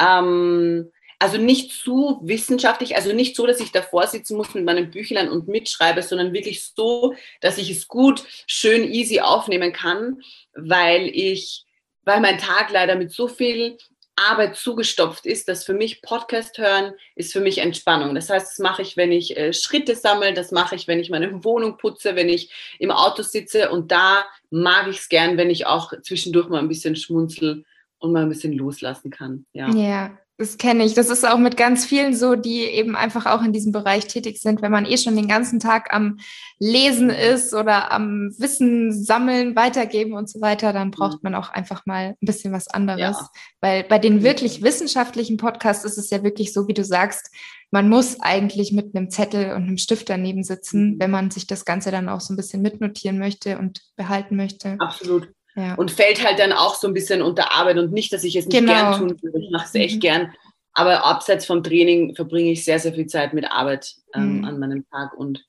Ähm, 0.00 0.90
also 1.18 1.38
nicht 1.38 1.72
zu 1.72 2.20
wissenschaftlich, 2.22 2.96
also 2.96 3.12
nicht 3.12 3.36
so, 3.36 3.46
dass 3.46 3.60
ich 3.60 3.72
davor 3.72 4.06
sitzen 4.06 4.36
muss 4.36 4.52
mit 4.54 4.64
meinem 4.64 4.90
Büchlein 4.90 5.30
und 5.30 5.48
mitschreibe, 5.48 6.02
sondern 6.02 6.32
wirklich 6.32 6.72
so, 6.74 7.14
dass 7.40 7.56
ich 7.56 7.70
es 7.70 7.88
gut, 7.88 8.24
schön, 8.46 8.84
easy 8.92 9.20
aufnehmen 9.20 9.72
kann, 9.72 10.20
weil 10.54 11.06
ich, 11.06 11.64
weil 12.02 12.20
mein 12.20 12.38
Tag 12.38 12.70
leider 12.70 12.96
mit 12.96 13.10
so 13.10 13.28
viel 13.28 13.78
Arbeit 14.16 14.56
zugestopft 14.56 15.26
ist, 15.26 15.48
dass 15.48 15.64
für 15.64 15.72
mich 15.72 16.02
Podcast 16.02 16.58
hören 16.58 16.92
ist 17.16 17.32
für 17.32 17.40
mich 17.40 17.58
Entspannung. 17.58 18.14
Das 18.14 18.30
heißt, 18.30 18.52
das 18.52 18.58
mache 18.58 18.82
ich, 18.82 18.96
wenn 18.96 19.10
ich 19.10 19.36
äh, 19.36 19.52
Schritte 19.52 19.96
sammle, 19.96 20.34
das 20.34 20.52
mache 20.52 20.76
ich, 20.76 20.86
wenn 20.86 21.00
ich 21.00 21.10
meine 21.10 21.42
Wohnung 21.42 21.78
putze, 21.78 22.14
wenn 22.14 22.28
ich 22.28 22.50
im 22.78 22.90
Auto 22.90 23.22
sitze 23.22 23.70
und 23.70 23.90
da 23.90 24.24
mag 24.50 24.88
ich 24.88 24.98
es 24.98 25.08
gern, 25.08 25.36
wenn 25.36 25.50
ich 25.50 25.66
auch 25.66 25.92
zwischendurch 26.02 26.48
mal 26.48 26.58
ein 26.58 26.68
bisschen 26.68 26.96
schmunzel 26.96 27.64
und 28.04 28.12
mal 28.12 28.22
ein 28.22 28.28
bisschen 28.28 28.52
loslassen 28.52 29.10
kann. 29.10 29.46
Ja. 29.52 29.70
ja. 29.70 30.18
Das 30.36 30.58
kenne 30.58 30.84
ich. 30.84 30.94
Das 30.94 31.10
ist 31.10 31.24
auch 31.24 31.38
mit 31.38 31.56
ganz 31.56 31.86
vielen 31.86 32.12
so, 32.12 32.34
die 32.34 32.62
eben 32.62 32.96
einfach 32.96 33.26
auch 33.26 33.44
in 33.44 33.52
diesem 33.52 33.70
Bereich 33.70 34.08
tätig 34.08 34.40
sind. 34.40 34.62
Wenn 34.62 34.72
man 34.72 34.84
eh 34.84 34.96
schon 34.96 35.14
den 35.14 35.28
ganzen 35.28 35.60
Tag 35.60 35.94
am 35.94 36.18
Lesen 36.58 37.08
ist 37.08 37.54
oder 37.54 37.92
am 37.92 38.34
Wissen 38.36 38.92
sammeln, 38.92 39.54
weitergeben 39.54 40.14
und 40.14 40.28
so 40.28 40.40
weiter, 40.40 40.72
dann 40.72 40.90
braucht 40.90 41.22
mhm. 41.22 41.30
man 41.30 41.34
auch 41.36 41.50
einfach 41.50 41.86
mal 41.86 42.16
ein 42.20 42.26
bisschen 42.26 42.52
was 42.52 42.66
anderes. 42.66 43.16
Ja. 43.16 43.28
Weil 43.60 43.84
bei 43.84 44.00
den 44.00 44.24
wirklich 44.24 44.60
wissenschaftlichen 44.60 45.36
Podcasts 45.36 45.84
ist 45.84 45.98
es 45.98 46.10
ja 46.10 46.24
wirklich 46.24 46.52
so, 46.52 46.66
wie 46.66 46.74
du 46.74 46.82
sagst, 46.82 47.30
man 47.70 47.88
muss 47.88 48.20
eigentlich 48.20 48.72
mit 48.72 48.96
einem 48.96 49.10
Zettel 49.10 49.52
und 49.52 49.62
einem 49.62 49.78
Stift 49.78 50.10
daneben 50.10 50.42
sitzen, 50.42 50.94
mhm. 50.94 50.96
wenn 50.98 51.12
man 51.12 51.30
sich 51.30 51.46
das 51.46 51.64
Ganze 51.64 51.92
dann 51.92 52.08
auch 52.08 52.20
so 52.20 52.32
ein 52.32 52.36
bisschen 52.36 52.60
mitnotieren 52.60 53.20
möchte 53.20 53.56
und 53.56 53.82
behalten 53.94 54.34
möchte. 54.34 54.76
Absolut. 54.80 55.28
Ja. 55.56 55.74
Und 55.74 55.90
fällt 55.90 56.24
halt 56.26 56.38
dann 56.38 56.52
auch 56.52 56.74
so 56.74 56.88
ein 56.88 56.94
bisschen 56.94 57.22
unter 57.22 57.54
Arbeit 57.54 57.78
und 57.78 57.92
nicht, 57.92 58.12
dass 58.12 58.24
ich 58.24 58.34
es 58.34 58.46
nicht 58.46 58.58
genau. 58.58 58.72
gern 58.72 58.98
tun 58.98 59.22
würde. 59.22 59.38
Ich 59.38 59.50
mache 59.50 59.66
es 59.66 59.74
echt 59.74 59.96
mhm. 59.96 60.00
gern. 60.00 60.34
Aber 60.72 61.04
abseits 61.04 61.46
vom 61.46 61.62
Training 61.62 62.16
verbringe 62.16 62.50
ich 62.50 62.64
sehr, 62.64 62.80
sehr 62.80 62.92
viel 62.92 63.06
Zeit 63.06 63.32
mit 63.32 63.50
Arbeit 63.50 63.94
ähm, 64.14 64.38
mhm. 64.38 64.44
an 64.44 64.58
meinem 64.58 64.84
Tag. 64.90 65.14
Und 65.14 65.44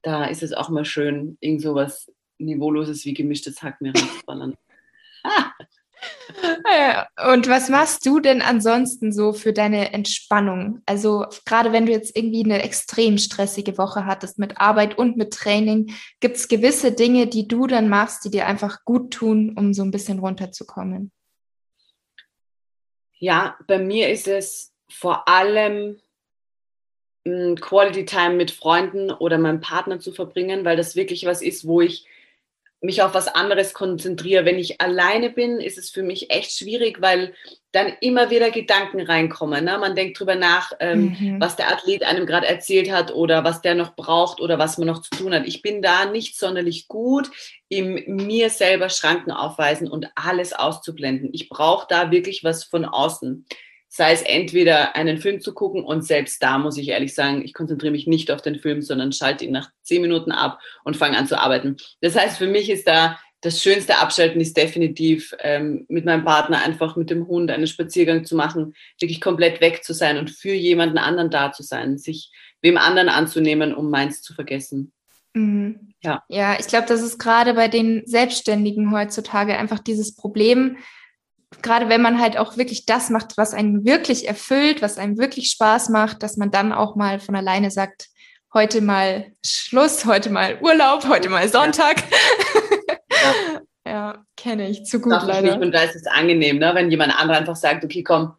da 0.00 0.24
ist 0.24 0.42
es 0.42 0.54
auch 0.54 0.70
mal 0.70 0.86
schön, 0.86 1.36
irgend 1.40 1.60
so 1.60 1.74
was 1.74 2.10
Niveauloses 2.38 3.04
wie 3.04 3.12
gemischtes 3.12 3.62
Hack 3.62 3.80
mir 3.80 3.92
reinzuballern. 3.94 4.56
Und 7.32 7.48
was 7.48 7.68
machst 7.68 8.06
du 8.06 8.20
denn 8.20 8.42
ansonsten 8.42 9.12
so 9.12 9.32
für 9.32 9.52
deine 9.52 9.92
Entspannung? 9.92 10.80
Also 10.86 11.26
gerade 11.44 11.72
wenn 11.72 11.86
du 11.86 11.92
jetzt 11.92 12.16
irgendwie 12.16 12.44
eine 12.44 12.62
extrem 12.62 13.18
stressige 13.18 13.78
Woche 13.78 14.06
hattest 14.06 14.38
mit 14.38 14.58
Arbeit 14.58 14.98
und 14.98 15.16
mit 15.16 15.32
Training, 15.32 15.94
gibt 16.20 16.36
es 16.36 16.48
gewisse 16.48 16.92
Dinge, 16.92 17.26
die 17.26 17.48
du 17.48 17.66
dann 17.66 17.88
machst, 17.88 18.24
die 18.24 18.30
dir 18.30 18.46
einfach 18.46 18.84
gut 18.84 19.12
tun, 19.12 19.54
um 19.56 19.74
so 19.74 19.82
ein 19.82 19.90
bisschen 19.90 20.18
runterzukommen? 20.18 21.10
Ja, 23.18 23.56
bei 23.66 23.78
mir 23.78 24.10
ist 24.10 24.28
es 24.28 24.72
vor 24.88 25.28
allem 25.28 26.00
hm, 27.24 27.56
Quality 27.56 28.04
Time 28.04 28.34
mit 28.34 28.50
Freunden 28.50 29.10
oder 29.10 29.38
meinem 29.38 29.60
Partner 29.60 30.00
zu 30.00 30.12
verbringen, 30.12 30.64
weil 30.64 30.76
das 30.76 30.96
wirklich 30.96 31.24
was 31.24 31.40
ist, 31.40 31.66
wo 31.66 31.80
ich 31.80 32.06
mich 32.82 33.00
auf 33.00 33.14
was 33.14 33.28
anderes 33.28 33.74
konzentriere. 33.74 34.44
Wenn 34.44 34.58
ich 34.58 34.80
alleine 34.80 35.30
bin, 35.30 35.60
ist 35.60 35.78
es 35.78 35.90
für 35.90 36.02
mich 36.02 36.30
echt 36.30 36.52
schwierig, 36.52 37.00
weil 37.00 37.32
dann 37.70 37.92
immer 38.00 38.30
wieder 38.30 38.50
Gedanken 38.50 39.00
reinkommen. 39.00 39.64
Ne? 39.64 39.78
Man 39.78 39.94
denkt 39.94 40.18
drüber 40.18 40.34
nach, 40.34 40.72
ähm, 40.80 41.16
mhm. 41.18 41.40
was 41.40 41.54
der 41.56 41.72
Athlet 41.72 42.02
einem 42.02 42.26
gerade 42.26 42.46
erzählt 42.46 42.90
hat 42.90 43.14
oder 43.14 43.44
was 43.44 43.62
der 43.62 43.76
noch 43.76 43.94
braucht 43.94 44.40
oder 44.40 44.58
was 44.58 44.78
man 44.78 44.88
noch 44.88 45.00
zu 45.00 45.10
tun 45.10 45.32
hat. 45.32 45.46
Ich 45.46 45.62
bin 45.62 45.80
da 45.80 46.06
nicht 46.06 46.36
sonderlich 46.36 46.88
gut 46.88 47.30
im 47.68 48.02
mir 48.06 48.50
selber 48.50 48.88
Schranken 48.88 49.30
aufweisen 49.30 49.88
und 49.88 50.08
alles 50.16 50.52
auszublenden. 50.52 51.30
Ich 51.32 51.48
brauche 51.48 51.86
da 51.88 52.10
wirklich 52.10 52.42
was 52.42 52.64
von 52.64 52.84
außen 52.84 53.46
sei 53.94 54.12
es 54.12 54.22
entweder 54.22 54.96
einen 54.96 55.18
Film 55.18 55.42
zu 55.42 55.52
gucken 55.52 55.84
und 55.84 56.02
selbst 56.02 56.42
da 56.42 56.56
muss 56.56 56.78
ich 56.78 56.88
ehrlich 56.88 57.14
sagen, 57.14 57.42
ich 57.44 57.52
konzentriere 57.52 57.92
mich 57.92 58.06
nicht 58.06 58.30
auf 58.30 58.40
den 58.40 58.58
Film, 58.58 58.80
sondern 58.80 59.12
schalte 59.12 59.44
ihn 59.44 59.52
nach 59.52 59.70
zehn 59.82 60.00
Minuten 60.00 60.32
ab 60.32 60.60
und 60.82 60.96
fange 60.96 61.18
an 61.18 61.26
zu 61.26 61.38
arbeiten. 61.38 61.76
Das 62.00 62.16
heißt, 62.16 62.38
für 62.38 62.46
mich 62.46 62.70
ist 62.70 62.88
da 62.88 63.18
das 63.42 63.60
schönste 63.60 63.98
Abschalten 63.98 64.40
ist 64.40 64.56
definitiv 64.56 65.34
ähm, 65.40 65.84
mit 65.88 66.06
meinem 66.06 66.24
Partner 66.24 66.62
einfach 66.64 66.96
mit 66.96 67.10
dem 67.10 67.26
Hund 67.26 67.50
einen 67.50 67.66
Spaziergang 67.66 68.24
zu 68.24 68.34
machen, 68.34 68.74
wirklich 68.98 69.20
komplett 69.20 69.60
weg 69.60 69.84
zu 69.84 69.92
sein 69.92 70.16
und 70.16 70.30
für 70.30 70.54
jemanden 70.54 70.96
anderen 70.96 71.28
da 71.28 71.52
zu 71.52 71.62
sein, 71.62 71.98
sich 71.98 72.30
wem 72.62 72.78
anderen 72.78 73.10
anzunehmen, 73.10 73.74
um 73.74 73.90
meins 73.90 74.22
zu 74.22 74.32
vergessen. 74.32 74.92
Mhm. 75.34 75.92
Ja. 76.02 76.22
ja, 76.28 76.58
ich 76.58 76.66
glaube, 76.66 76.86
das 76.86 77.02
ist 77.02 77.18
gerade 77.18 77.54
bei 77.54 77.68
den 77.68 78.04
Selbstständigen 78.06 78.90
heutzutage 78.90 79.58
einfach 79.58 79.80
dieses 79.80 80.14
Problem, 80.14 80.78
gerade 81.60 81.88
wenn 81.88 82.02
man 82.02 82.20
halt 82.20 82.36
auch 82.38 82.56
wirklich 82.56 82.86
das 82.86 83.10
macht, 83.10 83.36
was 83.36 83.54
einen 83.54 83.84
wirklich 83.84 84.28
erfüllt, 84.28 84.82
was 84.82 84.98
einem 84.98 85.18
wirklich 85.18 85.50
Spaß 85.50 85.90
macht, 85.90 86.22
dass 86.22 86.36
man 86.36 86.50
dann 86.50 86.72
auch 86.72 86.96
mal 86.96 87.20
von 87.20 87.36
alleine 87.36 87.70
sagt, 87.70 88.08
heute 88.54 88.80
mal 88.80 89.32
Schluss, 89.44 90.04
heute 90.04 90.30
mal 90.30 90.58
Urlaub, 90.60 91.06
heute 91.08 91.28
mal 91.28 91.48
Sonntag. 91.48 92.02
Ja, 93.10 93.34
ja 93.86 94.24
kenne 94.36 94.68
ich 94.68 94.84
zu 94.84 95.00
gut 95.00 95.12
Darf 95.12 95.26
leider. 95.26 95.60
Und 95.60 95.72
da 95.72 95.82
ist 95.82 95.96
es 95.96 96.06
angenehm, 96.06 96.58
ne? 96.58 96.72
wenn 96.74 96.90
jemand 96.90 97.18
anderer 97.18 97.38
einfach 97.38 97.56
sagt, 97.56 97.84
okay, 97.84 98.02
komm, 98.02 98.34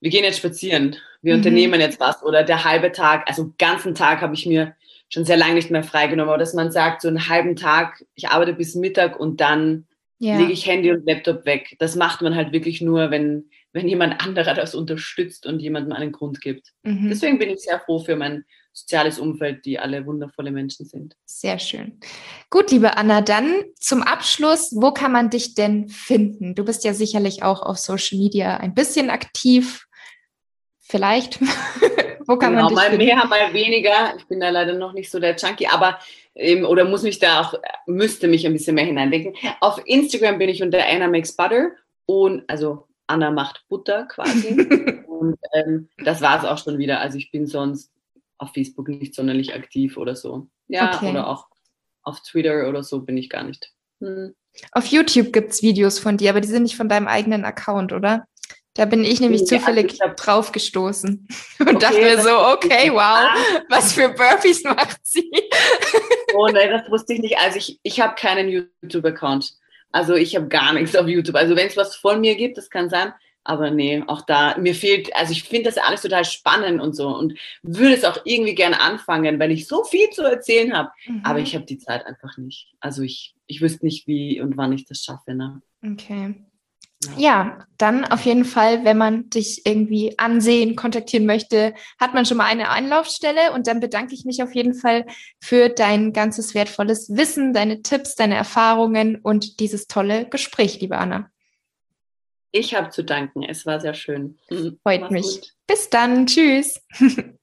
wir 0.00 0.10
gehen 0.10 0.24
jetzt 0.24 0.38
spazieren, 0.38 0.96
wir 1.22 1.34
mhm. 1.34 1.40
unternehmen 1.40 1.80
jetzt 1.80 2.00
was 2.00 2.22
oder 2.22 2.42
der 2.42 2.64
halbe 2.64 2.92
Tag, 2.92 3.28
also 3.28 3.44
den 3.44 3.54
ganzen 3.58 3.94
Tag 3.94 4.22
habe 4.22 4.34
ich 4.34 4.46
mir 4.46 4.74
schon 5.10 5.24
sehr 5.24 5.36
lange 5.36 5.54
nicht 5.54 5.70
mehr 5.70 5.82
freigenommen, 5.82 6.30
aber 6.30 6.38
dass 6.38 6.54
man 6.54 6.70
sagt, 6.70 7.02
so 7.02 7.08
einen 7.08 7.28
halben 7.28 7.56
Tag, 7.56 8.04
ich 8.14 8.28
arbeite 8.28 8.52
bis 8.52 8.74
Mittag 8.74 9.18
und 9.18 9.40
dann 9.40 9.86
ja. 10.20 10.38
lege 10.38 10.52
ich 10.52 10.66
Handy 10.66 10.92
und 10.92 11.06
Laptop 11.06 11.46
weg. 11.46 11.76
Das 11.78 11.96
macht 11.96 12.20
man 12.20 12.36
halt 12.36 12.52
wirklich 12.52 12.80
nur, 12.80 13.10
wenn, 13.10 13.50
wenn 13.72 13.88
jemand 13.88 14.24
anderer 14.24 14.54
das 14.54 14.74
unterstützt 14.74 15.46
und 15.46 15.60
jemandem 15.60 15.92
einen 15.92 16.12
Grund 16.12 16.40
gibt. 16.40 16.72
Mhm. 16.82 17.08
Deswegen 17.08 17.38
bin 17.38 17.48
ich 17.48 17.60
sehr 17.60 17.80
froh 17.80 17.98
für 17.98 18.16
mein 18.16 18.44
soziales 18.72 19.18
Umfeld, 19.18 19.64
die 19.64 19.78
alle 19.78 20.06
wundervolle 20.06 20.52
Menschen 20.52 20.86
sind. 20.86 21.16
Sehr 21.24 21.58
schön. 21.58 21.98
Gut, 22.50 22.70
liebe 22.70 22.96
Anna, 22.96 23.22
dann 23.22 23.64
zum 23.78 24.02
Abschluss, 24.02 24.72
wo 24.76 24.92
kann 24.92 25.10
man 25.10 25.30
dich 25.30 25.54
denn 25.54 25.88
finden? 25.88 26.54
Du 26.54 26.64
bist 26.64 26.84
ja 26.84 26.92
sicherlich 26.92 27.42
auch 27.42 27.62
auf 27.62 27.78
Social 27.78 28.18
Media 28.18 28.58
ein 28.58 28.74
bisschen 28.74 29.10
aktiv. 29.10 29.86
Vielleicht 30.78 31.40
Wo 32.30 32.36
kann 32.36 32.52
genau, 32.52 32.66
man 32.66 32.74
mal 32.74 32.96
mehr, 32.96 33.26
mal 33.26 33.52
weniger. 33.52 34.14
Ich 34.16 34.24
bin 34.26 34.38
da 34.38 34.50
leider 34.50 34.74
noch 34.74 34.92
nicht 34.92 35.10
so 35.10 35.18
der 35.18 35.34
Junkie, 35.34 35.66
aber 35.66 35.98
ähm, 36.36 36.64
oder 36.64 36.84
muss 36.84 37.02
mich 37.02 37.18
da 37.18 37.40
auch, 37.40 37.54
müsste 37.86 38.28
mich 38.28 38.46
ein 38.46 38.52
bisschen 38.52 38.76
mehr 38.76 38.84
hineindenken. 38.84 39.34
Auf 39.58 39.82
Instagram 39.84 40.38
bin 40.38 40.48
ich 40.48 40.62
unter 40.62 40.78
Anna 40.86 41.08
Makes 41.08 41.34
Butter 41.34 41.72
und 42.06 42.48
also 42.48 42.86
Anna 43.08 43.32
macht 43.32 43.64
Butter 43.68 44.04
quasi. 44.04 44.50
und 45.08 45.38
ähm, 45.54 45.88
das 46.04 46.20
war 46.20 46.38
es 46.38 46.44
auch 46.44 46.58
schon 46.58 46.78
wieder. 46.78 47.00
Also 47.00 47.18
ich 47.18 47.32
bin 47.32 47.48
sonst 47.48 47.90
auf 48.38 48.52
Facebook 48.52 48.86
nicht 48.86 49.16
sonderlich 49.16 49.52
aktiv 49.52 49.96
oder 49.96 50.14
so. 50.14 50.46
Ja, 50.68 50.94
okay. 50.94 51.10
oder 51.10 51.26
auch 51.26 51.48
auf 52.04 52.20
Twitter 52.22 52.68
oder 52.68 52.84
so 52.84 53.00
bin 53.00 53.16
ich 53.16 53.28
gar 53.28 53.42
nicht. 53.42 53.72
Hm. 53.98 54.36
Auf 54.70 54.86
YouTube 54.86 55.32
gibt 55.32 55.50
es 55.50 55.62
Videos 55.62 55.98
von 55.98 56.16
dir, 56.16 56.30
aber 56.30 56.40
die 56.40 56.48
sind 56.48 56.62
nicht 56.62 56.76
von 56.76 56.88
deinem 56.88 57.08
eigenen 57.08 57.44
Account, 57.44 57.92
oder? 57.92 58.28
Da 58.74 58.84
bin 58.84 59.04
ich 59.04 59.20
nämlich 59.20 59.42
ja, 59.42 59.46
zufällig 59.58 60.00
also 60.00 60.14
drauf 60.16 60.52
gestoßen 60.52 61.26
und 61.58 61.68
okay, 61.68 61.78
dachte 61.78 62.00
mir 62.00 62.22
so, 62.22 62.38
okay, 62.52 62.90
wow, 62.92 63.28
was 63.68 63.92
für 63.92 64.08
Burpees 64.10 64.62
macht 64.62 65.00
sie? 65.02 65.30
oh 66.34 66.46
nein, 66.46 66.70
das 66.70 66.88
wusste 66.90 67.14
ich 67.14 67.20
nicht. 67.20 67.38
Also 67.38 67.58
ich, 67.58 67.80
ich 67.82 68.00
habe 68.00 68.14
keinen 68.14 68.48
YouTube-Account. 68.48 69.54
Also 69.92 70.14
ich 70.14 70.36
habe 70.36 70.46
gar 70.46 70.72
nichts 70.72 70.94
auf 70.94 71.08
YouTube. 71.08 71.34
Also 71.34 71.56
wenn 71.56 71.66
es 71.66 71.76
was 71.76 71.96
von 71.96 72.20
mir 72.20 72.36
gibt, 72.36 72.56
das 72.58 72.70
kann 72.70 72.88
sein. 72.88 73.12
Aber 73.42 73.70
nee, 73.70 74.04
auch 74.06 74.20
da, 74.22 74.56
mir 74.58 74.74
fehlt, 74.74 75.14
also 75.16 75.32
ich 75.32 75.44
finde 75.44 75.70
das 75.70 75.78
alles 75.78 76.02
total 76.02 76.24
spannend 76.24 76.80
und 76.80 76.94
so 76.94 77.08
und 77.08 77.38
würde 77.62 77.94
es 77.94 78.04
auch 78.04 78.18
irgendwie 78.24 78.54
gerne 78.54 78.80
anfangen, 78.80 79.40
weil 79.40 79.50
ich 79.50 79.66
so 79.66 79.82
viel 79.82 80.10
zu 80.10 80.22
erzählen 80.22 80.76
habe. 80.76 80.90
Mhm. 81.06 81.22
Aber 81.24 81.38
ich 81.38 81.54
habe 81.54 81.64
die 81.64 81.78
Zeit 81.78 82.06
einfach 82.06 82.36
nicht. 82.36 82.72
Also 82.80 83.02
ich, 83.02 83.34
ich 83.46 83.60
wüsste 83.62 83.84
nicht, 83.84 84.06
wie 84.06 84.40
und 84.40 84.56
wann 84.56 84.72
ich 84.72 84.84
das 84.84 85.02
schaffe. 85.02 85.34
Ne? 85.34 85.62
Okay. 85.82 86.34
Ja, 87.16 87.64
dann 87.78 88.04
auf 88.04 88.26
jeden 88.26 88.44
Fall, 88.44 88.84
wenn 88.84 88.98
man 88.98 89.30
dich 89.30 89.64
irgendwie 89.64 90.18
ansehen, 90.18 90.76
kontaktieren 90.76 91.24
möchte, 91.24 91.72
hat 91.98 92.12
man 92.12 92.26
schon 92.26 92.36
mal 92.36 92.44
eine 92.44 92.68
Anlaufstelle 92.68 93.52
und 93.52 93.66
dann 93.66 93.80
bedanke 93.80 94.12
ich 94.14 94.26
mich 94.26 94.42
auf 94.42 94.54
jeden 94.54 94.74
Fall 94.74 95.06
für 95.40 95.70
dein 95.70 96.12
ganzes 96.12 96.54
wertvolles 96.54 97.08
Wissen, 97.16 97.54
deine 97.54 97.80
Tipps, 97.80 98.16
deine 98.16 98.34
Erfahrungen 98.34 99.16
und 99.16 99.60
dieses 99.60 99.86
tolle 99.86 100.28
Gespräch, 100.28 100.78
liebe 100.80 100.98
Anna. 100.98 101.30
Ich 102.52 102.74
habe 102.74 102.90
zu 102.90 103.02
danken. 103.02 103.44
Es 103.44 103.64
war 103.64 103.80
sehr 103.80 103.94
schön. 103.94 104.38
Freut 104.82 105.02
Mach's 105.02 105.10
mich. 105.10 105.24
Gut. 105.40 105.52
Bis 105.66 105.88
dann. 105.88 106.26
Tschüss. 106.26 106.82